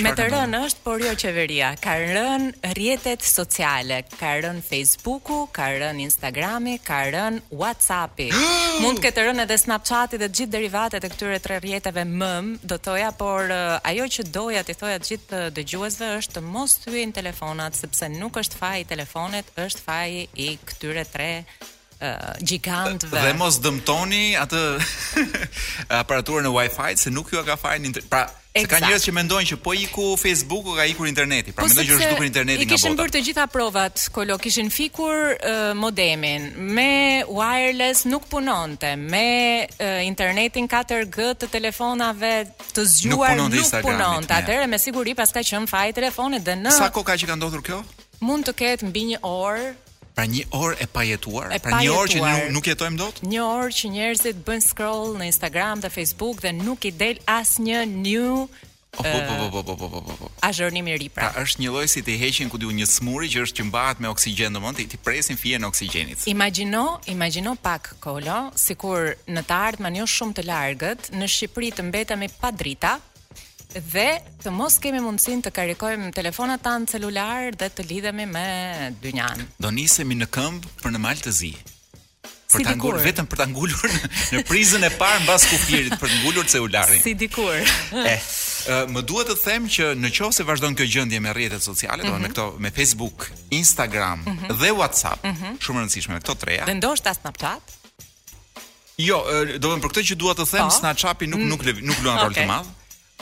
Me 0.00 0.12
të 0.16 0.24
rënë 0.32 0.58
është, 0.64 0.80
por 0.86 1.02
jo 1.04 1.10
qeveria. 1.20 1.72
Ka 1.84 1.98
rënë 2.00 2.70
rjetet 2.78 3.24
sociale, 3.28 3.98
ka 4.16 4.30
rënë 4.40 4.62
Facebooku, 4.64 5.42
ka 5.52 5.66
rënë 5.82 6.00
Instagrami, 6.06 6.78
ka 6.86 7.02
rënë 7.12 7.56
Whatsappi. 7.60 8.30
Mund 8.82 9.02
të 9.02 9.04
ketë 9.08 9.26
rënë 9.26 9.44
edhe 9.44 9.58
Snapchati 9.60 10.20
dhe 10.22 10.30
gjithë 10.32 10.54
derivatet 10.54 11.04
e 11.04 11.10
këtyre 11.12 11.42
tre 11.44 11.60
rjetëve 11.66 12.06
mëm, 12.08 12.48
do 12.72 12.80
toja, 12.80 13.10
por 13.20 13.52
eh, 13.52 13.76
ajo 13.92 14.08
që 14.16 14.26
doja 14.32 14.64
të 14.64 14.78
thoja 14.80 15.02
të 15.04 15.10
gjithë 15.10 15.42
eh, 15.42 15.52
dëgjuesve 15.60 16.10
është 16.22 16.38
të 16.38 16.46
mos 16.56 16.78
të 16.86 16.98
telefonat, 17.20 17.76
sepse 17.76 18.08
nuk 18.16 18.40
është 18.40 18.62
faj 18.64 18.76
i 18.80 18.88
telefonet, 18.96 19.52
është 19.60 19.86
faj 19.90 20.08
i 20.24 20.50
këtyre 20.72 21.04
tre 21.14 21.30
gjikantëve. 22.42 23.16
Dhe 23.18 23.32
mos 23.40 23.58
dëmtoni 23.64 24.32
atë 24.42 24.60
aparaturën 26.02 26.46
e 26.48 26.52
Wi-Fi-t 26.54 26.98
se 27.06 27.10
nuk 27.14 27.30
ju 27.32 27.42
ka 27.46 27.56
fajin. 27.60 27.84
Inter... 27.90 28.02
Pra, 28.10 28.24
se 28.52 28.66
ka 28.68 28.80
njerëz 28.84 29.06
që 29.06 29.12
mendojnë 29.16 29.48
që 29.52 29.56
po 29.64 29.72
iku 29.78 30.06
facebook 30.20 30.66
ka 30.76 30.84
ikur 30.90 31.08
interneti. 31.08 31.54
Pra, 31.56 31.64
po 31.64 31.70
që 31.70 31.84
është 31.96 32.08
dukur 32.12 32.26
interneti 32.28 32.66
nga 32.66 32.66
bota. 32.74 32.80
Kishin 32.82 32.98
bërë 32.98 33.14
të 33.16 33.22
gjitha 33.28 33.46
provat, 33.54 34.02
kolo 34.14 34.36
kishin 34.42 34.70
fikur 34.74 35.34
uh, 35.36 35.70
modemin 35.78 36.50
me 36.78 36.90
wireless 37.28 38.04
nuk 38.10 38.26
punonte, 38.30 38.92
me 38.98 39.70
uh, 39.76 40.02
internetin 40.04 40.68
4G 40.68 41.30
të 41.44 41.50
telefonave 41.54 42.34
të 42.74 42.86
zgjuar 42.96 43.38
nuk, 43.40 43.56
nuk 43.56 43.80
punonte. 43.86 44.34
Atëherë 44.40 44.68
me 44.74 44.82
siguri 44.88 45.14
pastaj 45.18 45.46
qen 45.54 45.70
faji 45.70 45.94
telefonit 46.02 46.44
dhe 46.44 46.58
në 46.66 46.76
Sa 46.80 46.90
kohë 46.92 47.12
ka 47.12 47.18
që 47.22 47.32
ka 47.34 47.40
ndodhur 47.40 47.66
kjo? 47.70 47.84
mund 48.22 48.46
të 48.46 48.52
ketë 48.54 48.86
mbi 48.86 49.00
një 49.08 49.16
orë 49.26 49.64
Pra 50.12 50.26
një 50.28 50.44
orë 50.52 50.76
e 50.84 50.88
pajetuar, 50.92 51.52
e 51.56 51.60
pra 51.62 51.78
pajetuar, 51.78 51.84
një 51.84 51.94
orë 51.96 52.10
që 52.44 52.50
nuk 52.54 52.66
jetojmë 52.68 52.98
dot? 53.00 53.20
Një 53.24 53.44
orë 53.48 53.76
që 53.78 53.88
njerëzit 53.94 54.42
bën 54.44 54.60
scroll 54.64 55.14
në 55.16 55.28
Instagram 55.30 55.80
dhe 55.84 55.88
Facebook 55.94 56.42
dhe 56.44 56.50
nuk 56.52 56.84
i 56.84 56.92
del 57.00 57.16
asnjë 57.32 57.78
new 57.88 58.42
oh, 58.44 59.00
uh, 59.00 60.44
A 60.44 60.50
zhërnimi 60.52 60.98
ri 61.00 61.08
pra 61.08 61.30
Pra 61.30 61.44
është 61.46 61.64
një 61.64 61.72
loj 61.72 61.86
si 61.94 62.02
të 62.04 62.18
heqin 62.26 62.52
këtë 62.52 62.60
diu 62.66 62.74
një 62.82 62.88
smuri 62.92 63.30
Që 63.32 63.46
është 63.46 63.62
që 63.62 63.66
mbahet 63.70 64.02
me 64.04 64.12
oksigen 64.12 64.52
dhe 64.58 64.62
mund 64.66 64.82
Ti 64.82 64.84
i 64.84 65.00
presin 65.00 65.40
fje 65.40 65.62
në 65.62 65.70
oksigenit 65.72 66.26
Imagino, 66.34 67.56
pak 67.64 67.94
kolo 68.04 68.50
Sikur 68.66 69.14
në 69.32 69.46
të 69.48 69.62
ardhë 69.70 69.88
jo 69.88 69.94
një 69.96 70.10
shumë 70.18 70.36
të 70.36 70.44
largët 70.50 71.10
Në 71.16 71.30
Shqipëri 71.38 71.72
të 71.80 71.88
mbeta 71.88 72.20
me 72.20 72.28
pa 72.42 72.52
drita 72.52 72.98
dhe 73.80 74.06
të 74.42 74.50
mos 74.52 74.76
kemi 74.82 75.00
mundësin 75.00 75.40
të 75.46 75.52
karikojmë 75.54 76.10
telefonat 76.16 76.62
tanë 76.64 76.90
celular 76.94 77.52
dhe 77.56 77.68
të 77.72 77.86
lidhemi 77.88 78.26
me 78.26 78.46
njanë. 79.04 79.46
Do 79.58 79.70
nisemi 79.70 80.16
në 80.18 80.28
këmbë 80.34 80.74
për 80.82 80.94
në 80.96 81.00
malë 81.02 81.26
të 81.28 81.32
zi. 81.38 81.52
Për 82.52 82.60
si 82.60 82.64
dikur. 82.68 82.98
Vetëm 83.00 83.24
për 83.32 83.38
të 83.40 83.46
ngullur 83.54 83.92
në, 84.34 84.42
prizën 84.50 84.82
e 84.84 84.90
parë 85.00 85.20
në 85.22 85.28
basë 85.30 85.48
kufirit 85.54 85.94
për 86.02 86.10
të 86.12 86.16
ngullur 86.20 86.48
celularin. 86.52 87.00
Si 87.00 87.14
dikur. 87.16 87.54
e, 87.56 88.02
eh, 88.02 88.10
eh, 88.12 88.82
më 88.92 89.04
duhet 89.08 89.30
të 89.32 89.38
them 89.40 89.70
që 89.72 89.92
në 90.02 90.10
qovë 90.18 90.36
se 90.36 90.44
vazhdojnë 90.50 90.78
kjo 90.82 90.88
gjëndje 90.98 91.22
me 91.24 91.32
rjetet 91.38 91.64
sociale, 91.64 92.04
mm 92.04 92.06
-hmm. 92.06 92.10
do 92.10 92.18
me 92.18 92.20
mhm. 92.20 92.32
këto 92.32 92.54
me 92.66 92.70
Facebook, 92.70 93.30
Instagram 93.50 94.18
mm 94.18 94.24
-hmm. 94.32 94.56
dhe 94.60 94.70
Whatsapp, 94.80 95.24
mm 95.24 95.30
-hmm. 95.30 95.52
shumë 95.64 95.78
rëndësishme 95.82 96.12
me 96.14 96.20
këto 96.20 96.34
treja. 96.34 96.64
Dhe 96.68 96.74
ndosht 96.74 97.04
ta 97.04 97.14
Snapchat? 97.14 97.62
Jo, 98.98 99.16
eh, 99.32 99.58
do 99.58 99.68
të 99.72 99.80
për 99.82 99.88
këtë 99.88 100.02
që 100.10 100.14
dua 100.14 100.34
të 100.34 100.46
them, 100.50 100.68
po. 100.68 100.70
Snapchat-i 100.70 101.26
nuk 101.26 101.40
mm. 101.40 101.48
nuk 101.48 101.60
nuk 101.88 101.96
luan 102.04 102.18
rol 102.22 102.32
të 102.36 102.46
madh 102.46 102.68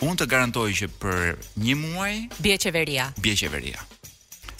unë 0.05 0.23
të 0.23 0.27
garantoj 0.33 0.69
që 0.81 0.89
për 1.01 1.49
një 1.61 1.75
muaj 1.81 2.13
bie 2.41 2.57
qeveria. 2.63 3.11
Bie 3.21 3.35
qeveria. 3.37 3.83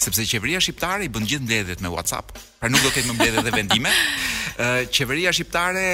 Sepse 0.01 0.25
qeveria 0.29 0.61
shqiptare 0.61 1.05
i 1.07 1.11
bën 1.13 1.25
gjithë 1.29 1.45
mbledhjet 1.45 1.81
me 1.83 1.91
WhatsApp. 1.93 2.31
Pra 2.61 2.69
nuk 2.69 2.81
do 2.83 2.89
të 2.91 2.99
ketë 2.99 3.09
më 3.11 3.17
mbledhje 3.17 3.43
dhe 3.47 3.55
vendime. 3.55 3.91
Qeveria 4.95 5.33
shqiptare 5.33 5.85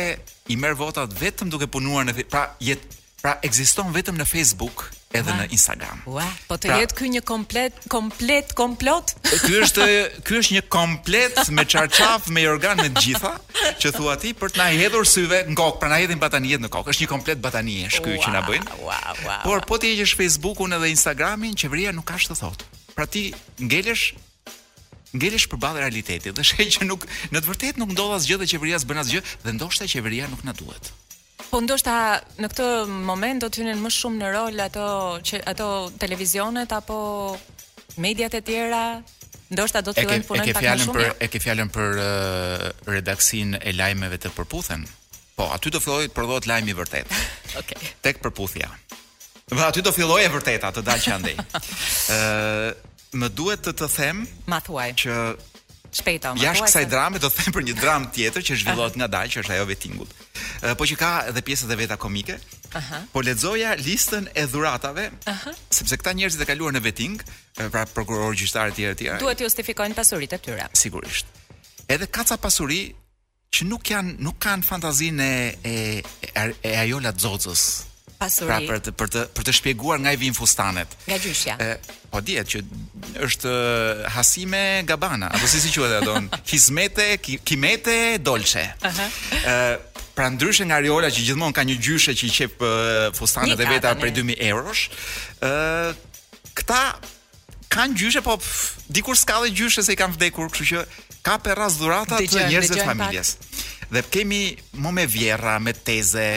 i 0.52 0.56
merr 0.60 0.76
votat 0.80 1.12
vetëm 1.16 1.52
duke 1.52 1.68
punuar 1.72 2.08
në 2.08 2.16
pra 2.32 2.48
jet 2.64 2.84
pra 3.22 3.38
ekziston 3.48 3.92
vetëm 3.96 4.18
në 4.20 4.28
Facebook 4.28 4.90
edhe 5.16 5.34
në 5.38 5.46
Instagram. 5.56 6.02
Ua, 6.12 6.24
po 6.50 6.58
të 6.60 6.68
pra- 6.70 6.78
jetë 6.82 6.96
ky 6.98 7.08
një 7.16 7.22
komplet 7.28 7.78
komplet 7.92 8.52
komplot? 8.58 9.14
Ky 9.28 9.54
është 9.64 9.86
ky 10.28 10.38
është 10.42 10.58
një 10.58 10.64
komplet 10.74 11.40
me 11.56 11.64
çarçaf, 11.66 12.28
me 12.34 12.44
organ 12.50 12.78
me 12.82 12.90
gjitha, 12.98 13.34
që 13.82 13.94
thua 13.96 14.16
ti 14.20 14.34
për 14.38 14.52
të 14.54 14.58
na 14.62 14.68
hedhur 14.74 15.06
syve 15.08 15.44
në 15.48 15.56
kokë, 15.58 15.80
pra 15.82 15.92
na 15.94 16.02
hedhin 16.02 16.20
bataniet 16.22 16.60
në 16.64 16.70
kokë. 16.74 16.94
Është 16.94 17.06
një 17.06 17.12
komplet 17.12 17.42
batanish 17.44 18.02
ky 18.04 18.18
që 18.26 18.34
na 18.36 18.42
bëjnë. 18.48 18.80
Ua, 18.84 19.00
ua, 19.26 19.40
Por 19.46 19.66
po 19.70 19.78
të 19.80 19.94
heqësh 19.96 20.16
Facebookun 20.20 20.74
edhe 20.78 20.90
Instagramin, 20.92 21.56
qeveria 21.56 21.92
nuk 21.96 22.06
ka 22.06 22.18
të 22.20 22.36
thotë. 22.36 22.66
Pra 22.96 23.06
ti 23.06 23.32
ngelesh 23.60 24.14
ngelesh 25.18 25.48
përballë 25.50 25.82
realitetit 25.82 26.36
dhe 26.36 26.44
sheh 26.44 26.68
që 26.78 26.86
nuk 26.86 27.06
në 27.32 27.40
të 27.40 27.48
vërtetë 27.48 27.80
nuk 27.80 27.94
ndodh 27.96 28.18
asgjë 28.18 28.38
dhe 28.42 28.48
qeveria 28.52 28.78
s'bën 28.82 29.00
asgjë 29.02 29.22
dhe 29.46 29.54
ndoshta 29.56 29.88
qeveria 29.88 30.28
nuk 30.28 30.44
na 30.44 30.52
duhet. 30.54 30.92
Po 31.48 31.60
ndoshta 31.64 32.20
në 32.44 32.50
këtë 32.52 32.66
moment 33.08 33.42
do 33.44 33.48
të 33.50 33.62
hynin 33.62 33.80
më 33.82 33.92
shumë 33.96 34.20
në 34.20 34.32
rol 34.36 34.60
ato 34.66 34.88
që 35.24 35.40
ato 35.48 35.68
televizionet 36.00 36.74
apo 36.76 36.98
mediat 38.04 38.36
e 38.36 38.42
tjera. 38.44 38.82
Ndoshta 39.54 39.80
do 39.86 39.94
të 39.96 40.04
fillojnë 40.04 40.28
punën 40.28 40.52
pak 40.58 40.66
më 40.68 40.74
shumë. 40.84 40.98
Për, 40.98 41.06
jo? 41.08 41.14
e 41.24 41.30
ke 41.32 41.40
fjalën 41.40 41.70
për 41.78 42.02
uh, 42.04 42.66
redaksin 42.92 43.56
e 43.62 43.72
lajmeve 43.78 44.20
të 44.24 44.34
përputhen. 44.36 44.84
Po, 45.38 45.48
aty 45.56 45.72
do 45.72 45.80
fillojë 45.80 46.10
të 46.12 46.16
prodhohet 46.18 46.50
lajmi 46.52 46.74
i 46.76 46.78
vërtetë. 46.82 47.22
Okej. 47.62 47.62
Okay. 47.64 47.94
Tek 48.04 48.20
përputhja. 48.26 48.68
Po 49.48 49.62
aty 49.64 49.86
do 49.86 49.94
fillojë 49.96 50.28
e 50.28 50.34
vërteta 50.34 50.74
të 50.76 50.84
dalë 50.90 51.06
që 51.06 51.16
andej. 51.16 51.38
Ëh, 51.38 51.64
uh, 52.18 52.96
më 53.22 53.30
duhet 53.40 53.62
të 53.64 53.72
të 53.80 53.88
them, 53.96 54.18
ma 54.52 54.58
thuaj, 54.62 54.90
që 55.06 55.14
Shpejto. 55.98 56.34
Jashtë 56.42 56.68
kësaj 56.68 56.86
drame 56.92 57.20
do 57.22 57.30
të 57.34 57.42
them 57.44 57.56
për 57.56 57.66
një 57.70 57.76
dramë 57.80 58.10
tjetër 58.16 58.46
që 58.50 58.58
zhvillohet 58.62 58.98
nga 59.02 59.08
dalë, 59.16 59.32
që 59.34 59.42
është 59.44 59.54
ajo 59.56 59.66
vetingut. 59.72 60.14
Po 60.78 60.88
që 60.90 60.98
ka 61.00 61.12
edhe 61.32 61.44
pjesët 61.48 61.72
të 61.72 61.78
veta 61.80 61.98
komike. 62.02 62.38
Aha. 62.78 63.00
Po 63.14 63.24
lexoja 63.26 63.74
listën 63.80 64.30
e 64.38 64.44
dhuratave, 64.52 65.08
Aha. 65.32 65.54
sepse 65.74 65.98
këta 65.98 66.14
njerëz 66.20 66.38
të 66.42 66.48
kaluar 66.52 66.76
në 66.76 66.84
veting, 66.86 67.18
pra 67.74 67.86
prokuror 67.90 68.36
gjyqtar 68.38 68.74
etj 68.76 68.86
etj. 68.94 69.08
Duhet 69.24 69.42
të 69.42 69.48
justifikojnë 69.48 69.98
pasuritë 69.98 70.38
e 70.40 70.44
tyre. 70.46 70.70
Sigurisht. 70.78 71.32
Edhe 71.90 72.08
ka 72.12 72.28
ca 72.28 72.38
pasuri 72.38 72.84
që 73.56 73.66
nuk 73.72 73.90
janë 73.94 74.18
nuk 74.28 74.38
kanë 74.44 74.68
fantazinë 74.68 75.26
e, 75.26 75.52
e, 75.64 75.78
e, 76.44 76.46
e 76.62 76.76
ajo 76.84 77.00
la 77.02 77.16
xoxës 77.16 77.66
pasuri. 78.18 78.50
Pra 78.50 78.60
për 78.68 78.82
të 78.86 78.94
për 79.00 79.12
të 79.14 79.24
për 79.38 79.48
të 79.48 79.54
shpjeguar 79.60 80.00
nga 80.04 80.14
i 80.16 80.20
vin 80.22 80.36
fustanet. 80.36 80.96
Nga 81.10 81.20
gjyshja. 81.24 81.56
Ë, 81.62 81.98
po 82.12 82.22
dihet 82.26 82.50
që 82.52 82.62
është 83.28 83.54
Hasime 84.16 84.64
Gabana, 84.90 85.32
apo 85.38 85.48
si 85.50 85.62
si 85.64 85.72
quhet 85.76 85.98
ajo 86.00 86.12
don? 86.12 86.30
Hizmete, 86.52 87.08
Kimete, 87.48 87.98
Dolce. 88.22 88.64
Ëh. 88.64 88.88
Uh 88.88 88.92
-huh. 88.92 89.52
Ë, 89.74 90.02
pra 90.18 90.30
ndryshe 90.34 90.66
nga 90.66 90.80
riola 90.82 91.10
që 91.14 91.28
gjithmonë 91.28 91.54
ka 91.58 91.62
një 91.70 91.78
gjyshe 91.86 92.14
që 92.20 92.26
i 92.28 92.32
qep 92.34 92.64
fustanet 93.20 93.60
e 93.60 93.66
veta 93.70 93.92
për 94.02 94.10
2000 94.16 94.48
eurosh, 94.52 94.90
ë, 95.42 95.94
këta 96.58 96.82
kanë 97.70 97.94
gjyshe, 98.00 98.22
po 98.26 98.40
dikur 98.90 99.14
s'ka 99.18 99.42
dhe 99.46 99.50
gjyshe 99.54 99.84
se 99.86 99.94
i 99.94 100.00
kanë 100.02 100.16
vdekur, 100.18 100.50
kështu 100.50 100.66
që 100.74 100.78
ka 101.22 101.38
për 101.44 101.54
rras 101.62 101.78
të 101.78 102.50
njerëzve 102.50 102.76
të 102.80 102.86
familjes. 102.88 103.38
Dhe 103.94 104.02
kemi 104.02 104.58
më 104.84 104.92
me 104.92 105.06
vjerra, 105.06 105.60
me 105.60 105.74
teze, 105.74 106.30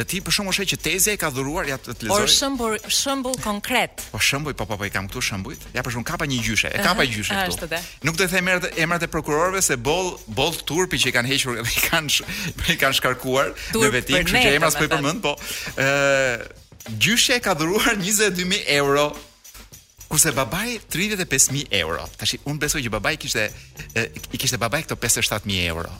Dhe 0.00 0.06
ti 0.08 0.20
për 0.24 0.32
shkakun 0.32 0.52
është 0.54 0.64
që 0.72 0.76
teza 0.80 1.12
e 1.12 1.18
ka 1.20 1.28
dhuruar 1.34 1.66
ja 1.68 1.76
të 1.80 1.92
lexoj. 1.92 2.08
Por 2.08 2.30
shembull, 2.32 2.76
shembull 2.96 3.36
konkret. 3.44 4.00
Po 4.14 4.20
shembull, 4.22 4.54
po 4.56 4.64
po 4.68 4.78
po 4.80 4.86
i 4.88 4.92
kam 4.94 5.08
këtu 5.10 5.20
shembull. 5.28 5.58
Ja 5.76 5.82
për 5.84 5.92
shkakun 5.92 6.06
kapa 6.08 6.28
një 6.30 6.38
gjyshe, 6.46 6.70
e 6.72 6.80
kapa 6.80 7.02
pa 7.02 7.06
gjyshe 7.08 7.36
këtu. 7.36 7.68
Nuk 8.08 8.16
do 8.16 8.24
të 8.24 8.30
them 8.32 8.48
emrat 8.48 8.78
emrat 8.80 9.04
e 9.04 9.10
prokurorëve 9.12 9.60
se 9.64 9.76
boll 9.76 10.08
boll 10.40 10.56
turpi 10.68 11.00
që 11.02 11.10
i 11.10 11.14
kanë 11.18 11.32
hequr 11.34 11.60
dhe 11.60 11.68
i 11.76 11.84
kanë 11.90 12.30
i 12.76 12.78
kanë 12.80 12.96
shkarkuar 13.00 13.52
në 13.76 13.92
vetë, 13.98 14.22
kështu 14.22 14.38
që 14.46 14.54
emrat 14.60 14.80
po 14.80 14.86
i 14.86 14.90
përmend, 14.94 15.26
po 15.26 15.36
ë 15.76 16.96
gjyshe 17.04 17.36
e 17.36 17.44
ka 17.44 17.52
dhuruar 17.60 18.00
22000 18.00 18.64
euro. 18.80 19.06
Kurse 20.10 20.32
babai 20.34 20.78
35000 20.90 21.68
euro. 21.84 22.08
Tash 22.18 22.38
un 22.48 22.56
besoj 22.62 22.80
që 22.88 22.96
babai 22.96 23.18
kishte 23.20 23.44
i 24.00 24.40
kishte 24.40 24.58
babai 24.62 24.80
këto 24.86 24.96
57000 25.02 25.68
euro. 25.68 25.92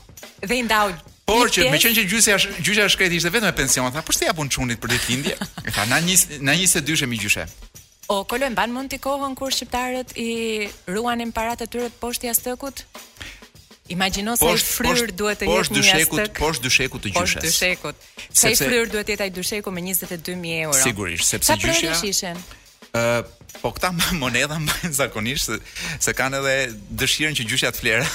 Dhe 0.47 0.57
i 0.57 0.65
ndau 0.65 0.95
Por 1.31 1.47
që 1.55 1.71
me 1.71 1.79
qenë 1.79 1.95
që 1.97 2.05
gjyqja 2.11 2.37
gjyqja 2.67 2.87
shkreti 2.91 3.19
ishte 3.21 3.31
vetëm 3.31 3.51
e 3.51 3.53
pensionit, 3.55 3.95
tha, 3.95 4.03
"Po 4.03 4.13
si 4.13 4.27
japun 4.27 4.49
çunit 4.51 4.79
për 4.83 4.91
ditë 4.95 5.07
lindje?" 5.13 5.35
E 5.69 5.71
tha, 5.77 5.85
"Na 5.93 5.99
një 6.03 6.17
na 6.49 6.57
22 6.59 7.05
mi 7.07 7.19
gjyshe. 7.23 7.45
O, 8.11 8.25
kolo 8.27 8.47
e 8.47 8.51
mban 8.51 8.73
mund 8.75 8.91
t'i 8.91 8.99
kohën 8.99 9.35
kur 9.39 9.53
shqiptarët 9.55 10.17
i 10.19 10.29
ruanin 10.91 11.31
parat 11.37 11.63
e 11.63 11.69
tyre 11.71 11.87
të 11.93 11.99
poshtë 12.03 12.31
jashtëkut? 12.33 12.83
Imagjino 13.95 14.35
se 14.39 14.47
posht, 14.49 14.67
i 14.67 14.73
fryr 14.79 14.97
posht, 15.07 15.15
duhet 15.19 15.39
të 15.39 15.47
jetë 15.47 15.77
një 15.77 15.85
jastëk. 15.91 16.33
Poshtë 16.41 16.65
dyshekut 16.67 17.05
të 17.07 17.13
gjyshes. 17.15 17.37
Poshtë 17.37 17.45
dyshekut. 17.47 18.09
Se 18.43 18.51
i 18.55 18.59
fryr 18.59 18.91
duhet 18.93 19.15
jetë 19.15 19.25
ajë 19.29 19.35
dysheku 19.39 19.71
me 19.75 19.83
22.000 19.87 20.67
euro. 20.67 20.79
Sigurisht, 20.83 21.27
sepse 21.35 21.57
gjyshja... 21.59 21.95
Sa 21.95 22.01
prerë 22.03 22.11
ishin? 22.11 22.43
Po 23.59 23.73
këta 23.75 23.91
monedha 24.23 24.59
mbajnë 24.63 24.93
zakonisht 24.95 25.51
se, 25.51 25.59
se 26.01 26.15
kanë 26.17 26.41
edhe 26.41 26.79
dëshirën 27.03 27.37
që 27.41 27.47
gjyshja 27.51 27.73
të 27.77 27.83
flerë. 27.83 28.07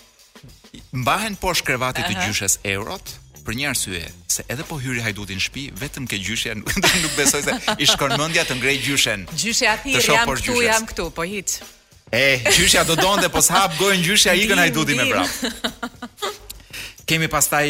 mbahen 1.04 1.36
poshtë 1.42 1.68
krevatit 1.72 2.08
të 2.10 2.18
gjyshes 2.28 2.60
eurot 2.74 3.13
për 3.48 3.56
një 3.56 3.68
arsye 3.70 4.02
se 4.28 4.44
edhe 4.52 4.63
po 4.68 4.76
hyri 4.84 5.00
hajduti 5.02 5.38
në 5.38 5.44
shtëpi 5.46 5.68
vetëm 5.84 6.08
ke 6.12 6.18
gjyshja 6.20 6.56
nuk 6.60 7.13
besoj 7.16 7.42
se 7.46 7.56
i 7.82 7.88
shkon 7.88 8.18
mendja 8.20 8.44
të 8.50 8.58
ngrej 8.60 8.76
gjyshen 8.86 9.24
gjyshja 9.32 9.76
thirr 9.86 10.10
jam 10.18 10.28
këtu 10.34 10.58
jam 10.66 10.90
këtu 10.90 11.06
po 11.16 11.24
hiç 11.32 11.56
e 11.58 12.26
eh, 12.34 12.44
gjyshja 12.58 12.84
do 12.90 13.00
donte 13.00 13.30
po 13.34 13.40
s'hap 13.42 13.80
gojën 13.80 14.04
gjyshja 14.04 14.36
ikën 14.44 14.62
hajduti 14.66 15.00
me 15.00 15.08
prap 15.13 16.44
Kemi 17.08 17.30
pastaj 17.32 17.65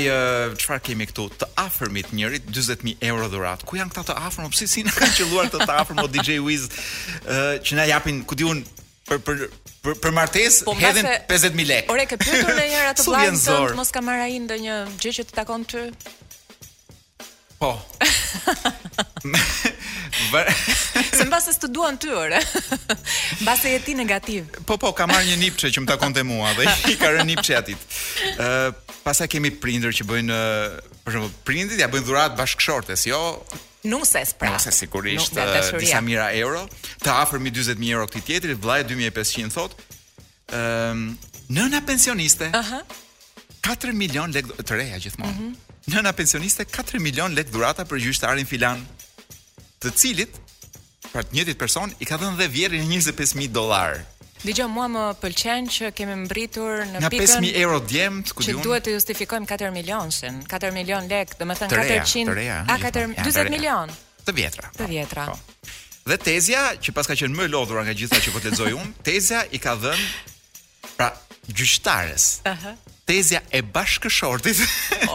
çfarë 0.57 0.79
uh, 0.79 0.83
kemi 0.85 1.05
këtu? 1.11 1.27
Të 1.37 1.47
afërmit 1.61 2.09
njërit 2.17 2.47
40000 2.49 3.03
euro 3.11 3.27
dhurat. 3.29 3.61
Ku 3.69 3.77
janë 3.77 3.93
këta 3.93 4.07
të 4.09 4.17
afërm? 4.29 4.49
Po 4.53 4.57
si 4.57 4.65
si 4.71 4.81
na 4.87 4.93
kanë 4.95 5.13
qelluar 5.19 5.51
të 5.53 5.61
të 5.61 5.75
afërm 5.83 6.01
DJ 6.13 6.39
Wiz 6.41 6.65
uh, 6.65 7.51
që 7.61 7.77
na 7.77 7.85
japin, 7.91 8.23
ku 8.25 8.33
diun 8.37 8.63
për 9.07 9.21
për 9.27 9.43
për, 9.85 9.99
për 10.03 10.15
martesë 10.17 10.65
po, 10.67 10.73
hedhin 10.81 11.09
50000 11.29 11.69
lekë. 11.69 11.89
Ore, 11.93 12.07
ke 12.09 12.17
pyetur 12.19 12.49
ndonjëherë 12.49 12.93
atë 12.95 13.05
vllajën 13.05 13.43
tënd 13.45 13.77
mos 13.77 13.93
ka 13.93 14.01
marrë 14.09 14.25
ai 14.25 14.39
ndonjë 14.47 14.79
gjë 15.05 15.13
që 15.19 15.27
të 15.29 15.37
takon 15.37 15.67
ty? 15.69 15.85
Po. 17.59 17.81
se 21.13 21.25
mba 21.25 21.41
se 21.41 21.51
së 21.55 21.67
duan 21.73 21.97
ty 21.97 22.09
ore 22.13 22.39
Mba 23.41 23.57
se 23.57 23.71
jeti 23.71 23.95
negativ 23.97 24.45
Po 24.69 24.77
po, 24.77 24.91
ka 24.93 25.05
marrë 25.09 25.25
një 25.31 25.37
nipçe 25.41 25.71
që 25.73 25.79
më 25.83 25.87
takon 25.89 26.11
të 26.13 26.21
mua 26.27 26.49
Dhe 26.57 26.63
i 26.91 26.93
ka 27.01 27.07
rënë 27.15 27.25
nipqe 27.31 27.53
atit 27.57 27.79
uh, 28.37 28.69
Pasa 29.05 29.25
kemi 29.31 29.49
prindër 29.63 29.91
që 29.97 30.03
bëjnë 30.05 30.31
uh, 30.37 30.41
Për 31.07 31.11
shumë, 31.17 31.29
prindit 31.49 31.77
ja 31.81 31.87
bëjnë 31.89 32.05
dhurat 32.05 32.31
bashkëshortes 32.37 33.01
Jo, 33.09 33.21
Nuses 33.89 34.29
pra. 34.37 34.49
Nuses 34.53 34.75
sigurisht 34.83 35.33
uh, 35.41 35.45
disa 35.81 35.99
mira 36.03 36.27
euro, 36.37 36.61
të 37.01 37.09
afër 37.23 37.37
mi 37.41 37.49
40000 37.53 37.87
euro 37.93 38.05
këtij 38.09 38.23
tjetri, 38.25 38.53
vllai 38.57 38.81
2500 38.83 39.51
thot. 39.55 39.71
Ëm, 40.57 40.99
nëna 41.55 41.79
pensioniste. 41.87 42.47
Aha. 42.57 42.81
Uh 42.83 42.87
-huh. 43.63 43.77
4 43.85 43.93
milion 43.95 44.27
lek 44.35 44.45
të 44.65 44.73
reja 44.75 44.97
gjithmonë. 45.05 45.31
Uh 45.31 45.35
mhm. 45.35 45.35
-huh 45.53 45.66
nëna 45.87 46.11
pensioniste 46.19 46.65
4 46.67 46.99
milion 47.01 47.31
lek 47.37 47.47
dhurata 47.53 47.85
për 47.87 48.01
gjyqtarin 48.03 48.47
filan, 48.49 48.81
të 49.79 49.91
cilit 49.95 50.39
për 51.13 51.27
të 51.29 51.35
njëjtit 51.37 51.59
person 51.61 51.93
i 52.03 52.07
ka 52.07 52.17
dhënë 52.19 52.39
dhe 52.41 52.47
vjerrin 52.51 52.87
25000 52.91 53.47
dollar. 53.55 54.01
Dgjoj 54.43 54.67
mua 54.69 54.87
më 54.91 55.03
pëlqen 55.23 55.69
që 55.73 55.89
kemi 55.97 56.17
mbritur 56.25 56.83
në 56.91 56.99
Nga 57.05 57.09
pikën 57.13 57.31
Nga 57.31 57.43
5000 57.45 57.61
euro 57.63 57.77
djemt, 57.89 58.33
ku 58.35 58.43
diun. 58.43 58.59
Që 58.59 58.65
duhet 58.67 58.83
të 58.85 58.93
justifikojmë 58.97 59.47
4 59.53 59.71
milionshin, 59.75 60.43
4 60.51 60.73
milion 60.75 61.07
lek, 61.09 61.33
domethënë 61.39 61.71
400 61.71 61.71
të 61.71 61.79
reja, 61.79 62.27
të 62.31 62.35
reja, 62.41 62.57
a 62.69 62.77
4 62.83 63.07
ja, 63.07 63.29
40 63.31 63.55
milion. 63.55 63.95
Të 64.27 64.35
vjetra. 64.37 64.69
Të 64.77 64.89
vjetra. 64.91 65.25
Po. 65.31 65.71
Dhe 66.11 66.17
Tezia, 66.19 66.61
që 66.83 66.93
paska 66.99 67.15
qenë 67.19 67.35
më 67.39 67.49
lodhur 67.55 67.79
nga 67.87 67.93
gjitha 67.95 68.19
që 68.27 68.35
po 68.35 68.39
të 68.43 68.51
lexoj 68.51 68.75
unë, 68.77 68.93
Tezia 69.07 69.41
i 69.55 69.59
ka 69.63 69.73
dhënë 69.79 70.05
pra 70.99 71.09
gjyqtares. 71.57 72.29
Uh 72.45 72.51
-huh 72.61 72.77
tezja 73.07 73.39
e 73.55 73.61
bashkëshortit 73.63 74.59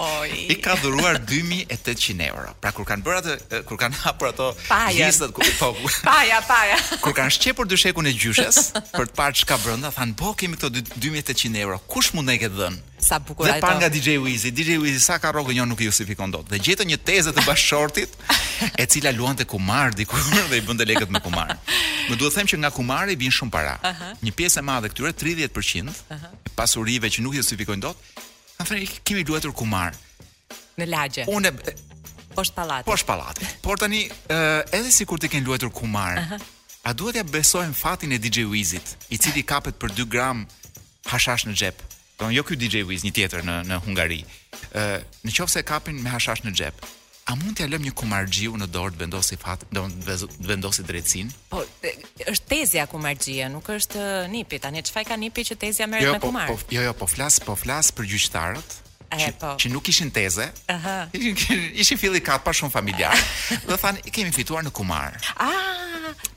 i 0.52 0.56
ka 0.64 0.74
dhuruar 0.80 1.20
2800 1.28 2.30
euro. 2.32 2.48
Pra 2.62 2.72
kur 2.74 2.86
kanë 2.88 3.04
bërë 3.06 3.20
atë 3.22 3.60
kur 3.68 3.80
kanë 3.82 4.00
hapur 4.06 4.30
ato 4.32 4.48
listat 4.96 5.34
ku 5.36 5.44
po 5.60 5.70
paja 6.08 6.40
paja 6.48 6.78
kur 7.04 7.12
kanë 7.16 7.34
shqepur 7.36 7.68
dyshekun 7.68 8.08
e 8.08 8.14
gjyshes 8.16 8.72
për 8.96 9.10
të 9.12 9.18
parë 9.20 9.42
çka 9.42 9.60
brenda, 9.64 9.92
thanë 9.94 10.16
po 10.22 10.32
kemi 10.40 10.56
këto 10.56 10.72
2800 10.96 11.60
euro. 11.66 11.78
Kush 11.92 12.14
mund 12.16 12.30
na 12.32 12.38
i 12.38 12.40
ketë 12.40 12.60
dhënë? 12.62 12.91
sa 13.04 13.18
bukur 13.18 13.46
ajo. 13.46 13.54
Dhe 13.58 13.60
panga 13.60 13.88
DJ 13.90 14.08
Wizi, 14.24 14.50
DJ 14.56 14.70
Wizi 14.82 15.00
sa 15.00 15.18
ka 15.18 15.32
rrogën 15.32 15.56
jo 15.56 15.64
nuk 15.64 15.80
i 15.82 15.86
justifikon 15.90 16.30
dot. 16.30 16.46
Dhe 16.50 16.58
gjetën 16.62 16.86
një 16.92 16.98
tezë 17.08 17.32
të 17.34 17.44
bashortit, 17.46 18.14
e 18.80 18.86
cila 18.94 19.12
luante 19.16 19.44
Kumar 19.52 19.94
diku 19.96 20.16
dhe 20.50 20.56
i 20.60 20.64
bënde 20.64 20.86
lekët 20.88 21.10
me 21.12 21.20
Kumar. 21.24 21.56
Më 22.08 22.16
duhet 22.18 22.32
të 22.34 22.38
them 22.40 22.50
që 22.52 22.58
nga 22.62 22.70
Kumari 22.78 23.16
vin 23.18 23.30
shumë 23.34 23.50
para. 23.52 23.74
Uh 23.82 23.90
-huh. 23.90 24.12
Një 24.22 24.32
pjesë 24.38 24.60
e 24.62 24.66
madhe 24.68 24.88
këtyre 24.92 25.14
30% 25.22 25.84
uh 25.84 26.02
-huh. 26.08 26.24
e 26.46 26.50
pasurive 26.56 27.06
që 27.10 27.20
nuk 27.26 27.34
i 27.34 27.42
justifikon 27.42 27.80
dot, 27.80 27.96
kanë 28.58 28.68
thënë 28.70 28.90
kimi 29.04 29.24
luetur 29.24 29.52
Kumar 29.52 29.92
në 30.78 30.86
lagje. 30.88 31.24
Unë 31.28 31.50
po 32.34 32.44
shpallati. 32.44 32.84
Po 32.90 32.96
shpallati. 32.96 33.46
Por 33.62 33.76
tani 33.78 34.06
uh, 34.08 34.62
edhe 34.78 34.90
sikur 34.90 35.18
të 35.18 35.26
kenë 35.28 35.46
luetur 35.46 35.70
Kumar, 35.70 36.18
uh 36.18 36.28
-huh. 36.30 36.40
a 36.84 36.92
duhet 36.92 37.16
ja 37.16 37.22
besojmë 37.22 37.74
fatin 37.74 38.12
e 38.12 38.18
DJ 38.18 38.44
Wizit, 38.44 38.96
i 39.10 39.18
cili 39.18 39.42
kapet 39.42 39.74
për 39.80 39.90
2 39.94 40.08
gram 40.08 40.46
hashash 41.06 41.44
në 41.46 41.54
xhep? 41.54 41.78
Po 42.22 42.30
jo 42.30 42.44
ky 42.46 42.54
DJ 42.54 42.78
Wiz, 42.86 43.02
një 43.02 43.10
tjetër 43.16 43.40
në 43.42 43.54
në 43.66 43.78
Hungari. 43.82 44.20
Ë, 44.78 44.82
uh, 45.02 45.02
në 45.26 45.32
qoftë 45.34 45.56
se 45.56 45.62
kapin 45.66 45.96
me 46.04 46.12
hashash 46.12 46.44
në 46.46 46.52
xhep. 46.54 46.84
A 47.26 47.34
mund 47.38 47.56
t'ja 47.58 47.66
lëm 47.70 47.82
një 47.82 47.94
kumargjiu 47.98 48.52
në 48.62 48.66
dorë 48.70 48.94
të 48.94 49.00
vendosi 49.02 49.38
fat, 49.42 49.62
do 49.74 49.82
të 49.90 50.16
vendosi 50.46 50.82
drejtsinë? 50.86 51.34
Po, 51.50 51.62
është 52.30 52.46
tezia 52.52 52.86
kumargjia, 52.90 53.48
nuk 53.50 53.66
është 53.74 54.04
nipi. 54.30 54.58
Tani 54.62 54.82
çfarë 54.86 55.10
ka 55.10 55.18
nipi 55.18 55.42
që 55.50 55.58
tezia 55.64 55.86
merret 55.90 56.10
jo, 56.12 56.16
me 56.16 56.22
po, 56.22 56.30
kumar? 56.30 56.46
Po, 56.52 56.60
jo, 56.78 56.82
jo, 56.86 56.94
po 57.02 57.10
flas, 57.10 57.38
po 57.42 57.56
flas 57.58 57.90
për 57.94 58.06
gjyqtarët. 58.14 58.78
Që, 59.12 59.28
po. 59.42 59.50
që 59.60 59.68
nuk 59.74 59.86
ishin 59.90 60.10
teze. 60.14 60.46
Ëh. 60.72 61.12
Ishin 61.18 61.66
ishin 61.82 61.98
filli 62.00 62.22
kat 62.24 62.42
pa 62.46 62.52
shumë 62.54 62.72
familjar. 62.78 63.18
do 63.68 63.76
thanë, 63.82 64.06
kemi 64.14 64.30
fituar 64.32 64.62
në 64.64 64.70
kumar. 64.78 65.18
Ah, 65.36 65.71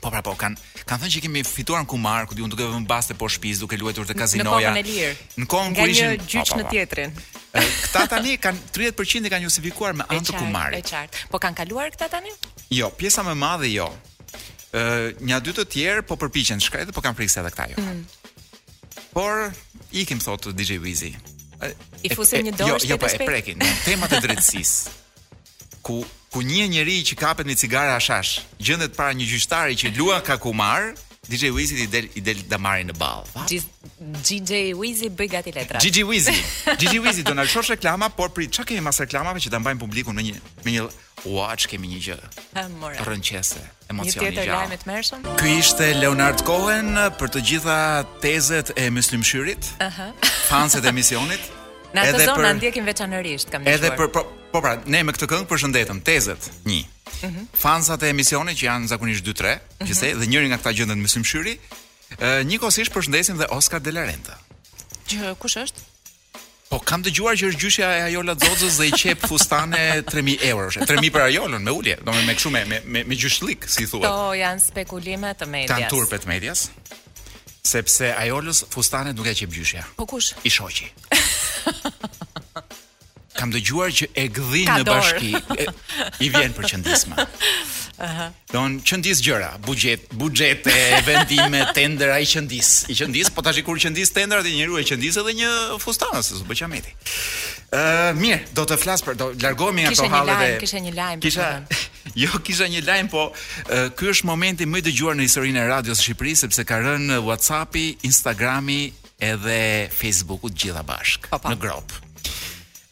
Po 0.06 0.10
pra 0.14 0.20
po, 0.22 0.36
kanë 0.38 0.62
thënë 0.86 1.08
që 1.16 1.20
kemi 1.24 1.40
fituar 1.42 1.82
në 1.82 1.88
kumar, 1.90 2.28
ku 2.30 2.36
diun 2.38 2.50
duke 2.52 2.62
vënë 2.62 2.86
baste 2.86 3.14
po 3.18 3.26
shtëpisë, 3.26 3.64
duke 3.64 3.74
luajtur 3.80 4.06
te 4.06 4.14
kazinoja. 4.14 4.70
Në 4.70 4.78
kohën 4.78 4.78
e 4.78 4.84
lirë. 4.86 5.14
Në 5.42 5.46
kohën 5.50 5.72
kur 5.74 5.90
ishin 5.90 6.12
gjyç 6.30 6.52
në 6.60 6.66
teatrin. 6.70 7.14
Këta 7.56 8.04
tani 8.12 8.36
kanë 8.38 8.60
30% 8.76 9.26
i 9.26 9.32
kanë 9.32 9.48
justifikuar 9.48 9.96
me 9.98 10.06
anë 10.06 10.28
të 10.28 10.36
kumarit. 10.38 10.78
Është 10.78 10.94
qartë. 10.94 11.24
Po 11.32 11.40
kanë 11.42 11.58
kaluar 11.58 11.90
këta 11.90 12.06
tani? 12.12 12.30
Jo, 12.78 12.92
pjesa 13.00 13.24
më 13.26 13.34
e 13.34 13.38
madhe 13.40 13.70
jo. 13.72 13.88
Ë, 14.70 14.84
uh, 15.10 15.34
dy 15.42 15.54
të 15.58 15.64
tjerë 15.74 16.04
po 16.06 16.14
përpiqen 16.22 16.62
të 16.62 16.84
dhe 16.92 16.94
po 16.94 17.02
kanë 17.02 17.18
frikse 17.18 17.42
edhe 17.42 17.50
këta 17.56 17.72
jo. 17.72 17.82
Mm. 17.82 18.92
Por 19.16 19.48
ikim 19.90 20.22
thot 20.22 20.52
DJ 20.54 20.78
Wizy. 20.86 21.16
I 22.06 22.14
fusin 22.14 22.46
një 22.46 22.54
jo, 22.54 22.60
dorë 22.78 22.92
jo, 22.92 22.94
jo, 22.94 23.10
e 23.18 23.26
prekin, 23.26 23.58
temat 23.88 24.14
e 24.14 24.22
drejtësisë. 24.22 24.94
Ku 25.86 26.04
ku 26.36 26.44
një 26.44 26.68
njeri 26.68 27.00
që 27.00 27.16
kapet 27.16 27.48
me 27.48 27.56
cigare 27.56 27.96
shash, 28.04 28.42
gjendet 28.60 28.92
para 28.92 29.16
një 29.16 29.24
gjyqtari 29.24 29.72
që 29.80 29.88
ka 29.96 30.20
kakumar, 30.36 30.92
DJ 31.28 31.48
Weezy 31.56 31.80
i 31.82 31.86
del 31.90 32.06
i 32.14 32.20
del 32.22 32.42
damari 32.50 32.84
në 32.86 32.92
ball. 33.00 33.24
DJ 34.20 34.76
Wizzy 34.78 35.08
bëj 35.10 35.28
gati 35.32 35.50
letra. 35.56 35.80
Gigi 35.80 36.04
Wizzy. 36.04 36.34
Gigi 36.78 37.00
Wizzy 37.00 37.24
do 37.24 37.34
na 37.34 37.46
shosh 37.46 37.70
reklama, 37.72 38.08
por 38.10 38.28
pri 38.30 38.46
çka 38.52 38.66
kemi 38.68 38.84
mas 38.84 39.00
reklamave 39.00 39.40
që 39.42 39.50
ta 39.50 39.58
mbajmë 39.58 39.80
publikun 39.80 40.14
në 40.20 40.28
një 40.28 40.36
me 40.64 40.76
një 40.76 40.84
watch 41.32 41.66
kemi 41.72 41.88
një 41.94 42.00
gjë. 42.04 42.18
Ëmore. 42.62 43.00
Rënqese, 43.08 43.64
emocioni 43.90 44.28
gjallë. 44.28 44.28
Një 44.28 44.36
tjetër 44.36 44.52
lajm 44.52 44.76
i 44.76 44.80
tmerrshëm. 44.84 45.24
Ky 45.40 45.56
ishte 45.64 45.88
Leonard 46.04 46.44
Cohen 46.46 46.92
për 47.18 47.32
të 47.34 47.42
gjitha 47.50 47.80
tezet 48.22 48.74
e 48.76 48.90
Muslimshyrit. 48.94 49.72
Ëhë. 49.80 49.86
Uh 49.88 50.02
-huh. 50.14 50.32
Fanset 50.52 50.84
e 50.84 50.92
misionit. 51.00 51.42
Në 51.96 52.00
atë 52.12 52.26
zonë 52.28 52.36
për... 52.38 52.42
na 52.44 52.52
ndjekin 52.60 52.84
veçanërisht, 52.86 53.48
kam 53.50 53.66
Edhe 53.66 53.88
për 53.98 54.08
po, 54.14 54.20
Po 54.56 54.62
pra, 54.64 54.78
ne 54.88 55.02
me 55.04 55.12
këtë 55.12 55.26
këngë 55.28 55.46
përshëndetëm 55.50 55.98
tezet 56.06 56.40
1. 56.64 56.68
Mm 56.68 57.28
-hmm. 57.28 57.48
Fansat 57.60 58.02
e 58.02 58.08
emisionit 58.08 58.56
që 58.58 58.64
janë 58.70 58.86
zakonisht 58.88 59.24
2-3, 59.28 59.50
mm 59.54 59.86
-hmm. 59.86 60.14
dhe 60.20 60.26
njëri 60.30 60.46
nga 60.48 60.56
këta 60.62 60.70
gjëndën 60.78 61.00
me 61.04 61.08
symshyri, 61.12 61.52
ë 62.20 62.44
njëkohësisht 62.48 62.92
përshëndesim 62.94 63.36
dhe 63.40 63.46
Oscar 63.52 63.80
De 63.84 63.92
La 63.92 64.04
Renta. 64.08 64.32
Që 65.10 65.34
kush 65.42 65.56
është? 65.60 65.78
Po 66.70 66.78
kam 66.88 67.02
dëgjuar 67.04 67.34
që 67.38 67.44
është 67.50 67.60
gjyshja 67.64 67.86
e 67.98 68.02
Ajola 68.08 68.34
Zoxës 68.44 68.74
dhe 68.80 68.86
i 68.88 68.92
qep 69.02 69.18
fustane 69.28 69.82
3000 70.02 70.38
euro. 70.52 70.70
3000 70.70 71.10
për 71.16 71.22
Ajolën 71.28 71.62
me 71.66 71.70
ulje, 71.78 71.96
domethënë 72.06 72.26
me 72.30 72.34
kështu 72.38 72.50
me 72.56 72.62
me, 72.70 72.78
me, 72.92 73.00
me 73.10 73.14
gjyshlik, 73.20 73.60
si 73.74 73.84
thuhet. 73.90 74.10
Po 74.16 74.32
janë 74.44 74.60
spekulime 74.68 75.28
të 75.40 75.46
medias. 75.54 75.72
Tan 75.78 75.84
turpet 75.92 76.22
medias. 76.32 76.60
Sepse 77.74 78.06
Ajolës 78.22 78.58
fustane 78.72 79.12
duke 79.18 79.32
qep 79.40 79.50
gjyshja. 79.56 79.82
Po 80.00 80.04
kush? 80.10 80.28
I 80.44 80.50
shoqi. 80.56 80.86
kam 83.36 83.52
dëgjuar 83.54 83.92
që 83.94 84.08
e 84.16 84.26
gdhi 84.32 84.64
në 84.68 84.84
bashki 84.88 85.34
e, 85.36 85.66
i 86.24 86.30
vjen 86.32 86.54
për 86.56 86.68
qëndisma. 86.72 87.26
Aha. 88.04 88.26
Don 88.52 88.74
qëndis 88.84 89.22
gjëra, 89.24 89.54
buxhet, 89.64 90.08
buxhete, 90.20 90.72
vendime, 91.06 91.62
tender 91.76 92.10
ai 92.12 92.24
qëndis. 92.28 92.72
I 92.92 92.96
qëndis, 92.98 93.30
po 93.32 93.44
tash 93.46 93.62
kur 93.64 93.78
qëndis 93.80 94.12
tender 94.16 94.42
atë 94.42 94.52
njeriu 94.52 94.80
e 94.80 94.84
qëndis 94.88 95.16
edhe 95.22 95.36
një 95.40 95.52
fustan 95.80 96.12
ose 96.18 96.42
bëj 96.48 96.58
çameti. 96.64 96.92
Ë 97.72 97.80
uh, 97.80 98.10
mirë, 98.16 98.42
do 98.56 98.66
të 98.68 98.76
flas 98.78 99.02
për 99.02 99.16
do 99.18 99.30
largohemi 99.42 99.86
nga 99.86 99.94
tohalle 99.98 100.36
dhe 100.42 100.52
kisha 100.62 100.82
një 100.84 100.94
lajm. 100.96 101.24
Kisha 101.24 101.48
Jo, 102.16 102.38
kisha 102.46 102.68
një 102.70 102.84
lajm, 102.86 103.08
po 103.12 103.26
ky 103.98 104.12
është 104.12 104.28
momenti 104.28 104.64
më 104.70 104.78
i 104.82 104.86
dëgjuar 104.90 105.16
në 105.18 105.24
historinë 105.26 105.64
e 105.64 105.66
radios 105.72 106.00
Shqipërisë 106.04 106.46
sepse 106.46 106.64
ka 106.68 106.78
rënë 106.84 107.18
WhatsAppi, 107.26 107.82
Instagrami 108.06 108.82
edhe 109.18 109.58
Facebooku 109.92 110.52
gjitha 110.54 110.84
bashk 110.86 111.26
në 111.34 111.56
grop. 111.60 111.92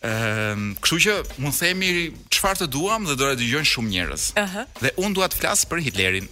Ehm, 0.04 0.72
kështu 0.84 0.96
që 1.04 1.12
mund 1.40 1.56
themi 1.56 1.88
çfarë 2.34 2.58
të 2.64 2.72
duam 2.74 3.06
dhe 3.08 3.14
do 3.16 3.24
ta 3.30 3.36
dëgjojnë 3.40 3.68
shumë 3.70 3.90
njerëz. 3.94 4.24
Ëh. 4.36 4.42
Uh 4.42 4.48
-huh. 4.52 4.66
Dhe 4.84 4.90
un 5.04 5.12
dua 5.16 5.28
të 5.32 5.38
flas 5.40 5.64
për 5.70 5.80
Hitlerin. 5.86 6.26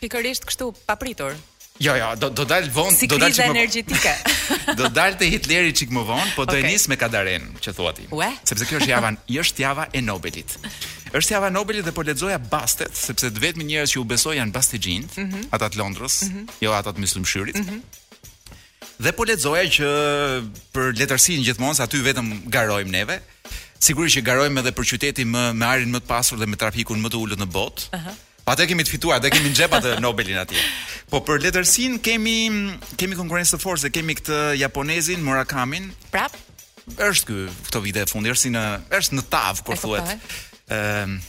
Pikërisht 0.00 0.46
kështu, 0.46 0.68
papritur. 0.86 1.34
Jo, 1.80 1.94
jo, 1.96 2.10
do 2.22 2.28
do 2.28 2.44
dal 2.44 2.68
von, 2.74 2.92
si 2.94 3.06
do 3.08 3.16
dal 3.18 3.32
çik 3.32 3.50
energjetike. 3.56 4.12
do 4.80 4.88
dal 4.88 5.16
te 5.18 5.24
Hitleri 5.30 5.72
çik 5.74 5.90
më 5.90 6.02
vonë, 6.10 6.34
po 6.36 6.44
do 6.44 6.52
okay. 6.54 6.60
e 6.70 6.72
nis 6.72 6.86
me 6.88 6.96
Kadaren, 6.96 7.42
që 7.60 7.72
thua 7.74 7.92
ti. 7.92 8.06
Ue? 8.12 8.30
Sepse 8.44 8.64
kjo 8.66 8.78
është 8.78 8.88
java, 8.94 9.10
është 9.44 9.60
java 9.62 9.86
e 9.92 10.00
Nobelit. 10.00 10.58
Është 11.12 11.32
java 11.32 11.48
Nobelit 11.50 11.84
dhe 11.84 11.92
po 11.92 12.02
lexoja 12.02 12.38
Bastet, 12.38 12.94
sepse 12.96 13.30
të 13.32 13.40
vetmi 13.40 13.64
njerëz 13.64 13.90
që 13.96 13.96
u 13.98 14.04
besoi 14.04 14.36
janë 14.36 14.52
Bastet 14.52 14.86
mm 14.86 15.00
-hmm. 15.00 15.48
ata 15.50 15.68
të 15.68 15.76
Londrës, 15.80 16.16
mm 16.24 16.28
-hmm. 16.28 16.46
jo 16.60 16.72
ata 16.72 16.90
të 16.92 16.98
Myslimshyrit. 16.98 17.56
Mm 17.56 17.62
-hmm 17.66 17.80
dhe 19.00 19.12
po 19.16 19.24
lexoja 19.28 19.64
që 19.76 19.90
për 20.74 20.92
letërsinë 21.00 21.46
gjithmonë 21.46 21.82
aty 21.84 22.00
vetëm 22.04 22.30
garojmë 22.52 22.92
neve. 22.94 23.16
Sigurisht 23.80 24.18
që 24.18 24.26
garojmë 24.26 24.60
edhe 24.60 24.74
për 24.76 24.88
qytetin 24.90 25.30
më 25.32 25.44
me 25.56 25.64
arin 25.68 25.94
më 25.94 26.02
të 26.04 26.10
pasur 26.10 26.40
dhe 26.40 26.48
me 26.52 26.58
trafikun 26.60 27.00
më 27.00 27.08
të 27.14 27.20
ulët 27.24 27.40
në 27.40 27.48
botë. 27.54 27.88
Aha. 27.96 28.00
Uh 28.02 28.06
-huh. 28.08 28.26
Pa 28.48 28.54
të 28.56 28.66
kemi 28.70 28.82
të 28.82 28.90
fituar, 28.90 29.20
dhe 29.22 29.30
kemi 29.30 29.50
në 29.50 29.54
gjepa 29.56 29.78
të 29.80 29.90
Nobelin 30.02 30.38
atje. 30.40 30.58
Po 31.10 31.18
për 31.26 31.38
letërsin, 31.44 31.98
kemi, 32.02 32.38
kemi 32.98 33.14
konkurrencë 33.16 33.52
të 33.52 33.58
fortë, 33.62 33.90
kemi 33.94 34.14
këtë 34.18 34.38
japonezin, 34.64 35.20
Murakamin. 35.24 35.92
Prap? 36.10 36.32
është 37.08 37.24
ky 37.28 37.36
këto 37.66 37.80
vide 37.84 38.00
e 38.02 38.06
fundi, 38.10 38.30
është, 38.32 38.42
si 38.42 38.48
në, 38.50 38.64
është 38.98 39.12
në 39.16 39.22
tavë, 39.30 39.62
po 39.64 39.72
thuet. 39.82 40.02
Ëm. 40.02 40.20
Ehm, 40.76 41.20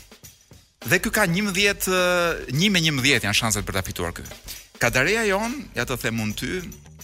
dhe 0.89 0.97
ky 0.99 1.09
ka 1.13 1.23
një 1.27 1.41
1 1.51 2.49
një 2.59 2.69
me 2.73 2.79
një 2.81 3.19
janë 3.23 3.37
shanset 3.39 3.65
për 3.65 3.75
të 3.75 3.83
fituar 3.85 4.11
kë. 4.17 4.23
Kadareja 4.79 5.23
jon, 5.25 5.51
ja 5.75 5.83
të 5.85 5.97
themun 6.01 6.33
ty, 6.39 6.49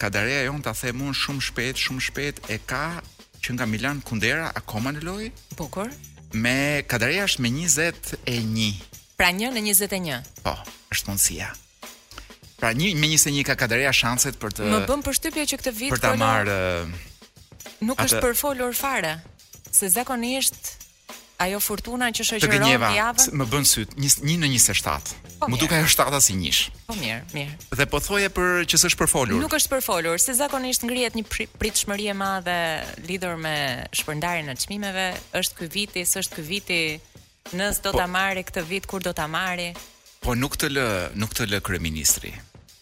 Kadareja 0.00 0.44
jon 0.48 0.60
ta 0.64 0.70
them 0.78 1.00
un 1.08 1.14
shumë 1.16 1.42
shpejt, 1.44 1.80
shumë 1.84 2.04
shpejt 2.10 2.38
e 2.54 2.58
ka 2.70 2.84
që 3.44 3.56
nga 3.56 3.66
Milan 3.70 4.00
Kundera 4.06 4.50
akoma 4.54 4.92
në 4.94 5.02
lojë. 5.06 5.30
Po 5.58 5.66
Bukur. 5.68 5.90
Me 6.32 6.84
Kadareja 6.88 7.26
është 7.28 7.42
me 7.44 7.50
21. 7.66 8.76
Pra 9.18 9.32
një 9.34 9.50
në 9.56 9.64
21. 9.72 10.22
Po, 10.44 10.54
është 10.94 11.10
mundësia. 11.10 11.50
Pra 12.58 12.70
një 12.76 12.92
me 13.00 13.10
21 13.16 13.42
ka 13.48 13.56
Kadareja 13.58 13.90
shanset 13.96 14.38
për 14.38 14.54
të 14.58 14.70
Më 14.74 14.80
bën 14.90 15.02
përshtypje 15.08 15.46
që 15.52 15.58
këtë 15.62 15.74
vit 15.80 15.92
për 15.96 16.02
ta 16.04 16.14
marrë 16.18 16.58
nuk 17.84 18.00
është 18.02 18.20
për 18.22 18.36
folur 18.38 18.74
fare. 18.76 19.16
Se 19.70 19.88
zakonisht 19.90 20.76
ajo 21.38 21.60
fortuna 21.62 22.08
që 22.10 22.24
shoqëron 22.26 22.64
javën 22.72 23.36
më 23.38 23.46
bën 23.52 23.66
syt 23.70 23.92
1 23.98 24.38
në 24.42 24.48
27. 24.56 25.18
Po 25.38 25.46
më 25.52 25.58
mirë. 25.58 25.82
ajo 25.82 26.20
si 26.24 26.34
1. 26.34 26.62
Po 26.88 26.96
mirë, 26.98 27.20
mirë. 27.34 27.58
Dhe 27.78 27.86
po 27.90 28.00
thoje 28.02 28.30
për 28.34 28.64
që 28.66 28.80
s'është 28.82 28.98
për 29.02 29.10
folur. 29.12 29.40
Nuk 29.42 29.54
është 29.58 29.72
për 29.76 29.84
folur, 29.86 30.18
se 30.18 30.34
zakonisht 30.34 30.82
ngrihet 30.88 31.14
një 31.14 31.24
pritshmëri 31.60 32.08
e 32.10 32.16
madhe 32.24 32.56
lidhur 33.06 33.36
me 33.38 33.56
shpërndarjen 33.94 34.50
e 34.50 34.56
çmimeve, 34.58 35.06
është 35.40 35.56
ky 35.60 35.70
viti, 35.78 36.02
s'është 36.04 36.34
ky 36.34 36.42
viti, 36.50 36.80
nëse 37.54 37.84
do 37.86 37.92
po- 37.94 37.98
ta 38.02 38.06
marrë 38.10 38.42
këtë 38.50 38.66
vit 38.68 38.86
kur 38.86 39.00
do 39.04 39.12
ta 39.12 39.26
marrë. 39.30 39.70
Po 40.20 40.34
nuk 40.34 40.58
të 40.58 40.66
lë, 40.74 40.88
nuk 41.14 41.30
të 41.38 41.46
lë 41.54 41.60
kryeministri. 41.66 42.34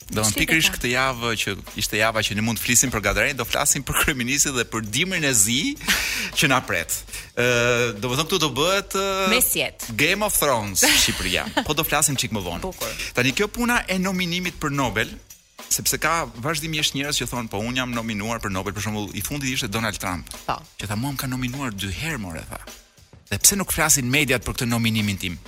Do 0.07 0.23
të 0.23 0.39
pikërisht 0.39 0.71
këtë 0.77 0.91
javë 0.93 1.31
që 1.41 1.53
ishte 1.83 1.99
java 1.99 2.21
që 2.23 2.37
ne 2.39 2.43
mund 2.47 2.61
të 2.61 2.63
flisim 2.69 2.93
për 2.95 3.03
gatërinë, 3.09 3.39
do 3.41 3.45
flasim 3.49 3.83
për 3.83 3.97
kryeministin 4.05 4.53
dhe 4.55 4.63
për 4.71 4.85
dimrin 4.95 5.25
e 5.27 5.33
zi 5.35 5.61
që 6.39 6.51
na 6.53 6.61
pret. 6.63 6.95
Ë, 7.35 7.47
do 7.99 8.07
të 8.07 8.13
thonë 8.15 8.27
këtu 8.29 8.39
do 8.45 8.51
bëhet 8.55 8.95
Mesjet. 9.33 9.89
Game 9.99 10.23
of 10.23 10.37
Thrones 10.39 10.85
Shqipëria. 10.87 11.43
po 11.67 11.75
do 11.75 11.83
flasim 11.85 12.15
çik 12.17 12.31
më 12.37 12.45
vonë. 12.47 12.71
Tani 13.19 13.35
kjo 13.35 13.49
puna 13.51 13.81
e 13.91 13.99
nominimit 13.99 14.61
për 14.63 14.77
Nobel 14.79 15.11
sepse 15.75 15.99
ka 15.99 16.29
vazhdimisht 16.39 16.95
njerëz 16.95 17.19
që 17.19 17.27
thonë 17.33 17.51
po 17.51 17.59
un 17.59 17.75
jam 17.81 17.91
nominuar 17.91 18.39
për 18.41 18.55
Nobel 18.55 18.77
për 18.77 18.87
shembull 18.87 19.11
i 19.19 19.25
fundit 19.27 19.51
ishte 19.57 19.67
Donald 19.75 19.99
Trump. 19.99 20.31
Po. 20.47 20.61
Që 20.79 20.87
tha 20.87 20.95
mua 20.97 21.17
më 21.17 21.25
ka 21.25 21.31
nominuar 21.33 21.75
dy 21.75 21.91
herë 21.91 22.23
more 22.23 22.45
tha. 22.53 22.61
Dhe 23.33 23.41
pse 23.43 23.59
nuk 23.59 23.75
flasin 23.75 24.07
mediat 24.07 24.47
për 24.47 24.55
këtë 24.61 24.71
nominimin 24.71 25.19
tim? 25.19 25.41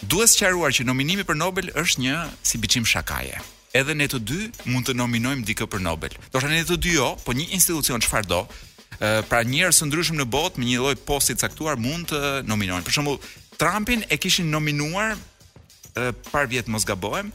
Duhet 0.00 0.32
sqaruar 0.32 0.72
që 0.72 0.86
nominimi 0.88 1.26
për 1.28 1.36
Nobel 1.36 1.68
është 1.76 2.06
një 2.08 2.22
si 2.40 2.60
biçim 2.64 2.88
shakaje 2.88 3.42
edhe 3.78 3.94
ne 3.98 4.06
të 4.08 4.20
dy 4.22 4.40
mund 4.70 4.86
të 4.86 4.94
nominojmë 4.96 5.44
dikë 5.48 5.66
për 5.74 5.82
Nobel. 5.84 6.14
Do 6.32 6.38
të 6.40 6.50
ne 6.52 6.62
të 6.66 6.76
dy 6.84 6.94
jo, 6.96 7.10
po 7.26 7.34
një 7.34 7.48
institucion 7.56 8.02
çfarë 8.04 8.30
do, 8.30 8.42
pra 9.30 9.42
njerëz 9.46 9.80
të 9.82 9.88
ndryshëm 9.90 10.20
në 10.20 10.28
botë 10.32 10.60
me 10.62 10.68
një 10.70 10.80
lloj 10.84 10.94
posti 11.08 11.34
të 11.34 11.48
caktuar 11.48 11.80
mund 11.82 12.12
të 12.12 12.20
nominojnë. 12.48 12.86
Për 12.86 12.96
shembull, 12.98 13.18
Trumpin 13.58 14.06
e 14.14 14.18
kishin 14.18 14.48
nominuar 14.54 15.16
par 16.30 16.46
vjet 16.50 16.70
mos 16.74 16.86
gabojm, 16.88 17.32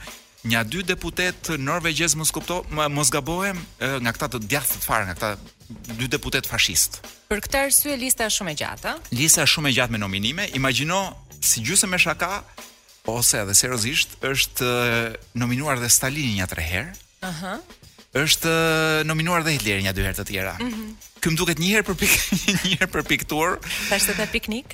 një 0.50 0.62
dy 0.72 0.82
deputet 0.88 1.50
norvegjez 1.60 2.16
mos 2.16 2.32
kupto, 2.32 2.62
mos 2.96 3.12
gabojm 3.12 3.60
nga 4.04 4.16
këta 4.16 4.32
të 4.34 4.42
djathtë 4.50 4.82
fare, 4.86 5.08
nga 5.10 5.16
këta 5.18 5.98
dy 6.00 6.08
deputet 6.10 6.48
fashist. 6.48 7.02
Për 7.30 7.44
këtë 7.46 7.66
arsye 7.68 7.98
lista 8.02 8.28
është 8.32 8.40
shumë 8.42 8.56
e 8.56 8.60
gjatë. 8.64 8.94
Lista 9.20 9.44
është 9.44 9.56
shumë 9.58 9.72
e 9.72 9.76
gjatë 9.78 9.96
me 9.96 10.00
nominime. 10.02 10.48
Imagjino 10.58 11.02
si 11.44 11.60
gjysmë 11.68 11.92
me 11.94 12.00
shaka 12.00 12.34
ose 13.14 13.40
edhe 13.44 13.56
seriozisht 13.58 14.18
është 14.26 14.70
nominuar 15.42 15.82
dhe 15.82 15.90
Stalini 15.92 16.38
një 16.40 16.50
tre 16.52 16.66
herë. 16.66 16.90
Aha. 17.30 17.60
Është 18.20 18.52
nominuar 19.06 19.44
dhe 19.46 19.54
Hitleri 19.58 19.84
një 19.86 19.94
dy 19.96 20.06
herë 20.08 20.20
të 20.24 20.28
tjera. 20.32 20.56
Mhm. 20.62 20.74
Mm 20.76 21.06
duket 21.36 21.60
një 21.60 21.68
herë 21.74 21.84
për 21.84 21.96
pik 22.00 22.12
një 22.48 22.76
herë 22.80 22.86
për 22.94 23.02
piktur. 23.10 23.58
Tash 23.90 24.06
piknik. 24.32 24.72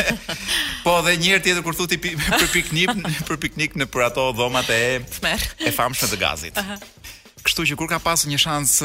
po 0.86 0.92
dhe 1.02 1.16
një 1.18 1.32
herë 1.32 1.42
tjetër 1.48 1.64
kur 1.66 1.74
thotë 1.74 1.98
për 2.06 2.44
piknik, 2.54 2.92
për 3.26 3.40
piknik 3.42 3.74
në 3.74 3.88
për 3.90 4.04
ato 4.06 4.28
dhomat 4.38 4.70
e 4.70 4.78
Smer. 5.18 5.48
e 5.66 5.72
famshme 5.74 6.12
të 6.12 6.20
gazit. 6.22 6.60
Aha. 6.62 6.78
Kështu 7.42 7.66
që 7.72 7.78
kur 7.80 7.90
ka 7.90 7.98
pasur 8.04 8.30
një 8.30 8.38
shans 8.38 8.76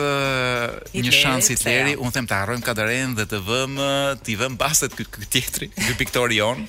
një 0.97 1.13
shans 1.13 1.53
i 1.53 1.59
tjerë, 1.61 1.93
un 2.01 2.09
them 2.11 2.25
të 2.25 2.41
harrojmë 2.41 2.65
kadaren 2.65 3.13
dhe 3.21 3.29
të 3.29 3.43
vëm 3.45 3.77
ti 4.25 4.39
vëm 4.41 4.57
baset 4.57 4.97
ky 4.97 5.05
teatri, 5.29 5.69
ky 5.77 5.93
piktori 6.01 6.41
jon 6.41 6.65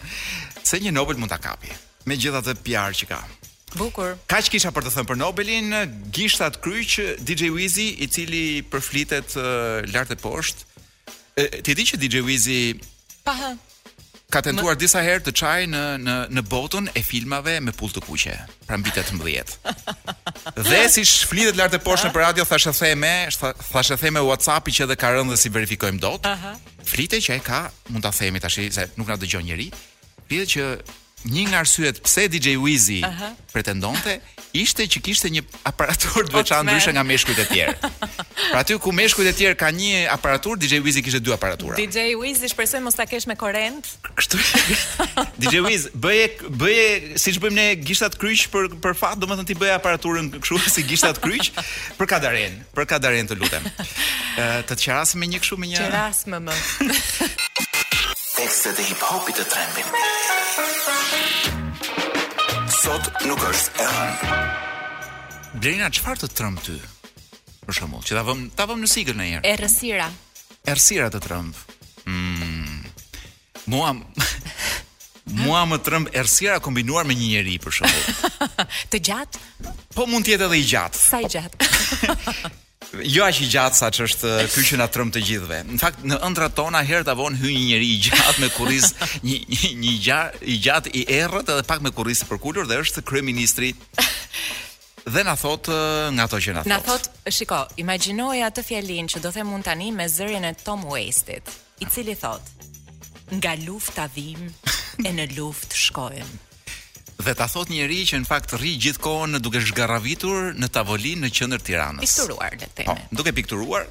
se 0.68 0.80
një 0.80 0.92
Nobel 0.96 1.18
mund 1.20 1.30
ta 1.32 1.38
kapi 1.40 1.70
me 2.08 2.16
gjithë 2.20 2.40
atë 2.42 2.52
PR 2.66 2.92
që 2.92 3.06
ka. 3.08 3.16
Bukur. 3.80 4.10
Kaç 4.28 4.50
kisha 4.52 4.68
për 4.76 4.84
të 4.86 4.90
thënë 4.92 5.08
për 5.08 5.16
Nobelin, 5.22 5.70
gishtat 6.14 6.58
kryq 6.62 6.98
DJ 7.26 7.46
Wizzy, 7.54 7.86
i 8.04 8.08
cili 8.12 8.40
përflitet 8.70 9.32
uh, 9.40 9.80
lart 9.88 10.12
e 10.12 10.18
poshtë. 10.20 10.68
Ti 11.64 11.74
di 11.74 11.86
që 11.88 11.98
DJ 11.98 12.20
Wizzy 12.26 12.58
ka 14.28 14.42
tentuar 14.44 14.76
disa 14.78 15.00
herë 15.02 15.22
të 15.30 15.34
çajë 15.40 15.70
në 15.72 15.82
në 16.04 16.18
në 16.36 16.44
botën 16.52 16.92
e 16.92 17.02
filmave 17.06 17.56
me 17.64 17.72
pull 17.74 17.90
të 17.96 18.04
kuqe, 18.04 18.36
pra 18.68 18.76
mbi 18.78 18.92
18. 18.92 19.56
dhe 20.68 20.82
si 20.92 21.06
shflitet 21.08 21.56
lart 21.56 21.72
e 21.72 21.80
poshtë 21.80 22.12
për 22.12 22.24
radio, 22.28 22.44
thashë 22.44 22.74
theme, 22.82 23.14
thashë 23.72 23.96
theme 24.04 24.20
WhatsAppi 24.28 24.76
që 24.76 24.84
edhe 24.90 25.00
ka 25.00 25.14
rënë 25.16 25.32
dhe 25.32 25.40
si 25.40 25.54
verifikojmë 25.56 26.04
dot. 26.04 26.28
Aha. 26.36 26.52
Flite 26.84 27.18
që 27.24 27.40
e 27.40 27.42
ka, 27.48 27.64
mund 27.88 28.04
ta 28.04 28.12
themi 28.12 28.44
tash 28.44 28.60
se 28.76 28.90
nuk 29.00 29.08
na 29.08 29.16
dëgjon 29.16 29.48
njerëj, 29.48 29.72
pje 30.30 30.44
që 30.56 30.64
një 31.24 31.44
nga 31.48 31.62
arsyet 31.64 32.02
pse 32.04 32.26
DJ 32.28 32.58
Wizzy 32.60 33.00
pretendonte 33.48 34.18
ishte 34.54 34.84
që 34.92 35.00
kishte 35.06 35.30
një 35.32 35.40
aparatur 35.66 36.28
të 36.28 36.34
veçantë 36.36 36.68
ndryshe 36.68 36.92
nga 36.92 37.02
meshkujt 37.06 37.40
e 37.40 37.46
tjerë. 37.48 37.88
Pra 38.52 38.60
aty 38.60 38.76
ku 38.82 38.92
meshkujt 38.94 39.30
e 39.30 39.32
tjerë 39.34 39.56
kanë 39.58 39.80
një 39.82 40.02
aparatur, 40.12 40.60
DJ 40.60 40.78
Wizzy 40.84 41.00
kishte 41.04 41.18
dy 41.24 41.32
aparatura. 41.34 41.80
DJ 41.80 42.12
Wizzy 42.20 42.52
shpresoj 42.52 42.82
mos 42.84 42.94
ta 43.00 43.08
kesh 43.08 43.24
me 43.26 43.34
korrent. 43.40 43.88
Kështu. 44.20 44.38
DJ 45.42 45.64
Wiz, 45.64 45.88
bëje 45.90 46.28
bëje 46.62 46.86
siç 47.24 47.40
bëjmë 47.42 47.58
ne 47.58 47.66
gishtat 47.88 48.14
kryq 48.20 48.44
për 48.52 48.68
për 48.84 48.94
fat, 49.00 49.18
domethënë 49.24 49.48
ti 49.48 49.56
bëje 49.58 49.78
aparaturën 49.80 50.28
kështu 50.36 50.74
si 50.76 50.84
gishtat 50.92 51.18
kryq 51.24 51.50
për 51.98 52.12
kadaren, 52.14 52.60
për 52.76 52.90
kadaren 52.94 53.32
të 53.32 53.40
lutem. 53.40 53.66
Të 54.68 54.76
qerasim 54.84 55.24
me 55.24 55.32
një 55.34 55.40
kështu 55.42 55.58
me 55.64 55.72
një. 55.72 55.82
Qerasim 55.88 56.38
më. 56.46 56.60
më 56.92 57.63
tekste 58.34 58.70
dhe 58.76 58.82
hip-hopit 58.88 59.38
të 59.38 59.44
trembin. 59.52 59.90
Sot 62.74 63.06
nuk 63.28 63.42
është 63.48 63.84
e 63.84 63.86
rënë. 63.92 64.40
Blerina, 65.54 65.90
qëfar 65.94 66.18
të 66.24 66.30
trëmë 66.40 66.64
ty? 66.66 66.74
Për 67.64 67.78
shumë, 67.78 68.00
që 68.08 68.16
ta 68.18 68.24
vëmë 68.26 68.64
vëm 68.72 68.82
në 68.82 68.90
sigur 68.90 69.16
në 69.20 69.28
jërë. 69.28 69.52
Erësira. 69.52 70.08
Erësira 70.66 71.06
të 71.14 71.22
trëmë. 71.28 71.62
Mm, 72.10 72.82
mua, 73.72 73.94
mua 75.44 75.62
më 75.70 75.78
trëmë 75.86 76.12
erësira 76.18 76.58
kombinuar 76.64 77.06
me 77.08 77.14
një 77.16 77.30
njeri, 77.36 77.54
për 77.62 77.78
shumë. 77.78 78.02
të 78.94 79.04
gjatë? 79.12 79.44
Po 79.94 80.08
mund 80.10 80.26
tjetë 80.26 80.50
edhe 80.50 80.58
i 80.64 80.68
gjatë. 80.72 81.06
Sa 81.06 81.22
i 81.22 81.30
gjatë? 81.30 82.52
Jo 83.02 83.24
aq 83.28 83.40
i 83.42 83.48
gjatë 83.50 83.74
sa 83.78 83.88
ç'është 83.94 84.30
ky 84.54 84.62
që 84.68 84.78
na 84.78 84.86
trëm 84.92 85.10
të 85.14 85.22
gjithëve. 85.26 85.58
Në 85.70 85.78
fakt 85.82 86.04
në 86.06 86.18
ëndrat 86.28 86.54
tona 86.56 86.82
herë 86.86 87.06
ta 87.08 87.14
von 87.18 87.34
hyj 87.38 87.52
një 87.54 87.64
njerëj 87.70 87.90
i 87.92 87.96
gjatë 88.08 88.42
me 88.44 88.50
kurriz, 88.54 88.92
një 89.26 89.38
një, 89.50 89.70
një 89.82 89.94
gjatë 90.06 90.42
i 90.54 90.58
gjatë 90.66 90.92
i 91.00 91.04
errët 91.18 91.50
edhe 91.54 91.64
pak 91.68 91.82
me 91.84 91.90
kurriz 91.96 92.22
të 92.22 92.28
përkulur 92.30 92.68
dhe 92.70 92.78
është 92.84 93.02
kryeministri. 93.08 93.72
Dhe 95.04 95.24
na 95.26 95.34
thot 95.36 95.68
nga 96.14 96.28
ato 96.28 96.38
që 96.40 96.54
na 96.58 96.62
thot. 96.62 96.72
Na 96.74 96.78
thot, 96.86 97.10
shiko, 97.34 97.64
imagjinoj 97.82 98.38
atë 98.46 98.64
fjalin 98.68 99.10
që 99.12 99.22
do 99.26 99.32
të 99.34 99.44
mund 99.48 99.66
tani 99.68 99.90
me 99.92 100.06
zërin 100.08 100.46
e 100.48 100.54
Tom 100.64 100.86
Westit, 100.94 101.50
i 101.80 101.90
cili 101.90 102.14
thot: 102.16 102.40
Nga 103.34 103.58
lufta 103.66 104.08
vim 104.14 104.48
e 105.04 105.12
në 105.16 105.28
luftë 105.36 105.86
shkojmë 105.86 106.43
dhe 107.22 107.34
ta 107.36 107.46
thot 107.50 107.68
njëri 107.70 108.00
që 108.10 108.18
në 108.22 108.26
fakt 108.28 108.54
rri 108.58 108.74
gjithkohon 108.82 109.38
duke 109.42 109.60
zhgarravitur 109.62 110.54
në 110.58 110.68
tavolinë 110.74 111.26
në 111.26 111.32
qendër 111.36 111.62
Tiranës. 111.64 112.02
Pikturuar 112.06 112.54
le 112.54 112.66
të 112.66 112.70
themi. 112.78 112.88
Po, 112.90 113.16
duke 113.20 113.32
pikturuar 113.36 113.86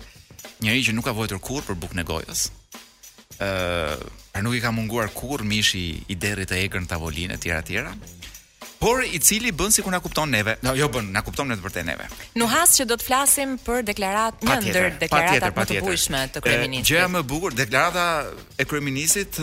njëri 0.64 0.84
që 0.90 0.96
nuk 0.98 1.08
ka 1.08 1.16
vojtur 1.16 1.40
kurrë 1.40 1.68
për 1.70 1.80
bukën 1.84 2.04
e 2.04 2.06
gojës. 2.10 2.42
Ëh, 3.40 3.46
uh, 3.46 4.28
pra 4.34 4.42
nuk 4.44 4.58
i 4.58 4.62
ka 4.64 4.72
munguar 4.76 5.10
kurrë 5.16 5.46
mishi 5.48 6.04
i 6.10 6.16
derrit 6.20 6.52
të 6.52 6.60
egër 6.66 6.84
në 6.88 6.92
tavolinë 6.94 7.40
etj 7.40 7.58
tjera. 7.70 7.96
por 8.84 9.02
i 9.02 9.18
cili 9.20 9.52
bën 9.52 9.72
si 9.72 9.82
na 9.90 10.00
kupton 10.00 10.30
neve. 10.30 10.58
Jo, 10.62 10.74
jo 10.76 10.88
bën, 10.90 11.12
na 11.16 11.22
kupton 11.22 11.48
ne 11.48 11.56
të 11.56 11.62
vërtetë 11.64 11.86
neve. 11.86 12.06
Nuhas 12.36 12.76
që 12.76 12.84
do 12.86 12.96
të 13.00 13.04
flasim 13.08 13.56
për 13.64 13.80
deklaratë 13.88 14.44
një 14.46 14.58
ndër 14.62 14.98
deklaratat 15.00 15.56
më 15.56 15.66
të 15.70 15.80
bujshme 15.86 16.20
të 16.34 16.42
kryeministit. 16.44 16.88
Gjëja 16.92 17.08
më 17.14 17.20
e 17.20 17.24
bukur, 17.24 17.54
deklarata 17.56 18.28
e 18.60 18.66
kryeministit 18.68 19.40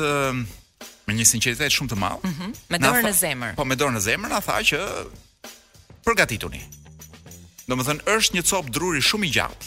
me 1.11 1.19
një 1.19 1.27
sinqeritet 1.35 1.75
shumë 1.75 1.91
të 1.93 1.99
madh. 1.99 2.23
Mm 2.23 2.35
-hmm. 2.37 2.55
Me 2.75 2.79
dorë 2.85 3.03
në 3.09 3.13
zemër. 3.23 3.55
Po 3.59 3.67
me 3.71 3.75
dorë 3.81 3.97
në 3.99 4.03
zemër 4.07 4.31
na 4.37 4.41
tha 4.47 4.59
që 4.71 4.79
përgatituni. 6.07 6.63
Domethën 7.71 8.01
është 8.17 8.39
një 8.39 8.43
cop 8.51 8.71
druri 8.75 9.03
shumë 9.11 9.27
i 9.27 9.31
gjatë. 9.37 9.65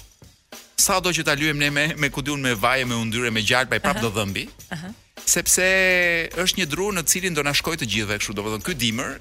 Sado 0.85 1.09
që 1.15 1.23
ta 1.27 1.33
lyem 1.39 1.59
ne 1.61 1.69
me 1.71 1.85
me 2.03 2.07
kudun 2.11 2.41
me 2.43 2.53
vaje 2.63 2.85
me 2.89 2.95
yndyrë 3.03 3.29
me 3.35 3.41
gjalp 3.49 3.71
ai 3.77 3.81
prap 3.83 4.01
do 4.03 4.09
dhëmbi. 4.15 4.45
Ëh. 4.45 4.75
Uh 4.75 4.79
-huh. 4.79 4.93
Sepse 5.33 5.67
është 6.43 6.57
një 6.59 6.65
dru 6.73 6.87
në 6.97 7.01
cilin 7.11 7.33
do 7.37 7.43
na 7.47 7.53
shkojë 7.59 7.79
të 7.79 7.85
gjithëve 7.93 8.15
kështu, 8.19 8.33
domethën 8.37 8.63
ky 8.65 8.73
dimër, 8.83 9.11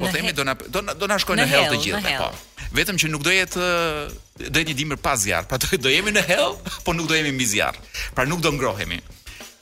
po 0.00 0.04
themi 0.14 0.32
do 0.38 0.42
na 0.48 0.54
do 0.74 0.78
na 0.86 0.92
do 1.00 1.06
na 1.06 1.18
shkojë 1.22 1.38
në, 1.38 1.44
në 1.44 1.52
hell 1.52 1.66
të 1.72 1.76
gjithë, 1.84 2.10
po. 2.20 2.28
Vetëm 2.78 2.96
që 3.00 3.06
nuk 3.12 3.22
do 3.26 3.32
jetë 3.38 3.58
do 4.52 4.56
jetë 4.58 4.68
një 4.72 4.76
dimër 4.80 4.98
pa 5.06 5.12
zjarr, 5.22 5.44
pra 5.50 5.58
do 5.86 5.90
jemi 5.96 6.10
në 6.18 6.22
hell, 6.30 6.52
po 6.84 6.90
nuk 6.98 7.06
do 7.10 7.14
jemi 7.18 7.30
mbi 7.36 7.46
zjarr. 7.52 7.76
Pra 8.14 8.24
nuk 8.30 8.40
do 8.46 8.50
ngrohemi 8.56 8.98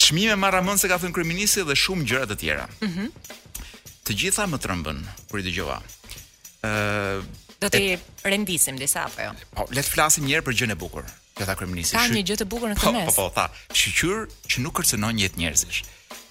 çmime 0.04 0.36
marramën 0.44 0.76
se 0.82 0.88
ka 0.92 0.98
thënë 1.00 1.16
kriminalisti 1.16 1.64
dhe 1.68 1.76
shumë 1.84 2.04
gjëra 2.10 2.26
të 2.32 2.36
tjera. 2.44 2.68
Mhm. 2.88 3.08
Mm 3.08 3.32
të 4.04 4.12
gjitha 4.20 4.44
më 4.52 4.58
trembën 4.60 4.98
kur 5.30 5.38
i 5.40 5.42
dëgjova. 5.46 5.78
ë 6.64 6.68
uh, 6.70 7.20
Do 7.62 7.68
të 7.72 7.78
rendisim 8.32 8.76
disa 8.82 9.04
apo 9.08 9.22
jo? 9.24 9.30
Po, 9.56 9.64
le 9.76 9.80
të 9.86 9.90
flasim 9.94 10.26
një 10.28 10.34
herë 10.34 10.44
për 10.50 10.56
gjën 10.58 10.72
e 10.74 10.76
bukur. 10.82 11.06
Ja 11.40 11.46
tha 11.48 11.54
kriminalisti. 11.60 11.96
Ka 11.96 12.02
një 12.12 12.22
gjë 12.28 12.36
të 12.42 12.46
bukur 12.52 12.68
në 12.68 12.76
po, 12.76 12.82
këtë 12.84 12.98
mes. 12.98 13.08
Po, 13.16 13.30
po, 13.30 13.30
tha, 13.38 13.46
sigur 13.80 14.28
që 14.50 14.60
nuk 14.66 14.76
kërcënon 14.78 15.22
jetë 15.24 15.40
njerëzish. 15.40 15.80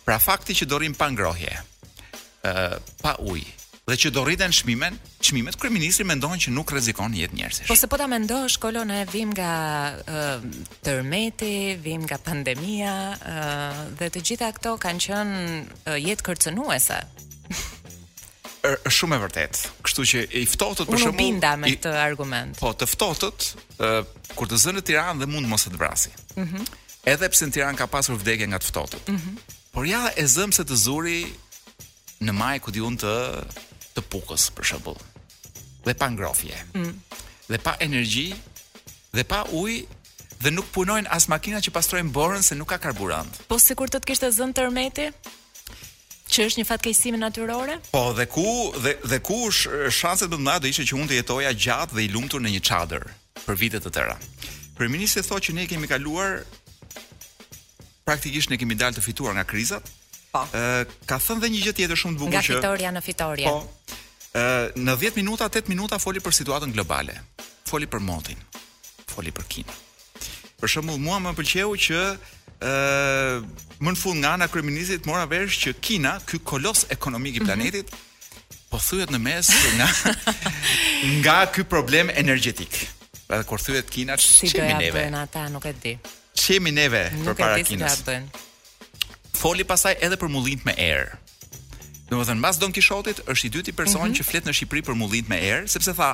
Pra 0.05 0.19
fakti 0.27 0.53
që 0.59 0.69
dorim 0.69 0.93
pa 1.01 1.07
ngrohje. 1.15 1.53
ë 1.57 1.63
uh, 1.63 2.77
pa 3.01 3.17
ujë 3.31 3.49
dhe 3.85 3.95
që 3.99 4.11
do 4.15 4.21
rriten 4.23 4.51
çmimet, 4.53 4.93
çmimet 5.21 5.55
kryeministri 5.59 6.05
mendon 6.07 6.39
që 6.39 6.51
nuk 6.55 6.71
rrezikon 6.71 7.11
jetë 7.17 7.35
njerëzish. 7.35 7.67
Po 7.67 7.75
se 7.75 7.89
po 7.91 7.97
ta 7.99 8.05
mendosh 8.07 8.55
kolona 8.63 9.01
e 9.03 9.07
vim 9.11 9.31
nga 9.33 9.51
uh, 9.99 10.45
tërmeti, 10.85 11.75
vim 11.83 12.05
nga 12.07 12.15
pandemia 12.23 12.93
uh, 13.17 13.81
dhe 13.99 14.07
të 14.13 14.23
gjitha 14.29 14.51
këto 14.55 14.77
kanë 14.85 15.03
qenë 15.05 15.41
uh, 15.63 15.97
jetë 15.99 16.27
kërcënuese. 16.29 16.99
Er, 18.63 18.77
është 18.87 18.93
shumë 19.01 19.17
e 19.17 19.21
vërtetë. 19.25 19.73
Kështu 19.83 20.05
që 20.13 20.21
i 20.39 20.45
ftohtët 20.47 20.87
për 20.87 21.01
shkakun. 21.01 21.17
Nuk 21.19 21.19
binda 21.19 21.51
me 21.59 21.73
këtë 21.73 21.91
argument. 22.07 22.55
Po, 22.63 22.71
të 22.79 22.87
ftohtët 22.87 23.49
uh, 23.83 23.99
kur 24.39 24.47
të 24.47 24.61
zënë 24.63 24.79
në 24.79 24.85
Tiranë 24.93 25.25
dhe 25.25 25.27
mund 25.33 25.51
mos 25.51 25.67
e 25.67 25.73
të 25.75 25.81
vrasi. 25.83 26.13
Mhm. 26.39 26.47
Mm 26.63 26.79
Edhe 27.03 27.27
pse 27.27 27.43
në 27.43 27.51
Tiranë 27.51 27.75
ka 27.75 27.83
pasur 27.91 28.15
vdekje 28.15 28.45
nga 28.47 28.61
të 28.63 28.69
ftohtët. 28.69 29.09
Mhm. 29.11 29.33
Mm 29.35 29.59
Por 29.75 29.87
ja 29.89 30.05
e 30.15 30.23
zëm 30.29 30.51
se 30.55 30.61
të 30.69 30.75
zuri 30.79 31.19
në 32.23 32.31
maj 32.37 32.59
ku 32.63 32.71
diun 32.71 32.93
të 32.95 33.09
të 33.95 34.03
pukës 34.13 34.47
për 34.57 34.67
shembull. 34.69 34.99
Dhe 35.85 35.93
pa 35.99 36.07
ngrohje. 36.13 36.57
Mm. 36.79 36.93
Dhe 37.49 37.59
pa 37.61 37.73
energji 37.83 38.31
dhe 39.13 39.23
pa 39.29 39.43
ujë 39.53 39.83
dhe 40.43 40.51
nuk 40.51 40.67
punojnë 40.75 41.11
as 41.13 41.27
makina 41.31 41.61
që 41.63 41.71
pastrojnë 41.75 42.09
borën 42.15 42.41
se 42.43 42.55
nuk 42.57 42.67
ka 42.73 42.77
karburant. 42.81 43.29
Po 43.47 43.59
sikur 43.61 43.91
të 43.91 44.01
të 44.03 44.09
kishte 44.11 44.31
zën 44.33 44.53
tërmeti 44.57 45.09
që 46.33 46.47
është 46.49 46.59
një 46.59 46.65
fatkeqësi 46.65 47.11
natyrore. 47.19 47.77
Po 47.93 48.09
dhe 48.17 48.25
ku 48.31 48.47
dhe 48.83 48.95
dhe 49.11 49.19
ku 49.21 49.39
shanset 49.53 50.29
më 50.31 50.37
të 50.37 50.41
mëdha 50.47 50.63
do 50.63 50.71
ishte 50.71 50.87
që 50.89 50.99
unë 50.99 51.11
të 51.11 51.19
jetoja 51.19 51.53
gjatë 51.65 51.93
dhe 51.99 52.05
i 52.07 52.11
lumtur 52.15 52.41
në 52.43 52.53
një 52.57 52.63
çadër 52.69 53.07
për 53.45 53.59
vite 53.61 53.83
të 53.83 53.93
tëra. 53.95 54.17
Kryeministri 54.77 55.21
thotë 55.21 55.45
që 55.49 55.57
ne 55.59 55.67
kemi 55.69 55.87
kaluar 55.91 56.39
praktikisht 58.07 58.49
ne 58.49 58.57
kemi 58.57 58.75
dalë 58.79 58.97
të 58.97 59.03
fituar 59.05 59.35
nga 59.37 59.45
krizat, 59.47 59.85
Po. 60.33 60.47
Ë 60.57 60.85
ka 61.09 61.19
thënë 61.21 61.43
dhe 61.43 61.49
një 61.53 61.59
gjë 61.61 61.71
tjetër 61.77 61.99
shumë 62.01 62.15
të 62.17 62.21
bukur 62.23 62.33
që 62.33 62.39
Nga 62.41 62.55
Vitoria 62.57 62.89
në 62.95 63.01
fitorje. 63.05 63.51
Po. 63.53 63.97
Ë 64.33 64.43
në 64.81 64.93
10 65.03 65.17
minuta, 65.19 65.47
8 65.51 65.67
minuta 65.69 65.97
foli 66.01 66.21
për 66.25 66.33
situatën 66.39 66.71
globale. 66.73 67.13
Foli 67.69 67.85
për 67.85 68.01
motin. 68.01 68.39
Foli 69.13 69.29
për 69.35 69.43
Kinën. 69.51 69.75
Për 70.57 70.71
shembull, 70.73 70.97
mua 71.05 71.19
më 71.21 71.35
pëlqeu 71.37 71.67
që 71.85 71.99
ë 72.65 72.71
më 73.83 73.93
në 73.93 74.01
fund 74.03 74.23
nga 74.23 74.31
ana 74.39 74.47
kryeministit 74.49 75.05
mora 75.05 75.27
vesh 75.29 75.59
që 75.67 75.73
Kina, 75.85 76.13
ky 76.25 76.39
kolos 76.51 76.87
ekonomik 76.95 77.37
i 77.37 77.43
mm 77.43 77.43
-hmm. 77.43 77.91
planetit, 78.71 78.71
po 78.71 78.77
thyhet 78.87 79.09
në 79.13 79.19
mes 79.27 79.45
nga 79.77 79.87
nga 81.21 81.35
ky 81.53 81.61
problem 81.75 82.09
energjetik. 82.23 82.73
Pra 83.29 83.43
kur 83.51 83.59
thyhet 83.61 83.85
Kina, 83.93 84.17
çfarë 84.17 84.81
si 84.81 84.89
bën 84.97 85.19
ata, 85.21 85.41
nuk 85.53 85.65
e 85.71 85.73
di. 85.83 85.93
Çemi 86.43 86.71
neve 86.79 87.03
përpara 87.25 87.61
Kinës 87.69 88.49
foli 89.43 89.65
pasaj 89.67 89.95
edhe 90.03 90.15
për 90.21 90.29
mullint 90.31 90.63
me 90.67 90.71
erë. 90.79 91.19
Në 92.09 92.15
më 92.19 92.25
thënë, 92.29 92.41
mas 92.43 92.59
Don 92.61 92.71
Kishotit 92.73 93.19
është 93.33 93.47
i 93.47 93.51
dyti 93.57 93.73
person 93.75 94.03
mm 94.03 94.07
-hmm. 94.09 94.17
që 94.19 94.29
fletë 94.29 94.47
në 94.49 94.53
Shqipëri 94.57 94.81
për 94.87 94.95
mullint 95.01 95.27
me 95.31 95.39
erë, 95.51 95.65
sepse 95.73 95.91
tha, 95.97 96.09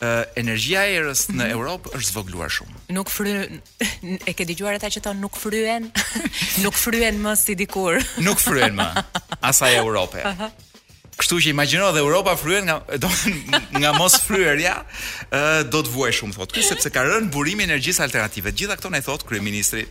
e, 0.00 0.10
energia 0.42 0.82
e 0.88 0.96
erës 1.00 1.20
në 1.30 1.44
mhm. 1.48 1.54
Europë 1.56 1.92
është 1.98 2.10
zvogluar 2.12 2.50
shumë. 2.56 2.78
Nuk 2.98 3.08
fryën, 3.12 3.60
e 4.26 4.32
ke 4.38 4.44
dëgjuar 4.48 4.74
e 4.78 4.82
ta 4.82 4.90
që 4.94 5.00
ta 5.06 5.12
nuk 5.22 5.34
fryën, 5.44 5.82
nuk 6.64 6.74
fryën 6.84 7.14
më 7.24 7.32
si 7.44 7.52
dikur. 7.62 7.94
nuk 8.26 8.38
fryën 8.46 8.74
më, 8.80 8.88
asaj 9.48 9.72
e 9.74 9.78
Europë. 9.86 10.20
Aha. 10.34 10.48
Kështu 11.20 11.36
që 11.44 11.48
imagjino 11.54 11.90
dhe 11.94 12.00
Europa 12.06 12.32
fryen 12.42 12.64
nga 12.68 12.76
do 13.02 13.08
nga 13.80 13.90
mos 14.00 14.14
fryerja, 14.26 14.74
ë 15.38 15.42
do 15.74 15.78
të 15.84 15.90
vuajë 15.96 16.16
shumë 16.18 16.34
thotë 16.38 16.52
ky 16.56 16.62
sepse 16.70 16.88
ka 16.94 17.00
rënë 17.10 17.30
burimi 17.34 17.62
i 17.62 17.66
energjisë 17.68 18.02
alternative. 18.06 18.48
Gjithë 18.58 18.90
ne 18.94 19.00
thotë 19.08 19.26
kryeministri, 19.30 19.82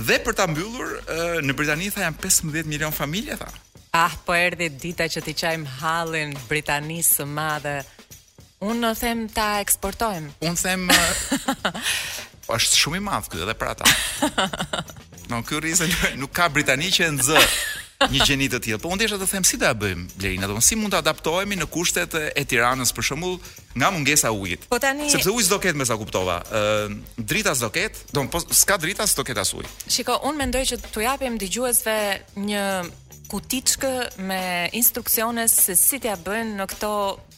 Dhe 0.00 0.16
për 0.24 0.32
ta 0.38 0.46
mbyllur, 0.48 0.92
në 1.44 1.54
Britani 1.58 1.90
tha 1.92 2.06
janë 2.06 2.22
15 2.22 2.68
milion 2.72 2.94
familje 2.94 3.36
tha. 3.40 3.50
Ah, 3.92 4.12
po 4.24 4.32
erdhi 4.36 4.68
dita 4.80 5.04
që 5.12 5.20
ti 5.26 5.34
çajm 5.36 5.66
hallin 5.80 6.32
Britanisë 6.48 7.18
së 7.20 7.26
Madhe. 7.28 7.74
Unë 8.64 8.80
në 8.80 8.92
them 9.02 9.22
ta 9.36 9.48
eksportojmë. 9.64 10.32
Unë 10.46 10.62
them 10.64 10.86
po 12.46 12.56
është 12.58 12.80
shumë 12.84 13.00
i 13.00 13.04
madh 13.10 13.28
këtu 13.28 13.44
edhe 13.44 13.56
për 13.58 13.72
ata. 13.72 14.82
Donë 15.28 15.44
ky 15.50 15.60
rrizë 15.64 15.88
nuk 16.22 16.32
ka 16.38 16.48
Britani 16.54 16.88
që 16.96 17.08
e 17.08 17.12
nxë 17.18 17.44
një 18.08 18.20
gjeni 18.24 18.46
të 18.50 18.60
tillë. 18.64 18.78
Po 18.80 18.90
unë 18.94 19.02
desha 19.02 19.18
të 19.20 19.26
them 19.28 19.44
si 19.46 19.58
ta 19.60 19.72
bëjmë 19.76 20.16
Blerina, 20.16 20.48
domosim 20.48 20.78
si 20.78 20.80
mund 20.80 20.94
të 20.94 21.00
adaptohemi 21.02 21.58
në 21.60 21.66
kushtet 21.72 22.16
e 22.20 22.44
Tiranës 22.48 22.92
për 22.96 23.06
shembull 23.10 23.36
nga 23.78 23.90
mungesa 23.92 24.30
e 24.32 24.38
ujit. 24.40 24.64
Po 24.70 24.78
tani 24.82 25.10
sepse 25.12 25.30
uji 25.34 25.46
s'do 25.48 25.60
ketë 25.62 25.80
mesa 25.82 25.96
kuptova. 26.00 26.38
ë 26.48 26.62
uh, 26.86 26.94
drita 27.18 27.52
s'do 27.54 27.70
ketë, 27.74 28.08
domos 28.16 28.30
po, 28.32 28.40
s'ka 28.54 28.78
drita 28.80 29.06
s'do 29.06 29.24
ketë 29.24 29.44
as 29.44 29.52
ujë. 29.54 29.68
Shiko, 29.88 30.18
unë 30.30 30.40
mendoj 30.44 30.64
që 30.72 30.80
t'u 30.90 31.04
japim 31.04 31.36
dëgjuesve 31.40 31.96
një 32.48 32.64
kutiçkë 33.30 33.90
me 34.26 34.42
instruksione 34.76 35.44
se 35.50 35.76
si 35.78 35.98
t'ia 36.02 36.16
bëjnë 36.20 36.56
në 36.58 36.64
këto 36.72 36.88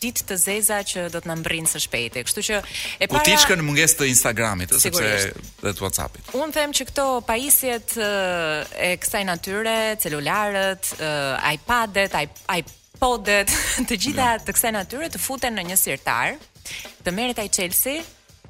ditë 0.00 0.24
të 0.30 0.36
zeza 0.40 0.78
që 0.88 1.02
do 1.12 1.20
të 1.22 1.28
na 1.30 1.36
mbrinë 1.38 1.68
së 1.68 1.82
shpejti. 1.84 2.22
Kështu 2.26 2.44
që 2.48 2.60
e 2.62 3.08
para 3.10 3.18
kutiçkën 3.22 3.60
në 3.60 3.66
mungesë 3.66 3.98
të 4.00 4.08
Instagramit, 4.12 4.72
ose 4.76 4.92
dhe 4.94 5.32
të 5.76 5.84
WhatsAppit. 5.84 6.32
Un 6.40 6.54
them 6.56 6.72
që 6.76 6.86
këto 6.88 7.04
pajisjet 7.28 7.94
e 7.98 8.88
kësaj 9.02 9.24
natyre, 9.28 9.74
celularët, 10.04 10.90
iPadet, 11.54 12.16
iPodet, 12.56 13.52
të 13.88 14.00
gjitha 14.06 14.30
mm. 14.38 14.48
të 14.48 14.56
kësaj 14.56 14.74
natyre 14.78 15.12
të 15.12 15.20
futen 15.22 15.58
në 15.60 15.66
një 15.72 15.80
sirtar, 15.82 16.40
të 17.04 17.14
merret 17.16 17.42
ai 17.44 17.50
Chelsea 17.52 18.00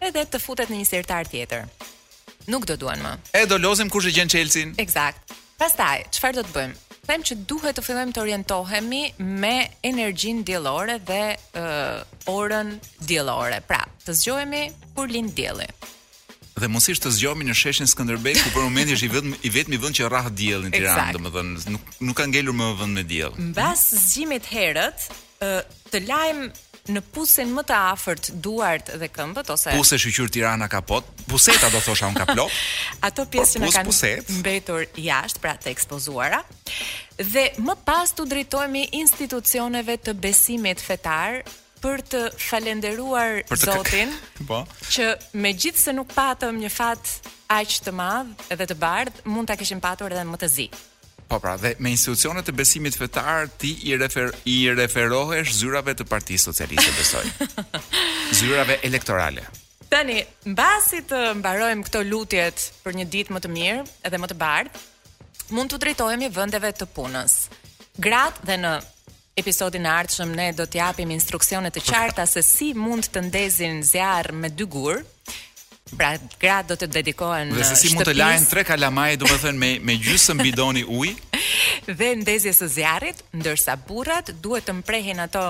edhe 0.03 0.25
të 0.27 0.39
futet 0.43 0.71
në 0.71 0.79
një 0.85 0.89
sirtar 0.95 1.29
tjetër. 1.31 1.67
Nuk 2.51 2.65
do 2.71 2.75
duan 2.83 2.99
më. 3.03 3.13
E 3.39 3.45
do 3.51 3.59
lozim 3.63 3.91
kush 3.91 4.09
e 4.11 4.15
gjen 4.15 4.31
Chelsea-n. 4.31 4.75
Eksakt. 4.83 5.35
Pastaj, 5.63 6.07
çfarë 6.17 6.39
do 6.41 6.49
të 6.49 6.55
bëjmë? 6.57 6.81
them 7.11 7.23
që 7.27 7.35
duhet 7.51 7.75
të 7.75 7.83
fillojmë 7.83 8.13
të 8.15 8.21
orientohemi 8.23 9.01
me 9.43 9.55
energjinë 9.89 10.45
diellore 10.47 10.99
dhe 11.03 11.23
uh, 11.59 11.99
orën 12.31 12.75
diellore. 13.11 13.59
Pra, 13.67 13.81
të 14.05 14.15
zgjohemi 14.21 14.63
kur 14.97 15.11
lind 15.11 15.35
dielli. 15.39 15.67
Dhe 16.55 16.69
mos 16.71 16.87
të 16.87 17.11
zgjohemi 17.17 17.49
në 17.49 17.57
sheshin 17.59 17.89
Skënderbej 17.91 18.37
ku 18.45 18.53
për 18.55 18.63
momentin 18.69 18.95
është 18.95 19.09
i 19.09 19.13
vetmi 19.17 19.37
i 19.43 19.51
vetmi 19.51 19.77
vend 19.83 19.99
që 19.99 20.07
rrah 20.09 20.29
diellin 20.31 20.71
në 20.71 20.77
Tiranë, 20.79 21.09
exactly. 21.09 21.19
domethënë 21.19 21.73
nuk 21.75 21.91
nuk 22.11 22.17
ka 22.21 22.27
ngelur 22.31 22.57
më 22.61 22.71
vend 22.85 23.01
me 23.01 23.05
diell. 23.15 23.35
Mbas 23.51 23.89
zgjimit 24.07 24.47
herët, 24.53 25.09
uh, 25.43 25.59
të 25.91 26.05
lajm 26.07 26.47
në 26.91 27.01
pusen 27.15 27.53
më 27.55 27.63
të 27.69 27.75
afërt 27.93 28.29
duart 28.43 28.89
dhe 28.99 29.07
këmbët 29.15 29.51
ose 29.55 29.75
Puse 29.77 29.99
shiqur 30.03 30.31
Tirana 30.35 30.67
ka 30.71 30.81
pot, 30.83 31.07
puseta 31.31 31.69
do 31.71 31.79
thosha 31.83 32.09
un 32.11 32.17
ka 32.19 32.27
plot. 32.33 32.51
Ato 33.07 33.27
pjesë 33.31 33.55
që 33.55 33.63
na 33.63 33.71
kanë 33.77 33.87
puset. 33.93 34.33
mbetur 34.41 34.87
jashtë 34.99 35.43
pra 35.45 35.53
të 35.57 35.71
ekspozuara. 35.71 36.41
Dhe 37.19 37.51
më 37.63 37.77
pas 37.87 38.11
tu 38.13 38.27
drejtohemi 38.27 38.89
institucioneve 38.99 39.99
të 40.09 40.17
besimit 40.19 40.83
fetar 40.83 41.43
për 41.83 42.03
të 42.03 42.25
falendëruar 42.51 43.43
Zotin 43.59 44.11
po 44.49 44.63
që 44.91 45.09
megjithse 45.35 45.95
nuk 45.95 46.11
patëm 46.15 46.59
një 46.65 46.71
fat 46.71 47.15
aq 47.51 47.79
të 47.87 47.93
madh 47.95 48.51
edhe 48.51 48.67
të 48.71 48.79
bardh, 48.79 49.23
mund 49.27 49.51
ta 49.51 49.57
kishim 49.59 49.81
patur 49.83 50.11
edhe 50.15 50.27
më 50.27 50.43
të 50.45 50.49
zi. 50.51 50.69
Po 51.33 51.39
pra, 51.41 51.57
dhe 51.57 51.73
me 51.81 51.89
institucionet 51.95 52.47
e 52.49 52.53
besimit 52.53 52.95
fetar 53.01 53.47
ti 53.61 53.71
i 53.89 53.93
refer 53.97 54.29
i 54.45 54.57
referohesh 54.81 55.51
zyrave 55.63 55.95
të 55.97 56.05
Partisë 56.09 56.45
Socialiste 56.49 56.93
besoj. 56.99 57.23
zyrave 58.39 58.77
elektorale. 58.85 59.47
Tani, 59.89 60.19
mbasi 60.53 61.01
të 61.09 61.21
mbarojmë 61.41 61.87
këto 61.89 62.03
lutjet 62.09 62.67
për 62.85 62.99
një 63.01 63.07
ditë 63.15 63.33
më 63.37 63.43
të 63.47 63.53
mirë 63.55 63.85
edhe 64.11 64.21
më 64.21 64.29
të 64.33 64.37
bardhë, 64.43 64.83
mund 65.57 65.73
të 65.73 65.81
drejtohemi 65.87 66.29
vendeve 66.37 66.73
të 66.77 66.89
punës. 66.97 67.41
Grat 67.97 68.45
dhe 68.49 68.59
në 68.67 68.75
Episodin 69.41 69.87
e 69.89 69.89
ardhshëm 69.89 70.29
ne 70.37 70.51
do 70.53 70.67
t'japim 70.69 71.09
instruksione 71.15 71.71
të 71.73 71.81
qarta 71.89 72.27
se 72.29 72.43
si 72.45 72.75
mund 72.77 73.07
të 73.09 73.23
ndezin 73.31 73.79
zjarr 73.89 74.29
me 74.37 74.51
dy 74.53 74.67
gur. 74.69 74.99
Pra 75.97 76.15
gratë 76.41 76.71
do 76.73 76.77
të 76.81 76.89
dedikohen 76.93 77.51
Dhe 77.53 77.65
se 77.69 77.77
si 77.77 77.91
uh, 77.91 77.99
mund 77.99 78.09
të 78.09 78.15
lajnë 78.17 78.47
tre 78.49 78.63
kalamaj 78.65 79.11
Do 79.21 79.29
më 79.29 79.39
thënë 79.45 79.61
me, 79.61 79.71
me 79.85 79.97
gjysën 80.01 80.41
bidoni 80.41 80.85
uj 80.89 81.11
Dhe 82.01 82.13
ndezje 82.23 82.53
së 82.57 82.69
zjarit 82.79 83.21
Ndërsa 83.37 83.75
burat 83.89 84.31
duhet 84.43 84.65
të 84.71 84.77
mprehin 84.81 85.21
ato 85.25 85.43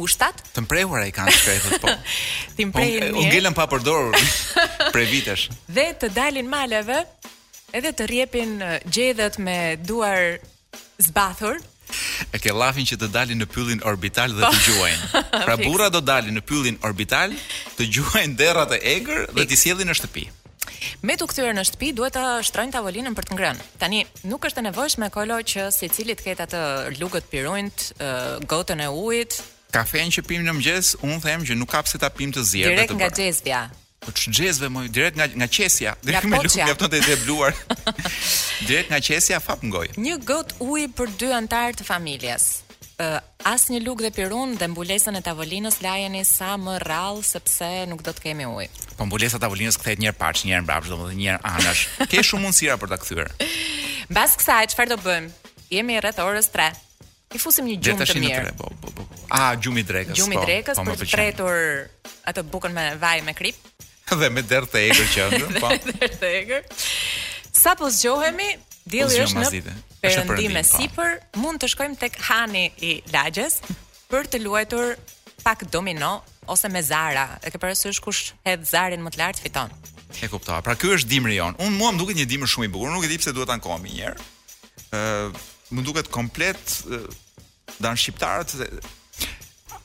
ushtat. 0.00 0.38
Të 0.56 0.62
mprehura 0.64 1.02
i 1.04 1.10
kanë 1.12 1.34
shkretët, 1.36 1.74
po. 1.82 1.90
Ti 2.56 2.64
mprehin 2.64 3.12
po, 3.12 3.50
pa 3.58 3.66
përdorur 3.68 4.14
prej 4.94 5.04
vitesh. 5.10 5.42
Dhe 5.68 5.84
të 6.00 6.08
dalin 6.16 6.48
maleve, 6.48 7.02
edhe 7.76 7.92
të 7.98 8.06
riepin 8.08 8.54
uh, 8.64 8.70
gjedhet 8.88 9.36
me 9.36 9.58
duar 9.84 10.38
zbathur, 10.96 11.60
e 12.32 12.38
ke 12.42 12.52
llafin 12.56 12.86
që 12.88 12.98
të 13.00 13.08
dalin 13.14 13.40
në 13.42 13.48
pyllin 13.52 13.82
orbital 13.88 14.34
dhe 14.36 14.42
të 14.42 14.58
po. 14.58 14.64
gjuajnë. 14.68 15.24
Pra 15.46 15.56
bura 15.64 15.88
do 15.92 16.00
dalin 16.04 16.36
në 16.38 16.42
pyllin 16.48 16.78
orbital, 16.88 17.34
të 17.76 17.88
gjuajnë 17.96 18.38
derrat 18.40 18.72
e 18.78 18.80
egër 18.96 19.26
dhe 19.36 19.46
të 19.50 19.60
sjedhin 19.64 19.90
në 19.92 19.96
shtëpi. 20.00 20.26
Me 21.06 21.14
të 21.18 21.26
kthyer 21.30 21.54
në 21.54 21.62
shtëpi 21.66 21.90
duhet 21.94 22.14
të 22.14 22.22
shtrojnë 22.46 22.74
tavolinën 22.74 23.14
për 23.18 23.28
të 23.28 23.36
ngrënë. 23.36 23.64
Tani 23.82 24.02
nuk 24.30 24.46
është 24.48 24.62
e 24.62 24.66
nevojshme 24.68 25.10
kolo 25.14 25.38
që 25.52 25.68
secili 25.74 26.14
cilit 26.16 26.24
ketë 26.26 26.46
atë 26.48 26.62
lugët 27.00 27.28
pirojnt, 27.30 27.92
gotën 28.50 28.82
e 28.82 28.88
ujit, 28.90 29.38
kafen 29.74 30.10
që 30.14 30.24
pim 30.26 30.42
në 30.46 30.54
mëngjes, 30.58 30.96
un 31.06 31.18
them 31.22 31.46
që 31.46 31.58
nuk 31.58 31.70
ka 31.74 31.82
pse 31.86 32.02
ta 32.02 32.10
pim 32.10 32.34
të 32.34 32.44
zjerë 32.50 32.74
Direkt 32.74 32.92
të 32.92 32.98
nga 32.98 33.70
Po 34.02 34.10
çxhezve 34.10 34.66
më 34.74 34.80
direkt 34.90 35.16
nga 35.18 35.26
nga 35.40 35.46
qesja, 35.56 35.94
direkt 36.02 36.26
me 36.30 36.40
lufta 36.42 36.66
jepton 36.66 36.90
të 36.90 36.98
të 37.06 37.14
bluar. 37.22 37.52
Direkt 38.66 38.90
nga 38.90 38.98
qesja 38.98 39.38
fap 39.42 39.62
ngoj. 39.62 39.92
Një 40.02 40.16
got 40.26 40.56
uji 40.58 40.88
për 40.98 41.12
dy 41.20 41.30
anëtar 41.36 41.76
të 41.78 41.86
familjes. 41.86 42.48
Ë 42.98 43.20
as 43.52 43.68
një 43.70 43.78
lugë 43.86 44.08
dhe 44.08 44.10
pirun 44.18 44.56
dhe 44.58 44.66
mbulesën 44.74 45.14
e 45.18 45.22
tavolinës 45.26 45.78
lajeni 45.86 46.24
sa 46.26 46.56
më 46.64 46.76
rrall 46.82 47.22
sepse 47.26 47.68
nuk 47.90 48.02
do 48.06 48.10
të 48.16 48.24
kemi 48.26 48.46
ujë. 48.50 48.68
Po 48.98 49.06
mbulesa 49.06 49.38
e 49.38 49.44
tavolinës 49.46 49.78
kthehet 49.78 50.02
një 50.02 50.10
herë 50.10 50.20
paç, 50.24 50.42
një 50.48 50.56
herë 50.56 50.66
mbrapsht, 50.66 50.92
domethënë 50.94 51.18
një 51.22 51.30
herë 51.32 51.52
anash. 51.54 51.84
Ke 52.10 52.26
shumë 52.26 52.44
mundësira 52.48 52.78
për 52.82 52.90
ta 52.94 52.98
kthyer. 53.04 53.30
Mbas 54.10 54.34
kësaj 54.42 54.64
çfarë 54.74 54.96
do 54.96 54.98
bëjmë? 55.06 55.30
Jemi 55.76 56.02
rreth 56.02 56.18
orës 56.26 56.50
3. 56.52 56.68
I 57.32 57.40
fusim 57.40 57.70
një 57.70 57.78
gjumë 57.86 58.10
të 58.10 58.18
mirë. 58.18 58.42
Tre, 58.42 58.56
bo, 58.58 58.68
bo, 58.82 58.90
bo. 58.98 59.06
A, 59.32 59.54
gjumë 59.56 59.80
i 59.80 59.84
drekës. 59.88 60.18
Gjumë 60.20 60.36
po, 60.36 60.42
drekës, 60.44 60.76
po, 60.76 60.84
për 60.90 60.98
të 61.00 61.06
tretur 61.08 61.60
atë 62.28 62.42
bukën 62.52 62.76
me 62.76 62.90
vaj 63.00 63.22
me 63.24 63.32
krip. 63.38 63.56
Dhe 64.12 64.30
me 64.34 64.42
derë 64.44 64.68
të 64.70 64.80
egrë 64.88 65.04
që 65.12 65.24
ëndër, 65.26 65.54
po. 65.62 65.70
Me 65.70 65.78
derë 66.02 66.18
të 66.22 66.30
egrë. 66.38 66.60
Sa 67.62 67.74
po 67.78 67.90
zgjohemi, 67.94 68.48
dielli 68.88 69.16
po 69.16 69.26
është 69.26 69.42
në 69.62 69.76
perëndim 70.02 70.58
e 70.60 70.64
po. 70.64 70.68
sipër, 70.80 71.16
mund 71.44 71.62
të 71.62 71.70
shkojmë 71.74 71.98
tek 72.00 72.16
hani 72.28 72.64
i 72.88 72.94
lagjes 73.14 73.60
për 74.12 74.28
të 74.32 74.40
luajtur 74.44 74.94
pak 75.44 75.64
domino 75.74 76.16
ose 76.50 76.68
me 76.72 76.82
zara. 76.84 77.28
E 77.46 77.50
ke 77.54 77.60
parasysh 77.62 78.02
kush 78.02 78.22
hedh 78.46 78.64
zarin 78.68 79.02
më 79.06 79.12
të 79.14 79.22
lart 79.22 79.42
fiton. 79.42 79.70
E 80.22 80.28
kuptoj. 80.28 80.58
Pra 80.66 80.74
ky 80.76 80.90
është 80.98 81.08
dimri 81.14 81.38
jon. 81.38 81.54
Unë 81.62 81.78
mua 81.78 81.92
më 81.94 82.02
duket 82.02 82.18
një 82.18 82.26
dimër 82.34 82.50
shumë 82.50 82.68
i 82.68 82.72
bukur, 82.74 82.90
nuk 82.92 83.06
e 83.06 83.10
di 83.12 83.20
pse 83.22 83.32
duhet 83.32 83.52
ankohem 83.54 83.86
herë. 83.88 84.28
Ëh, 84.92 85.46
më 85.72 85.86
duket 85.86 86.10
komplet 86.12 86.74
dan 87.80 87.96
shqiptarët 87.96 88.58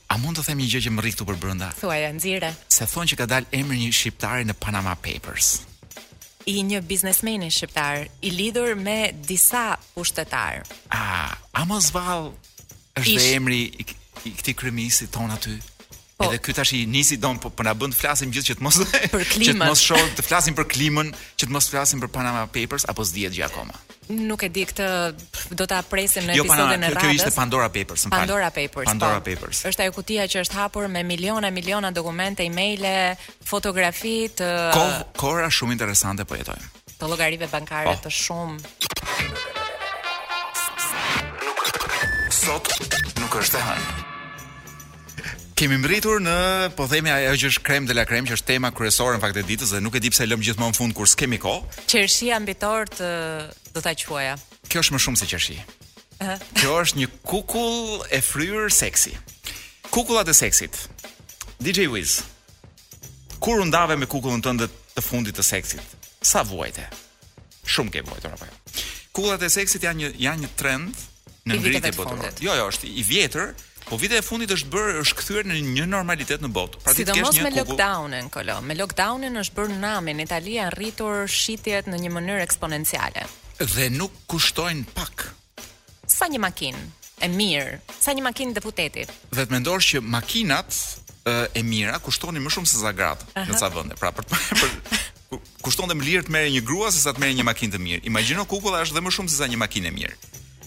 A 0.08 0.16
mund 0.16 0.38
të 0.40 0.46
them 0.46 0.60
një 0.62 0.68
gjë 0.72 0.80
që 0.86 0.90
më 0.96 1.02
rri 1.04 1.10
këtu 1.12 1.24
për 1.28 1.36
brenda? 1.40 1.66
Thuaj 1.82 1.98
ja 2.00 2.10
nxire. 2.16 2.52
Se 2.72 2.86
thon 2.88 3.08
që 3.10 3.16
ka 3.20 3.26
dalë 3.28 3.50
emri 3.60 3.76
një 3.82 3.90
shqiptari 3.92 4.46
në 4.48 4.54
Panama 4.56 4.94
Papers. 5.04 5.48
I 6.48 6.62
një 6.64 6.80
biznesmeni 6.88 7.50
shqiptar 7.52 8.06
i 8.24 8.30
lidhur 8.32 8.72
me 8.80 9.12
disa 9.26 9.74
pushtetar. 9.94 10.62
A, 10.88 11.34
a 11.52 11.64
mos 11.68 11.90
vall 11.92 12.30
është 12.96 13.04
Ish... 13.04 13.18
dhe 13.26 13.34
emri 13.36 13.60
i 13.68 13.88
këtij 14.38 14.56
krymisi 14.62 15.10
ton 15.12 15.28
aty? 15.34 15.58
Po, 16.18 16.26
edhe 16.26 16.40
ky 16.42 16.56
tash 16.56 16.72
i 16.74 16.80
nisi 16.90 17.14
dom 17.20 17.36
po 17.38 17.52
po 17.54 17.62
na 17.62 17.76
bën 17.78 17.92
të 17.94 18.00
flasim 18.00 18.32
gjithë 18.34 18.48
që 18.54 18.56
të 18.58 18.64
mos 18.64 18.80
për 19.12 19.28
klimën, 19.36 19.44
që 19.52 19.56
të 19.60 19.60
mos 19.62 19.84
shohim 19.90 20.08
të 20.18 20.24
flasim 20.26 20.56
për 20.58 20.66
klimën, 20.72 21.12
që 21.38 21.46
të 21.50 21.54
mos 21.54 21.68
flasim 21.70 22.00
për 22.02 22.10
Panama 22.16 22.48
Papers 22.56 22.88
apo 22.90 23.04
s'dihet 23.06 23.36
gjë 23.36 23.46
akoma 23.52 23.76
nuk 24.08 24.42
e 24.42 24.48
di 24.52 24.64
këtë 24.66 24.86
do 25.56 25.64
ta 25.68 25.80
presim 25.86 26.24
në 26.28 26.36
jo, 26.38 26.44
episodin 26.46 26.84
e 26.84 26.90
radhës. 26.90 26.96
Jo, 26.96 27.04
kjo 27.04 27.16
ishte 27.20 27.32
Pandora 27.36 27.68
Papers, 27.74 28.06
më 28.08 28.12
Pandora 28.14 28.50
Papers. 28.50 28.72
Po. 28.72 28.88
Pandora 28.92 29.20
Papers. 29.20 29.62
Është 29.68 29.84
ajo 29.84 29.94
kutia 29.98 30.26
që 30.30 30.44
është 30.46 30.58
hapur 30.62 30.88
me 30.92 31.02
miliona, 31.04 31.50
miliona 31.52 31.90
dokumente, 31.92 32.46
emailë, 32.48 32.94
fotografi 33.50 34.16
të 34.38 34.48
Kora 35.20 35.48
shumë 35.52 35.76
interesante 35.76 36.24
po 36.28 36.38
jetojmë. 36.38 36.74
Të 36.98 37.08
llogarive 37.12 37.48
bankare 37.52 37.92
oh. 37.92 38.02
të 38.02 38.12
shumë. 38.24 38.60
Sot 42.34 42.72
nuk 43.20 43.40
është 43.44 43.60
e 43.60 43.66
hënë. 43.68 44.06
Kemi 45.58 45.74
mbritur 45.82 46.20
në, 46.22 46.34
po 46.78 46.84
themi 46.86 47.10
ajo 47.10 47.32
që 47.34 47.48
është 47.50 47.62
krem 47.66 47.86
dhe 47.88 47.94
la 47.98 48.04
krem, 48.06 48.22
që 48.28 48.36
është 48.36 48.46
tema 48.46 48.68
kryesore 48.70 49.16
në 49.16 49.22
fakt 49.24 49.40
e 49.40 49.42
ditës 49.42 49.72
dhe 49.74 49.80
nuk 49.82 49.96
e 49.98 50.02
di 50.04 50.12
pse 50.14 50.28
lëm 50.30 50.38
gjithmonë 50.46 50.70
në 50.70 50.76
fund 50.78 50.94
kur 50.94 51.08
s'kemi 51.10 51.40
kohë. 51.42 51.80
Qershi 51.90 52.28
ambitor 52.36 52.86
të 52.94 53.08
do 53.74 53.82
ta 53.82 53.90
quaja. 53.98 54.36
Kjo 54.70 54.84
është 54.84 54.94
më 54.94 55.00
shumë 55.02 55.18
se 55.18 55.26
qershi. 55.32 55.56
Ëh. 56.22 56.44
Kjo 56.60 56.76
është 56.84 57.00
një 57.00 57.08
kukull 57.26 58.06
e 58.14 58.20
fryr 58.22 58.70
seksi. 58.70 59.16
Kukullat 59.90 60.30
e 60.30 60.36
seksit. 60.44 60.78
DJ 61.58 61.90
Wiz. 61.90 62.20
Kur 63.42 63.58
u 63.58 63.66
ndave 63.66 63.98
me 63.98 64.06
kukullën 64.06 64.44
tënde 64.46 64.70
të 64.94 65.06
fundit 65.10 65.34
të 65.34 65.42
seksit? 65.48 65.82
Sa 66.22 66.46
vuajte? 66.46 66.86
Shumë 67.66 67.96
ke 67.96 68.06
vuajtur 68.06 68.38
apo 68.38 68.46
jo? 68.46 68.84
Kukullat 69.10 69.42
e 69.42 69.50
seksit 69.58 69.90
janë 69.90 70.04
një 70.06 70.14
janë 70.22 70.46
një 70.46 70.54
trend 70.60 70.94
në 71.50 71.58
ngritje 71.64 71.96
botërore. 71.98 72.36
Jo, 72.46 72.54
jo, 72.54 72.70
është 72.70 72.94
i 72.94 73.10
vjetër, 73.10 73.56
Po 73.90 73.96
vite 73.96 74.18
e 74.20 74.22
fundit 74.22 74.50
është 74.52 74.68
bërë 74.68 75.00
është 75.00 75.16
kthyer 75.16 75.46
në 75.48 75.60
një 75.64 75.84
normalitet 75.88 76.42
në 76.44 76.48
botë. 76.52 76.80
Pra 76.84 76.92
si 76.92 77.06
ti 77.08 77.14
ke 77.16 77.22
një 77.24 77.44
me 77.46 77.50
lockdownin 77.56 78.26
kolo. 78.34 78.58
Me 78.68 78.74
lockdownin 78.76 79.40
është 79.40 79.56
bërë 79.56 79.76
nami 79.80 80.14
në 80.18 80.24
Itali 80.26 80.56
janë 80.58 80.72
rritur 80.74 81.22
shitjet 81.32 81.86
në 81.88 82.00
një 82.02 82.10
mënyrë 82.16 82.42
eksponenciale. 82.44 83.22
Dhe 83.58 83.86
nuk 83.94 84.12
kushtojnë 84.28 84.90
pak. 84.96 85.24
Sa 86.04 86.28
një 86.28 86.40
makinë 86.44 86.82
e 87.24 87.28
mirë, 87.32 87.78
sa 87.96 88.12
një 88.12 88.24
makinë 88.28 88.58
deputetit. 88.58 89.14
Dhe 89.32 89.46
të 89.48 89.56
mendosh 89.56 89.88
që 89.94 90.02
makinat 90.04 90.76
e 91.56 91.62
mira 91.64 91.96
kushtonin 92.04 92.44
më 92.44 92.52
shumë 92.56 92.68
se 92.68 92.78
sa 92.84 92.92
gratë 92.96 93.44
në 93.48 93.56
ca 93.56 93.70
vende. 93.72 93.96
Pra 94.00 94.10
për 94.12 94.28
për 94.32 95.38
kushton 95.64 95.88
dhe 95.90 95.96
më 95.96 96.08
lirë 96.10 96.26
të 96.28 96.34
merë 96.36 96.50
një 96.58 96.60
grua 96.68 96.92
se 96.92 97.00
sa 97.06 97.16
të 97.16 97.24
merë 97.24 97.40
një 97.40 97.48
makinë 97.48 97.76
të 97.76 97.80
mirë. 97.88 98.04
Imagino 98.12 98.44
kukulla 98.52 98.84
është 98.84 98.98
dhe 98.98 99.04
më 99.08 99.14
shumë 99.16 99.32
se 99.32 99.40
sa 99.40 99.48
një 99.48 99.62
makinë 99.64 99.88
e 99.88 99.94
mirë. 99.96 100.18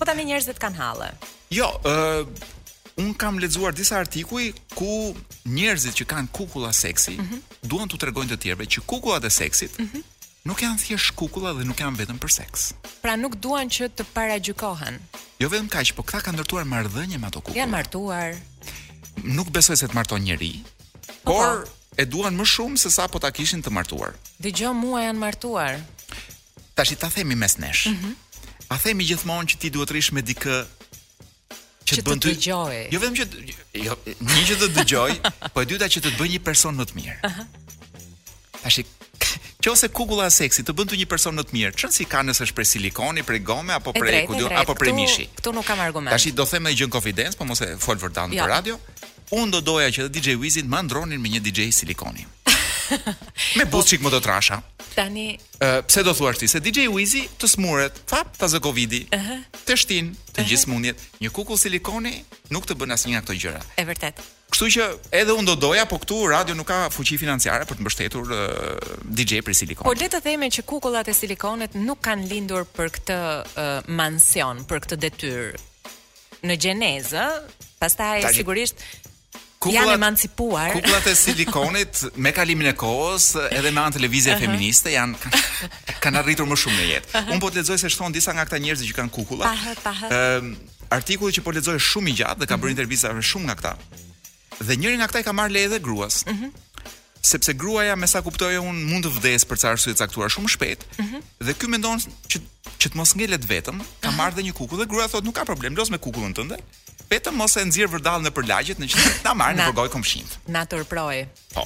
Po 0.01 0.09
tani 0.09 0.25
njerëzit 0.31 0.57
kanë 0.61 0.81
halle. 0.81 1.11
Jo, 1.53 1.67
ë 1.85 2.59
un 3.05 3.13
kam 3.15 3.35
lexuar 3.41 3.73
disa 3.73 3.97
artikuj 3.97 4.53
ku 4.77 5.17
njerëzit 5.45 5.97
që 6.01 6.05
kanë 6.13 6.31
kukulla 6.37 6.71
seksi 6.73 7.17
mm 7.17 7.25
-hmm. 7.25 7.39
duan 7.69 7.89
t'u 7.89 7.97
tregojnë 7.97 8.29
të 8.31 8.37
tjerëve 8.43 8.65
që 8.73 8.79
kukullat 8.85 9.23
e 9.25 9.29
seksit 9.29 9.77
mm 9.79 9.87
-hmm. 9.89 10.01
nuk 10.45 10.61
janë 10.63 10.79
thjesht 10.83 11.11
kukulla 11.19 11.51
dhe 11.57 11.63
nuk 11.69 11.77
janë 11.83 11.97
vetëm 12.01 12.17
për 12.23 12.31
seks. 12.39 12.59
Pra 13.03 13.15
nuk 13.23 13.33
duan 13.43 13.67
që 13.75 13.89
të 13.97 14.03
paragjykohen. 14.15 14.95
Jo 15.41 15.47
vetëm 15.49 15.67
kaq, 15.75 15.93
po 15.97 16.03
këta 16.03 16.21
kanë 16.25 16.35
ndërtuar 16.37 16.65
marrëdhënie 16.73 17.17
me 17.21 17.27
ato 17.27 17.39
kukulla. 17.41 17.57
Janë 17.61 17.71
martuar. 17.77 18.29
Nuk 19.37 19.47
besoj 19.57 19.77
se 19.77 19.85
të 19.87 19.93
marton 19.93 20.21
njëri, 20.27 20.53
Opa. 20.59 21.11
Po 21.25 21.31
por 21.33 21.49
po. 21.63 21.69
e 22.01 22.03
duan 22.05 22.35
më 22.39 22.45
shumë 22.53 22.75
se 22.83 22.89
sa 22.97 23.07
po 23.07 23.17
ta 23.19 23.31
kishin 23.37 23.61
të 23.63 23.69
martuar. 23.77 24.11
Dëgjoj 24.43 24.73
mua 24.83 24.99
janë 25.07 25.19
martuar. 25.25 25.73
Tashi 26.75 26.95
ta 27.01 27.07
themi 27.15 27.35
mes 27.35 27.53
nesh. 27.63 27.83
Mm 27.87 27.97
-hmm. 28.01 28.13
A 28.73 28.75
themi 28.83 29.03
gjithmonë 29.09 29.47
që 29.49 29.55
ti 29.61 29.67
duhet 29.73 29.91
rish 29.91 30.11
me 30.15 30.21
dikë 30.29 30.55
që 31.85 32.03
të 32.05 32.15
Dëgjoj. 32.23 32.79
Jo 32.93 32.99
vetëm 33.01 33.15
që 33.17 33.27
jo, 33.83 33.95
një 34.21 34.43
që 34.49 34.55
të 34.61 34.67
dëgjoj, 34.77 35.13
po 35.55 35.63
e 35.63 35.67
dyta 35.69 35.89
që 35.91 36.01
të 36.05 36.15
bëj 36.19 36.29
një 36.35 36.41
person 36.45 36.77
më 36.77 36.85
të 36.91 36.97
mirë. 36.99 37.17
Aha. 37.29 37.47
Tash 38.63 38.83
Qose 39.61 39.87
kukulla 39.93 40.25
e 40.25 40.33
seksit 40.33 40.65
të 40.65 40.73
bën 40.73 40.89
ty 40.89 40.97
një 41.03 41.09
person 41.09 41.35
më 41.37 41.43
të 41.49 41.53
mirë, 41.57 41.73
çon 41.77 41.91
si 41.93 42.07
kanë 42.09 42.31
nëse 42.31 42.47
është 42.47 42.55
prej 42.57 42.67
silikoni, 42.71 43.21
prej 43.25 43.43
gome 43.45 43.75
apo 43.77 43.93
prej 43.93 44.23
kudo 44.29 44.47
apo 44.57 44.73
prej 44.79 44.95
mishi. 44.97 45.27
Ktu 45.37 45.53
nuk 45.53 45.67
kam 45.67 45.83
argument. 45.85 46.09
Tash 46.15 46.31
do 46.33 46.45
them 46.49 46.65
me 46.65 46.73
gjën 46.73 46.89
konfidencë, 46.89 47.37
po 47.37 47.45
mos 47.45 47.61
e 47.61 47.75
fol 47.77 48.01
vërtet 48.01 48.31
në 48.33 48.39
jo. 48.39 48.49
radio. 48.55 48.79
Unë 49.37 49.53
do 49.53 49.61
doja 49.69 49.91
që 49.93 50.09
DJ 50.11 50.33
Wizit 50.41 50.65
më 50.67 50.81
ndronin 50.89 51.21
me 51.21 51.29
një 51.31 51.43
DJ 51.45 51.69
silikoni. 51.71 52.25
Me 53.59 53.63
buz 53.69 53.87
qikë 53.91 54.05
më 54.05 54.11
do 54.13 54.19
trasha 54.23 54.59
Tani... 54.95 55.35
uh, 55.63 55.79
Pse 55.87 56.03
do 56.05 56.13
thuar 56.17 56.35
ti? 56.37 56.47
Se 56.51 56.59
DJ 56.63 56.87
Weezy 56.91 57.23
të 57.39 57.49
smuret 57.55 58.01
Fap 58.09 58.33
të 58.39 58.49
zë 58.55 58.61
Covidi 58.65 59.03
uh 59.11 59.23
-huh. 59.23 59.47
Të 59.67 59.77
shtin 59.83 60.11
të 60.13 60.31
uh 60.31 60.35
-huh. 60.41 60.49
gjithë 60.49 60.71
mundjet 60.71 61.01
Një 61.21 61.31
kukull 61.35 61.57
silikoni 61.59 62.23
nuk 62.51 62.65
të 62.67 62.75
bën 62.75 62.91
asë 62.93 63.07
një 63.07 63.13
nga 63.15 63.23
këto 63.25 63.37
gjëra 63.41 63.61
E 63.81 63.85
vërtet 63.87 64.21
Kështu 64.51 64.65
që 64.75 64.85
edhe 65.15 65.31
unë 65.31 65.47
do 65.47 65.55
doja, 65.55 65.85
po 65.85 65.95
këtu 65.97 66.27
radio 66.27 66.53
nuk 66.55 66.67
ka 66.67 66.89
fuqi 66.91 67.15
financiare 67.17 67.63
për 67.65 67.75
të 67.77 67.81
mbështetur 67.81 68.25
uh, 68.31 68.39
DJ 69.17 69.39
për 69.47 69.53
silikon. 69.55 69.83
Por 69.87 69.97
le 70.01 70.07
të 70.11 70.19
theme 70.21 70.45
që 70.55 70.61
kukullat 70.69 71.07
e 71.07 71.13
silikonet 71.13 71.71
nuk 71.87 72.01
kanë 72.07 72.27
lindur 72.27 72.65
për 72.77 72.87
këtë 72.95 73.17
uh, 73.43 73.87
mansion, 73.87 74.57
për 74.67 74.77
këtë 74.83 74.95
detyr 75.03 75.55
në 76.43 76.55
gjenezë, 76.63 77.25
pastaj 77.79 78.21
Tali. 78.21 78.35
sigurisht 78.35 78.75
kuklat, 79.61 79.77
janë 79.77 79.95
emancipuar. 79.99 80.71
Kukullat 80.75 81.07
e 81.07 81.13
silikonit 81.17 82.01
me 82.21 82.33
kalimin 82.35 82.71
e 82.71 82.75
kohës 82.77 83.31
edhe 83.51 83.71
me 83.71 83.83
anë 83.83 83.97
televizje 83.99 84.33
uh 84.33 84.37
-huh. 84.37 84.43
feministe 84.47 84.93
janë 84.95 85.19
kanë 85.21 86.01
kan 86.05 86.15
arritur 86.21 86.45
më 86.49 86.57
shumë 86.63 86.77
në 86.81 86.87
jetë. 86.93 87.23
Un 87.35 87.39
po 87.43 87.49
të 87.49 87.61
lexoj 87.61 87.77
se 87.81 87.89
shtonë 87.93 88.13
disa 88.17 88.33
nga 88.33 88.45
këta 88.47 88.57
njerëz 88.61 88.83
që 88.89 88.95
kanë 88.99 89.09
kukullat. 89.17 89.59
Ëm 89.85 90.11
ehm, 90.17 90.53
artikulli 90.89 91.33
që 91.37 91.41
po 91.45 91.51
lexoj 91.57 91.75
është 91.77 91.87
shumë 91.91 92.09
i 92.09 92.13
gjatë 92.19 92.39
dhe 92.41 92.45
ka 92.49 92.55
bërë 92.57 92.67
mhm. 92.67 92.75
intervista 92.77 93.13
me 93.13 93.21
shumë 93.21 93.45
nga 93.47 93.55
këta. 93.55 93.73
Dhe 94.67 94.75
njëri 94.77 94.97
nga 94.99 95.07
këta 95.07 95.19
i 95.21 95.27
ka 95.27 95.33
marrë 95.33 95.53
leje 95.53 95.67
dhe 95.75 95.79
gruas. 95.79 96.23
Ëh. 96.27 96.31
Uh 96.33 96.37
-huh. 96.41 96.51
Sepse 97.21 97.53
gruaja, 97.53 97.95
me 97.95 98.07
sa 98.09 98.19
kuptojë, 98.25 98.57
un, 98.57 98.79
mund 98.89 99.05
të 99.05 99.09
vdes 99.17 99.43
për 99.45 99.55
çfarë 99.57 99.71
arsye 99.73 99.93
caktuar 99.93 100.29
shumë 100.33 100.49
shpejt. 100.53 100.81
Ëh. 100.99 101.05
Uh 101.05 101.11
-huh. 101.11 101.21
Dhe 101.47 101.53
ky 101.53 101.67
mendon 101.67 101.99
që 102.29 102.37
që 102.81 102.89
të 102.91 102.97
mos 102.97 103.13
ngelet 103.15 103.43
vetëm, 103.45 103.77
ka 104.03 104.09
marrë 104.11 104.33
dhe 104.37 104.43
një 104.47 104.53
kukull 104.57 104.79
dhe 104.81 104.87
gruaja 104.89 105.09
thotë 105.13 105.25
nuk 105.25 105.35
ka 105.37 105.43
problem, 105.45 105.75
los 105.77 105.89
me 105.93 105.97
kukullën 106.01 106.33
tënde. 106.33 106.57
Petëm 107.09 107.35
mos 107.35 107.55
e 107.55 107.63
nxjerr 107.65 107.89
vërdallën 107.95 108.25
në 108.27 108.31
përlagjet 108.35 108.81
në 108.81 108.89
qytet 108.91 109.21
ta 109.25 109.33
marr 109.37 109.55
në 109.57 109.67
pogoj 109.71 109.87
komshinjt. 109.93 110.35
Natur 110.51 110.83
proj. 110.89 111.23
Po. 111.55 111.65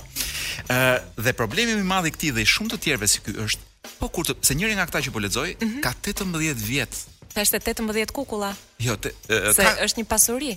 Ë 0.72 1.00
dhe 1.26 1.34
problemi 1.38 1.76
më 1.80 1.84
i 1.84 1.88
madh 1.90 2.10
i 2.10 2.14
këtij 2.16 2.32
dhe 2.36 2.46
i 2.46 2.50
shumë 2.52 2.76
të 2.76 2.80
tjerëve 2.86 3.10
si 3.12 3.24
ky 3.26 3.36
është, 3.46 3.70
po 4.00 4.10
kur 4.14 4.28
të, 4.30 4.38
se 4.46 4.56
njëri 4.58 4.78
nga 4.78 4.86
këta 4.90 5.04
që 5.08 5.14
po 5.16 5.24
lexoj 5.24 5.50
mm 5.58 5.68
-hmm. 5.68 5.82
ka 5.84 5.94
18 6.14 6.66
vjet. 6.68 6.94
Tashë 7.36 7.56
18 7.60 8.14
kukulla. 8.16 8.56
Jo, 8.80 8.96
te, 8.98 9.10
e, 9.30 9.54
se 9.54 9.64
ka, 9.64 9.76
është 9.86 9.98
një 10.02 10.06
pasuri. 10.12 10.54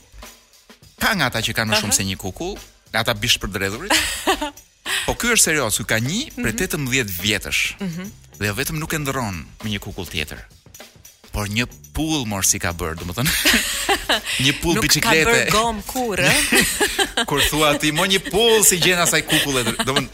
Ka 1.00 1.14
nga 1.14 1.26
ata 1.30 1.38
që 1.42 1.52
kanë 1.56 1.70
më 1.74 1.80
shumë 1.82 1.96
se 1.98 2.02
një 2.04 2.16
kukull, 2.16 2.56
nga 2.90 3.00
ata 3.02 3.14
bish 3.14 3.38
për 3.42 3.48
dredhurit. 3.54 3.92
po 5.06 5.12
ky 5.14 5.26
është 5.34 5.44
serioz, 5.48 5.76
ky 5.78 5.84
ka 5.84 5.96
një 5.98 6.22
për 6.42 6.50
mhm. 6.54 6.90
18 6.92 7.22
vjetësh. 7.24 7.62
Mm 7.80 8.08
Dhe 8.38 8.46
jo 8.46 8.54
vetëm 8.54 8.78
nuk 8.78 8.92
e 8.94 8.98
ndron 9.02 9.34
me 9.34 9.66
një 9.70 9.78
kukull 9.82 10.06
tjetër 10.06 10.38
por 11.38 11.46
një 11.54 11.68
pull 11.94 12.24
mor 12.26 12.42
si 12.46 12.58
ka 12.62 12.70
bërë, 12.74 12.96
domethënë. 12.98 13.32
një 14.46 14.52
pull 14.58 14.78
biçiklete. 14.82 15.18
Nuk 15.22 15.26
ka 15.26 15.34
bërë 15.34 15.50
gom 15.52 15.78
kurrë. 15.86 16.30
Kur 17.30 17.42
thua 17.50 17.68
ti 17.78 17.92
mo 17.94 18.02
një 18.10 18.18
pull 18.26 18.64
si 18.66 18.78
gjen 18.82 18.98
asaj 19.04 19.22
kukullë, 19.26 19.74
domun 19.86 20.08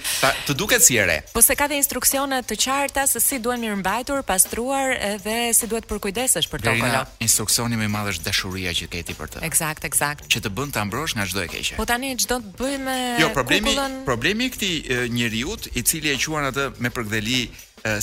të 0.45 0.57
duket 0.61 0.85
si 0.85 0.99
e 1.01 1.07
re. 1.09 1.17
Po 1.33 1.41
se 1.45 1.57
ka 1.57 1.65
dhe 1.73 1.79
instruksione 1.81 2.43
të 2.49 2.59
qarta 2.61 3.07
se 3.09 3.23
si 3.25 3.39
duhen 3.41 3.63
mirëmbajtur, 3.65 4.21
pastruar 4.29 4.93
dhe 5.25 5.39
si 5.57 5.69
duhet 5.73 5.89
përkujdesesh 5.89 6.51
për 6.53 6.67
tokën. 6.67 7.01
Instruksioni 7.25 7.81
më 7.81 7.89
i 7.89 7.95
madh 7.97 8.13
është 8.13 8.29
dashuria 8.29 8.77
që 8.77 8.91
keti 8.93 9.17
për 9.17 9.33
të. 9.39 9.45
Eksakt, 9.49 9.89
eksakt. 9.89 10.29
Që 10.33 10.45
të 10.45 10.53
bën 10.59 10.77
ta 10.77 10.85
mbrosh 10.91 11.17
nga 11.17 11.25
çdo 11.31 11.45
e 11.47 11.49
keqe. 11.55 11.79
Po 11.81 11.89
tani 11.89 12.13
çdo 12.21 12.43
të 12.45 12.55
bëjmë 12.61 12.99
Jo, 13.25 13.33
problemi, 13.33 13.71
kukullën... 13.73 13.97
problemi 14.13 14.51
i 14.51 14.53
këtij 14.53 15.09
njeriu, 15.17 15.57
i 15.73 15.87
cili 15.89 16.13
e 16.13 16.21
quan 16.21 16.53
atë 16.53 16.69
me 16.85 16.93
përgdheli 16.93 17.41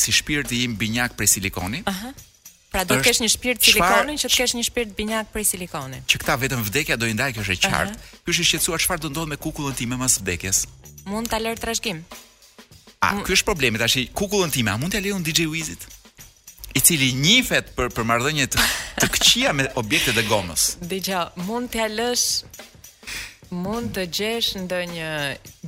si 0.01 0.13
shpirti 0.13 0.65
im 0.65 0.73
binjak 0.81 1.13
prej 1.17 1.37
silikonit. 1.37 1.85
Aha. 1.85 2.09
Uh 2.09 2.17
-huh 2.17 2.27
Pra 2.71 2.85
do 2.87 2.95
të 2.95 3.03
kesh 3.03 3.19
një 3.21 3.29
shpirt 3.33 3.65
silikoni 3.67 4.13
që 4.21 4.29
të 4.31 4.37
kesh 4.39 4.53
një 4.55 4.63
shpirt 4.69 4.91
binjak 4.95 5.31
prej 5.33 5.43
silikoni. 5.49 5.97
Që 6.07 6.19
kta 6.23 6.37
vetëm 6.39 6.61
vdekja 6.69 6.95
do 7.01 7.07
i 7.11 7.15
ndaj 7.17 7.33
kjo 7.35 7.43
është 7.43 7.67
e 7.67 7.71
qartë. 7.73 7.95
Ky 8.23 8.31
është 8.33 8.43
i 8.43 8.47
shqetësuar 8.49 8.83
çfarë 8.85 9.03
do 9.05 9.09
ndodh 9.11 9.31
me 9.33 9.37
kukullën 9.45 9.75
time 9.75 9.97
pas 9.99 10.13
vdekjes. 10.21 10.61
Mund 11.11 11.27
ta 11.27 11.39
lër 11.43 11.59
trashëgim. 11.59 11.99
A 13.03 13.09
ky 13.27 13.35
është 13.35 13.47
problemi 13.49 13.81
tash 13.81 13.97
kukullën 14.15 14.53
time, 14.55 14.71
a 14.71 14.77
mund 14.79 14.95
t'ja 14.95 15.03
lejë 15.03 15.19
DJ 15.25 15.49
Wizit? 15.51 15.83
I 16.71 16.79
cili 16.79 17.09
nifet 17.11 17.73
për 17.75 17.91
për 17.91 18.07
marrëdhënie 18.07 18.47
të 18.53 18.63
të 19.01 19.09
këqija 19.17 19.51
me 19.57 19.65
objektet 19.81 20.21
e 20.21 20.23
gomës. 20.31 20.67
Dgjaj, 20.87 21.25
mund 21.49 21.73
t'ja 21.73 21.89
lësh 21.91 22.61
mund 23.65 23.91
të 23.97 24.05
gjesh 24.15 24.53
ndonjë 24.63 25.11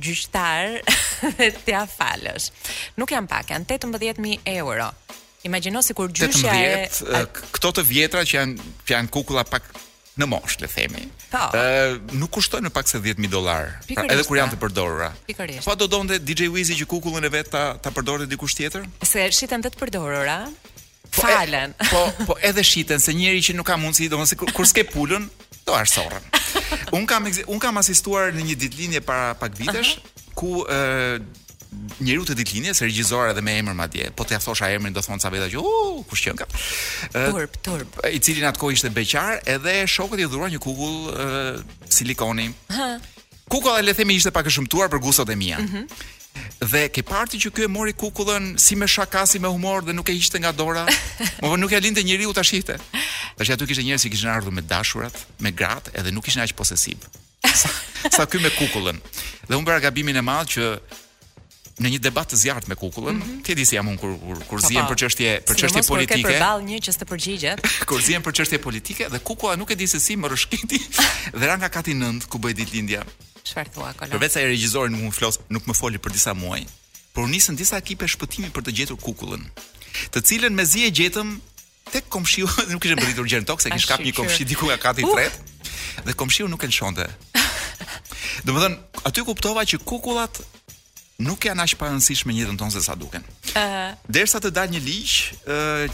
gjyqtar 0.00 0.78
dhe 1.36 1.50
t'ia 1.66 1.84
falësh. 1.92 2.48
Nuk 2.96 3.12
janë 3.12 3.28
pak, 3.34 3.52
janë 3.52 3.68
18000 3.68 4.48
euro. 4.56 4.88
Imagjino 5.44 5.82
se 5.84 5.92
kur 5.94 6.08
gjyshja 6.08 6.52
e 6.56 7.24
këto 7.52 7.74
të 7.76 7.82
vjetra 7.84 8.22
që 8.24 8.36
janë 8.40 8.64
që 8.88 8.94
janë 8.96 9.10
kukulla 9.12 9.44
pak 9.44 9.66
në 10.16 10.28
moshë, 10.30 10.60
le 10.64 10.68
themi. 10.72 11.02
Po. 11.32 11.42
Ë 11.52 12.16
nuk 12.16 12.32
kushtojnë 12.38 12.70
pak 12.72 12.88
se 12.88 13.00
10000 13.02 13.28
dollar, 13.28 13.66
pra, 13.92 14.06
edhe 14.14 14.24
kur 14.24 14.38
janë 14.38 14.54
po. 14.54 14.56
të 14.56 14.62
përdorura. 14.62 15.10
Po 15.66 15.74
do 15.76 15.88
donte 15.90 16.16
DJ 16.22 16.48
Wizi 16.54 16.78
që 16.80 16.86
kukullën 16.88 17.28
e 17.28 17.32
vet 17.34 17.50
ta 17.52 17.64
ta 17.76 17.92
përdorë 17.92 18.28
dikush 18.32 18.56
tjetër? 18.56 18.86
Se 19.04 19.26
shiten 19.36 19.64
të 19.66 19.74
të 19.74 19.82
përdorura. 19.82 20.38
Po, 21.10 21.20
falen. 21.20 21.76
po, 21.90 22.06
po 22.30 22.38
edhe 22.40 22.64
shiten 22.64 23.00
se 23.02 23.12
njëri 23.12 23.44
që 23.50 23.58
nuk 23.58 23.68
ka 23.68 23.76
mundësi, 23.76 24.08
domosë 24.14 24.40
kur, 24.40 24.54
kur 24.56 24.66
s'ke 24.70 24.86
pulën, 24.94 25.28
do 25.68 25.76
arsorrën. 25.76 26.24
un 26.96 27.04
kam 27.10 27.28
un 27.44 27.60
kam 27.60 27.84
asistuar 27.84 28.32
në 28.32 28.48
një 28.48 28.60
ditëlindje 28.64 29.04
para 29.04 29.34
pak 29.36 29.60
vitesh, 29.60 29.98
uh 29.98 30.00
-huh 30.00 30.12
ku 30.44 30.60
uh, 30.60 31.16
njeriu 32.00 32.24
të 32.24 32.34
se 32.76 32.84
regjisor 32.84 33.30
edhe 33.32 33.40
me 33.42 33.54
emër 33.60 33.74
madje, 33.78 34.10
po 34.16 34.24
t'ia 34.28 34.38
thosha 34.42 34.68
emrin 34.76 34.92
do 34.94 35.00
thonë 35.02 35.22
ca 35.24 35.30
veta 35.32 35.46
që 35.52 35.60
u 35.62 35.70
uh, 35.70 36.02
kush 36.10 36.26
qen 36.28 36.36
ka. 36.38 36.46
Turp, 37.14 37.56
turp. 37.64 37.96
I 38.12 38.20
cili 38.22 38.44
në 38.44 38.50
atë 38.52 38.60
kohë 38.62 38.76
ishte 38.76 38.90
beqar 38.94 39.40
edhe 39.56 39.78
shokët 39.90 40.20
i 40.22 40.28
dhuruan 40.28 40.52
një 40.54 40.60
kukull 40.66 41.08
uh, 41.08 41.56
silikoni. 41.90 42.50
Ha. 42.76 42.90
Kukulla 43.50 43.80
le 43.84 43.94
themi 43.96 44.18
ishte 44.20 44.32
pak 44.34 44.48
e 44.50 44.52
shëmtuar 44.54 44.92
për 44.92 45.02
gusot 45.06 45.32
e 45.32 45.36
mia. 45.38 45.58
Mm 45.60 45.70
-hmm. 45.72 46.12
Dhe 46.72 46.84
ke 46.90 47.02
parti 47.06 47.38
që 47.38 47.50
ky 47.56 47.64
e 47.64 47.68
mori 47.70 47.92
kukullën 48.02 48.56
si 48.58 48.76
me 48.76 48.86
shaka, 48.94 49.26
si 49.26 49.38
me 49.38 49.48
humor 49.48 49.84
dhe 49.86 49.92
nuk 49.92 50.08
e 50.08 50.12
ishte 50.22 50.38
nga 50.40 50.52
dora. 50.52 50.84
Më 51.42 51.56
nuk 51.60 51.72
e 51.72 51.80
lindte 51.80 52.02
njeriu 52.02 52.32
ta 52.32 52.42
shihte. 52.50 52.74
Tash 53.36 53.50
aty 53.52 53.64
kishte 53.68 53.84
njerëz 53.86 54.02
që 54.04 54.10
kishin 54.12 54.30
ardhur 54.36 54.52
me 54.56 54.62
dashurat, 54.72 55.14
me 55.44 55.50
gratë 55.60 55.88
edhe 56.00 56.10
nuk 56.16 56.24
ishin 56.28 56.42
aq 56.44 56.52
posesiv 56.58 56.98
sa, 57.52 57.68
sa 58.10 58.26
ky 58.26 58.38
me 58.40 58.50
kukullën. 58.56 58.96
Dhe 59.48 59.54
unë 59.56 59.66
bëra 59.66 59.80
gabimin 59.84 60.16
e 60.16 60.22
madh 60.24 60.50
që 60.56 60.64
në 61.82 61.90
një 61.94 62.00
debat 62.06 62.28
të 62.30 62.38
zjarrt 62.38 62.68
me 62.70 62.76
kukullën, 62.78 63.16
mm 63.18 63.22
-hmm. 63.22 63.42
ti 63.42 63.52
e 63.52 63.54
di 63.58 63.64
se 63.66 63.74
jam 63.74 63.88
unë 63.90 63.98
kur 63.98 64.12
kur, 64.18 64.38
kur 64.48 64.58
për 64.92 64.96
çështje 65.02 65.30
për 65.48 65.56
çështje 65.60 65.82
si 65.82 65.88
politike. 65.90 66.34
Ne 66.38 66.46
një 66.70 66.78
që 66.86 66.90
s'të 66.94 67.04
përgjigjet. 67.10 67.58
kur 67.90 68.00
zien 68.00 68.22
për 68.22 68.32
çështje 68.38 68.58
politike 68.58 69.04
dhe 69.12 69.18
kukulla 69.20 69.56
nuk 69.56 69.70
e 69.70 69.74
di 69.74 69.86
se 69.86 69.98
si 70.00 70.14
më 70.16 70.28
rëshqiti 70.34 70.78
dhe 71.40 71.44
ranga 71.46 71.68
kati 71.68 71.92
9 71.94 72.26
ku 72.30 72.38
bëi 72.38 72.54
ditëlindja. 72.56 73.02
Çfarë 73.44 73.70
thua 73.74 73.92
kolon? 73.96 74.10
Përveç 74.14 74.32
sa 74.32 74.40
e 74.40 74.46
regjizorin 74.46 74.92
nuk 74.94 75.02
më 75.10 75.12
flos, 75.18 75.36
nuk 75.50 75.64
më 75.66 75.74
foli 75.80 75.98
për 75.98 76.10
disa 76.16 76.32
muaj. 76.34 76.62
Por 77.14 77.26
nisën 77.28 77.54
disa 77.56 77.76
ekipe 77.76 78.06
shpëtimi 78.08 78.48
për 78.54 78.62
të 78.62 78.70
gjetur 78.76 78.96
kukullën, 78.98 79.42
të 80.12 80.18
cilën 80.28 80.52
mezi 80.54 80.80
e 80.86 80.90
gjetëm 80.90 81.28
tek 81.94 82.08
komshiu, 82.10 82.48
nuk 82.74 82.82
kishte 82.82 82.96
mbërritur 82.98 83.28
gjën 83.30 83.46
tokë, 83.46 83.66
se 83.68 83.72
kishte 83.74 83.92
kap 83.94 84.02
një 84.02 84.14
komshi 84.16 84.46
diku 84.50 84.66
nga 84.70 84.78
kati 84.82 85.04
i 85.04 85.06
uh! 85.06 85.14
tretë. 85.14 85.52
Dhe 86.08 86.16
komshiu 86.18 86.48
nuk 86.50 86.66
e 86.66 86.70
lëshonte. 86.72 87.06
Domethën, 88.48 88.74
aty 89.06 89.22
kuptova 89.28 89.62
që 89.68 89.78
kukullat 89.86 90.42
nuk 91.22 91.44
janë 91.46 91.62
aq 91.64 91.76
pa 91.78 91.88
rëndësishme 91.92 92.34
njëtën 92.34 92.58
tonë 92.58 92.74
se 92.74 92.82
sa 92.88 92.96
duken. 92.98 93.22
Uh 93.54 93.58
-huh. 93.58 93.90
Dersa 94.16 94.40
të 94.42 94.50
dalë 94.58 94.72
një 94.76 94.80
ligj 94.88 95.14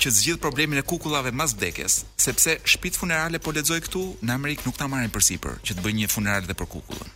që 0.00 0.08
zgjidh 0.16 0.40
problemin 0.40 0.78
e 0.80 0.86
kukullave 0.92 1.30
mas 1.40 1.52
vdekjes, 1.56 1.92
sepse 2.26 2.52
shtëpit 2.70 2.94
funerale 3.00 3.38
po 3.44 3.50
lexoj 3.56 3.80
këtu 3.86 4.02
në 4.24 4.30
Amerikë 4.38 4.64
nuk 4.66 4.76
ta 4.80 4.88
marrin 4.88 5.12
përsipër 5.16 5.54
që 5.66 5.70
të 5.74 5.80
bëjnë 5.84 5.98
një 6.02 6.12
funeral 6.16 6.42
dhe 6.48 6.56
për 6.60 6.68
kukullën. 6.76 7.10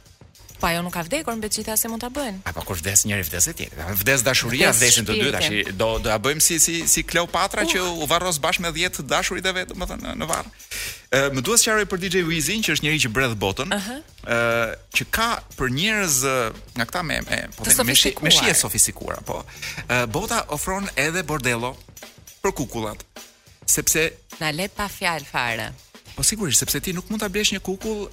Po 0.65 0.69
ajo 0.73 0.81
nuk 0.83 0.95
ka 0.97 1.03
vdekur 1.05 1.37
mbi 1.37 1.49
gjitha 1.53 1.75
se 1.77 1.89
mund 1.93 2.01
ta 2.01 2.09
bëjnë. 2.09 2.39
Apo 2.49 2.63
kur 2.65 2.79
vdes 2.81 3.03
njëri 3.05 3.25
vdes 3.29 3.47
e 3.51 3.53
tjetri. 3.59 3.85
Vdes 4.01 4.23
dashuria, 4.25 4.71
vdesin 4.73 5.05
të 5.05 5.17
dy 5.19 5.27
tash 5.35 5.49
do 5.81 5.89
do 6.01 6.09
ja 6.09 6.17
bëjmë 6.25 6.41
si 6.41 6.57
si 6.63 6.77
si 6.89 7.03
Kleopatra 7.05 7.67
uh. 7.67 7.69
që 7.69 7.83
u 8.01 8.07
varros 8.09 8.39
bashkë 8.41 8.65
me 8.65 8.71
10 8.73 9.05
dashurit 9.05 9.45
e 9.45 9.53
vet, 9.59 9.69
domethënë 9.75 10.15
në 10.23 10.29
varr. 10.31 10.49
Ë 11.13 11.21
më 11.37 11.45
duhet 11.45 11.61
të 11.61 11.65
sqaroj 11.67 11.85
për 11.93 12.01
DJ 12.07 12.23
Wizin 12.31 12.65
që 12.65 12.79
është 12.79 12.85
njëri 12.87 13.03
që 13.05 13.11
bredh 13.19 13.37
botën. 13.45 13.75
Ë 13.77 13.77
uh 13.77 13.91
-huh. 13.91 14.73
që 14.97 15.05
ka 15.13 15.29
për 15.59 15.67
njerëz 15.77 16.17
nga 16.81 16.85
këta 16.89 17.01
me 17.11 17.17
me 17.29 17.39
po 17.59 17.85
me 17.91 17.99
me 18.25 18.31
shije 18.39 18.55
sofistikuara, 18.65 19.21
po. 19.29 19.45
Ë 19.89 20.07
bota 20.17 20.39
ofron 20.49 20.89
edhe 21.07 21.23
bordello 21.23 21.77
për 22.43 22.53
kukullat. 22.57 23.05
Sepse 23.69 24.03
na 24.41 24.49
le 24.59 24.67
pa 24.73 24.89
fjalë 24.97 25.29
fare. 25.35 25.69
Po 26.17 26.23
sigurisht, 26.23 26.59
sepse 26.59 26.81
ti 26.81 26.93
nuk 26.97 27.05
mund 27.11 27.21
ta 27.21 27.29
blesh 27.29 27.53
një 27.53 27.61
kukull 27.69 28.09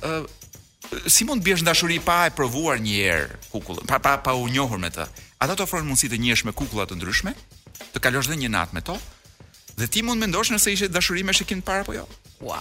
si 1.08 1.24
mund 1.28 1.42
të 1.42 1.46
biesh 1.52 1.64
dashuri 1.66 2.00
pa 2.04 2.26
e 2.28 2.32
provuar 2.36 2.80
një 2.82 2.98
herë 2.98 3.40
kukullën, 3.52 3.88
pa 3.90 4.00
pa 4.04 4.18
pa 4.24 4.34
u 4.36 4.48
njohur 4.52 4.80
me 4.82 4.90
të. 4.94 5.06
Ata 5.42 5.56
të 5.58 5.64
ofrojnë 5.66 5.88
mundësi 5.88 6.10
të 6.12 6.20
njihesh 6.22 6.46
me 6.48 6.54
kukulla 6.56 6.86
të 6.90 6.98
ndryshme, 7.00 7.34
të 7.96 8.04
kalosh 8.04 8.30
dhe 8.32 8.38
një 8.42 8.52
natë 8.56 8.76
me 8.78 8.84
to. 8.86 8.98
Dhe 9.80 9.88
ti 9.88 10.04
mund 10.06 10.22
mendosh 10.22 10.52
nëse 10.54 10.74
ishte 10.76 10.90
dashuri 10.92 11.24
me 11.24 11.34
shikim 11.34 11.64
të 11.66 11.78
apo 11.82 11.96
jo. 11.96 12.04
Ua, 12.44 12.60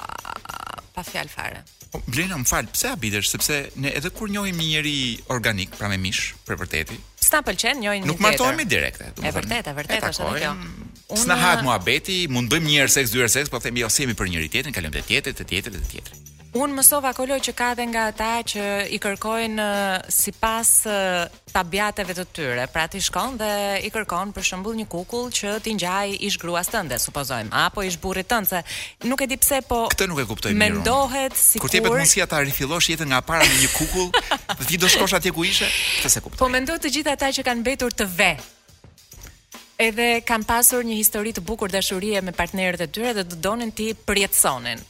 pa 0.94 1.02
fjalë 1.04 1.32
fare. 1.32 1.64
Po, 1.90 1.98
Blena, 2.06 2.36
më 2.38 2.46
fal, 2.46 2.68
pse 2.70 2.92
abidesh? 2.94 3.26
Sepse 3.34 3.64
ne 3.82 3.90
edhe 3.98 4.12
kur 4.14 4.30
njohim 4.30 4.54
një 4.60 4.68
njerëz 4.68 5.30
organik, 5.34 5.74
pra 5.74 5.88
me 5.90 5.98
mish, 5.98 6.32
për 6.46 6.60
vërtetë. 6.62 7.00
S'ta 7.20 7.40
pëlqen 7.46 7.82
njohim 7.82 8.04
një 8.04 8.10
Nuk 8.12 8.22
martohemi 8.22 8.64
direkte, 8.68 9.10
domethënë. 9.18 9.46
Është 9.50 9.60
vërtet, 9.66 9.66
është 9.66 9.78
vërtet 9.80 10.06
është 10.06 10.30
kjo. 10.38 10.88
Unë 11.10 11.24
s'na 11.24 11.52
muhabeti, 11.66 12.20
mund 12.30 12.52
bëjmë 12.52 12.68
një 12.70 12.78
herë 12.84 12.94
seks, 12.94 13.10
dy 13.10 13.24
herë 13.24 13.34
seks, 13.34 13.50
po 13.50 13.58
themi 13.64 13.82
jo, 13.82 13.90
si 13.90 14.06
për 14.06 14.30
njëri 14.36 14.48
tjetrin, 14.52 14.72
kalojmë 14.76 15.00
te 15.00 15.06
tjetri, 15.10 15.34
te 15.40 15.44
tjetri, 15.50 15.80
te 15.80 15.88
tjetri. 15.98 16.20
Unë 16.50 16.74
mësova 16.80 17.12
kolloj 17.14 17.36
që 17.46 17.52
ka 17.54 17.66
dhe 17.78 17.84
nga 17.92 18.08
ata 18.10 18.28
që 18.50 18.62
i 18.90 18.96
kërkojnë 18.98 19.62
eh, 19.72 20.00
si 20.10 20.32
pas 20.34 20.66
eh, 20.82 21.52
tabjateve 21.54 22.16
të 22.18 22.24
tyre. 22.34 22.64
Pra 22.72 22.88
ti 22.90 22.98
shkon 22.98 23.36
dhe 23.38 23.50
i 23.86 23.90
kërkon 23.94 24.32
për 24.34 24.46
shembull 24.48 24.74
një 24.80 24.88
kukull 24.90 25.28
që 25.34 25.52
ti 25.62 25.76
ngjaj 25.78 26.16
ish 26.26 26.40
gruas 26.42 26.66
tënde, 26.72 26.98
supozojmë, 26.98 27.54
apo 27.68 27.84
ish 27.86 28.00
burrit 28.02 28.26
tënde, 28.32 28.50
se 28.66 29.06
nuk 29.06 29.22
e 29.22 29.30
di 29.30 29.38
pse 29.38 29.60
po 29.68 29.84
Këtë 29.94 30.10
nuk 30.10 30.18
e 30.18 30.26
kuptoj 30.32 30.50
mirë. 30.50 30.80
Mendohet 30.80 31.38
sikur 31.38 31.68
Kur 31.68 31.74
ti 31.76 31.78
jepet 31.78 31.94
mundësia 31.94 32.26
ta 32.26 32.42
rifillosh 32.42 32.90
jetën 32.96 33.12
nga 33.14 33.22
para 33.30 33.46
me 33.46 33.62
një 33.62 33.70
kukull, 33.78 34.10
ti 34.66 34.80
do 34.82 34.90
shkosh 34.90 35.14
atje 35.22 35.30
ku 35.36 35.46
ishe? 35.46 35.70
Këtë 36.02 36.14
se 36.16 36.24
kuptoj. 36.26 36.42
Po 36.42 36.50
mendoj 36.50 36.80
të 36.82 36.90
gjithë 36.98 37.14
ata 37.14 37.30
që 37.38 37.46
kanë 37.46 37.62
mbetur 37.62 37.94
të 38.00 38.10
ve 38.18 38.32
edhe 39.80 40.10
kanë 40.26 40.50
pasur 40.50 40.82
një 40.84 40.98
histori 40.98 41.30
të 41.32 41.46
bukur 41.46 41.70
dashurie 41.72 42.18
me 42.26 42.34
partnerët 42.36 42.88
e 42.88 42.90
tyre 42.90 43.14
dhe 43.20 43.28
do 43.30 43.38
donin 43.38 43.70
ti 43.72 43.94
përjetësonin 43.94 44.82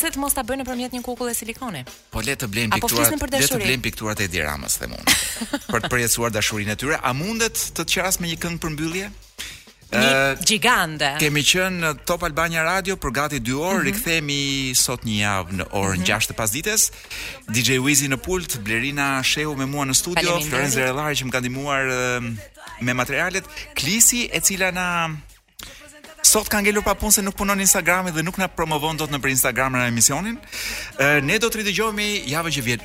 pse 0.00 0.10
të 0.16 0.20
mos 0.22 0.32
ta 0.32 0.42
bëjnë 0.48 0.64
nëpërmjet 0.64 0.94
një 0.96 1.00
kukullë 1.04 1.32
silikoni? 1.36 1.82
Po 2.14 2.22
le 2.24 2.36
të 2.40 2.48
blejnë 2.52 2.78
pikturat, 2.80 3.12
le 3.20 3.48
të 3.52 3.58
blejnë 3.60 3.82
pikturat 3.84 4.22
e 4.24 4.28
Diramës 4.32 4.78
dhe 4.80 4.88
mund. 4.88 5.12
për 5.72 5.84
të 5.84 5.90
përjetësuar 5.92 6.32
dashurinë 6.32 6.72
e 6.72 6.78
tyre, 6.80 7.00
a 7.04 7.12
mundet 7.16 7.58
të 7.60 7.84
të 7.84 7.86
qeras 7.98 8.20
me 8.22 8.30
një 8.30 8.38
këngë 8.40 8.62
përmbyllje? 8.64 9.10
mbyllje? 9.10 9.44
Një 9.92 10.46
gigande 10.46 11.08
Kemi 11.18 11.42
qënë 11.44 11.80
në 11.84 11.90
Top 12.08 12.22
Albania 12.22 12.62
Radio 12.62 12.94
Për 13.02 13.12
gati 13.16 13.40
2 13.42 13.56
orë 13.66 13.90
mm 13.90 14.02
-hmm. 14.02 14.74
sot 14.78 15.02
një 15.08 15.16
javë 15.20 15.50
në 15.50 15.64
orë 15.64 15.96
në 15.96 15.98
mm 15.98 16.04
-hmm. 16.04 16.16
6 16.16 16.30
të 16.30 16.36
pasdites. 16.40 16.92
DJ 17.54 17.78
Wizi 17.84 18.08
në 18.08 18.16
pult 18.16 18.58
Blerina 18.64 19.22
Shehu 19.22 19.56
me 19.56 19.66
mua 19.66 19.84
në 19.90 19.94
studio 19.94 20.40
Florence 20.48 20.78
Relari 20.84 21.16
që 21.20 21.24
më 21.26 21.32
kanë 21.34 21.42
dimuar 21.48 21.82
me 22.80 22.94
materialet 22.94 23.44
Klisi 23.74 24.28
e 24.32 24.40
cila 24.40 24.70
na 24.70 24.88
Sot 26.22 26.50
ka 26.52 26.60
ngelur 26.60 26.84
pa 26.84 26.92
punë 26.98 27.12
se 27.14 27.22
nuk 27.24 27.34
punon 27.36 27.56
Instagrami 27.64 28.12
dhe 28.12 28.22
nuk 28.24 28.36
na 28.40 28.48
promovon 28.52 28.98
dot 29.00 29.10
në 29.12 29.18
për 29.24 29.32
Instagram 29.32 29.76
në 29.78 29.86
emisionin. 29.88 30.36
Ne 31.26 31.38
do 31.40 31.48
të 31.48 31.62
ridëgjohemi 31.64 32.10
javën 32.28 32.58
që 32.58 32.64
vjetë. 32.64 32.78